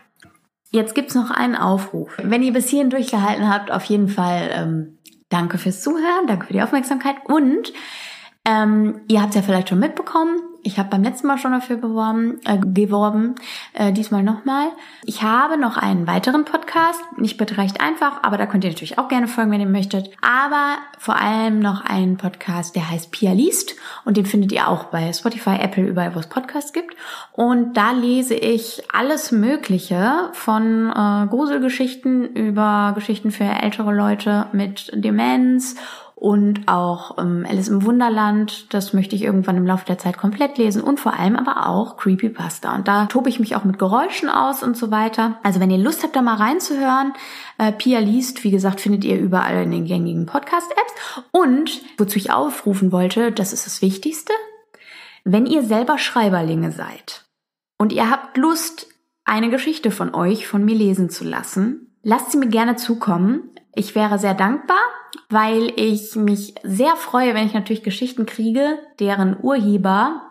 Jetzt 0.72 0.96
gibt's 0.96 1.14
noch 1.14 1.30
einen 1.30 1.56
Aufruf. 1.56 2.18
Wenn 2.18 2.42
ihr 2.42 2.52
bis 2.52 2.70
hierhin 2.70 2.90
durchgehalten 2.90 3.48
habt, 3.48 3.72
auf 3.72 3.84
jeden 3.84 4.08
Fall 4.08 4.50
ähm, 4.52 4.98
danke 5.30 5.60
fürs 5.60 5.82
Zuhören, 5.82 6.26
danke 6.28 6.48
für 6.48 6.54
die 6.54 6.64
Aufmerksamkeit 6.64 7.18
und 7.26 7.72
ähm, 8.46 9.02
ihr 9.08 9.22
habt 9.22 9.36
ja 9.36 9.44
vielleicht 9.44 9.70
schon 9.70 9.80
mitbekommen, 9.80 10.38
ich 10.64 10.80
habe 10.80 10.90
beim 10.90 11.04
letzten 11.04 11.28
Mal 11.28 11.38
schon 11.38 11.52
dafür 11.52 11.76
beworben, 11.76 12.40
äh, 12.46 12.58
geworben, 12.58 13.36
äh, 13.74 13.92
diesmal 13.92 14.24
nochmal. 14.24 14.68
Ich 15.04 15.22
habe 15.22 15.58
noch 15.58 15.78
einen 15.78 16.08
weiteren 16.08 16.46
Podcast, 16.46 17.02
nicht 17.18 17.38
bitte 17.38 17.58
recht 17.58 17.82
einfach, 17.82 18.24
aber 18.24 18.38
da 18.38 18.46
könnt 18.46 18.64
ihr 18.64 18.70
natürlich 18.70 18.98
auch 18.98 19.10
gerne 19.10 19.28
folgen, 19.28 19.52
wenn 19.52 19.60
ihr 19.60 19.68
möchtet. 19.68 20.10
Aber 20.22 20.78
vor 20.98 21.20
allem 21.20 21.60
noch 21.60 21.84
einen 21.84 22.18
Podcast, 22.18 22.76
der 22.76 22.90
heißt 22.90 23.12
Pia 23.12 23.34
liest 23.34 23.76
und 24.06 24.16
den 24.16 24.26
findet 24.26 24.54
ihr 24.54 24.70
auch 24.70 24.86
bei 24.86 25.12
Spotify, 25.12 25.58
Apple, 25.60 25.84
überall, 25.84 26.16
wo 26.16 26.20
es 26.20 26.28
Podcasts 26.28 26.72
gibt. 26.72 26.96
Und 27.34 27.76
da 27.76 27.92
lese 27.92 28.36
ich 28.36 28.84
alles 28.92 29.32
Mögliche 29.32 30.30
von 30.32 30.90
äh, 30.90 31.28
Gruselgeschichten 31.28 32.34
über 32.36 32.94
Geschichten 32.96 33.32
für 33.32 33.44
ältere 33.44 33.94
Leute 33.94 34.48
mit 34.54 34.92
Demenz 34.94 35.76
und 36.24 36.70
auch 36.70 37.18
ähm, 37.18 37.46
Alice 37.46 37.68
im 37.68 37.84
Wunderland. 37.84 38.74
Das 38.74 38.94
möchte 38.94 39.14
ich 39.14 39.24
irgendwann 39.24 39.58
im 39.58 39.68
Laufe 39.68 39.86
der 39.86 39.98
Zeit 39.98 40.18
komplett 40.18 40.58
lesen 40.58 40.82
und 40.82 41.02
vor 41.02 41.20
allem 41.20 41.36
aber 41.36 41.68
auch 41.68 41.98
Creepypasta. 41.98 42.74
Und 42.74 42.88
da 42.88 43.08
tobe 43.08 43.28
ich 43.28 43.42
mich 43.42 43.58
auch 43.58 43.66
mit 43.66 43.78
Geräuschen 43.78 44.30
aus 44.30 44.64
und 44.64 44.78
so 44.78 44.90
weiter. 44.90 45.38
Also 45.44 45.60
wenn 45.60 45.70
ihr 45.70 45.80
Lust 45.80 46.02
habt, 46.02 46.16
da 46.16 46.22
mal 46.22 46.36
reinzuhören, 46.36 47.12
äh, 47.58 47.74
Pia 47.74 48.00
liest, 48.00 48.46
wie 48.46 48.52
gesagt, 48.52 48.80
findet 48.80 49.04
ihr 49.04 49.20
überall 49.20 49.64
in 49.64 49.72
den 49.72 49.84
gängigen 49.84 50.26
Podcast-Apps. 50.26 51.26
Und 51.32 51.82
wozu 51.98 52.18
ich 52.18 52.32
aufrufen 52.32 52.94
wollte, 52.94 53.34
das 53.34 53.52
ist 53.52 53.66
das 53.66 53.82
Wichtigste, 53.82 54.32
wenn 55.26 55.46
ihr 55.46 55.62
selber 55.62 55.98
Schreiberlinge 55.98 56.72
seid 56.72 57.26
und 57.78 57.92
ihr 57.92 58.10
habt 58.10 58.38
Lust, 58.38 58.88
eine 59.26 59.50
Geschichte 59.50 59.92
von 59.92 60.16
euch, 60.16 60.48
von 60.48 60.64
mir 60.64 60.76
lesen 60.76 61.10
zu 61.10 61.26
lassen, 61.26 61.98
lasst 62.02 62.32
sie 62.32 62.38
mir 62.38 62.48
gerne 62.48 62.78
zukommen. 62.78 63.50
Ich 63.76 63.94
wäre 63.94 64.20
sehr 64.20 64.36
dankbar 64.36 64.80
weil 65.30 65.74
ich 65.76 66.16
mich 66.16 66.56
sehr 66.64 66.96
freue, 66.96 67.34
wenn 67.34 67.48
ich 67.48 67.54
natürlich 67.54 67.84
Geschichten 67.84 68.26
kriege, 68.26 68.78
deren 69.00 69.38
Urheber 69.42 70.22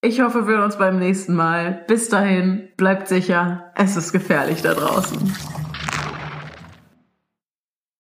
Ich 0.00 0.20
hoffe, 0.20 0.46
wir 0.46 0.54
hören 0.54 0.64
uns 0.64 0.78
beim 0.78 1.00
nächsten 1.00 1.34
Mal. 1.34 1.84
Bis 1.88 2.08
dahin, 2.08 2.68
bleibt 2.76 3.08
sicher. 3.08 3.72
Es 3.74 3.96
ist 3.96 4.12
gefährlich 4.12 4.62
da 4.62 4.74
draußen. 4.74 5.18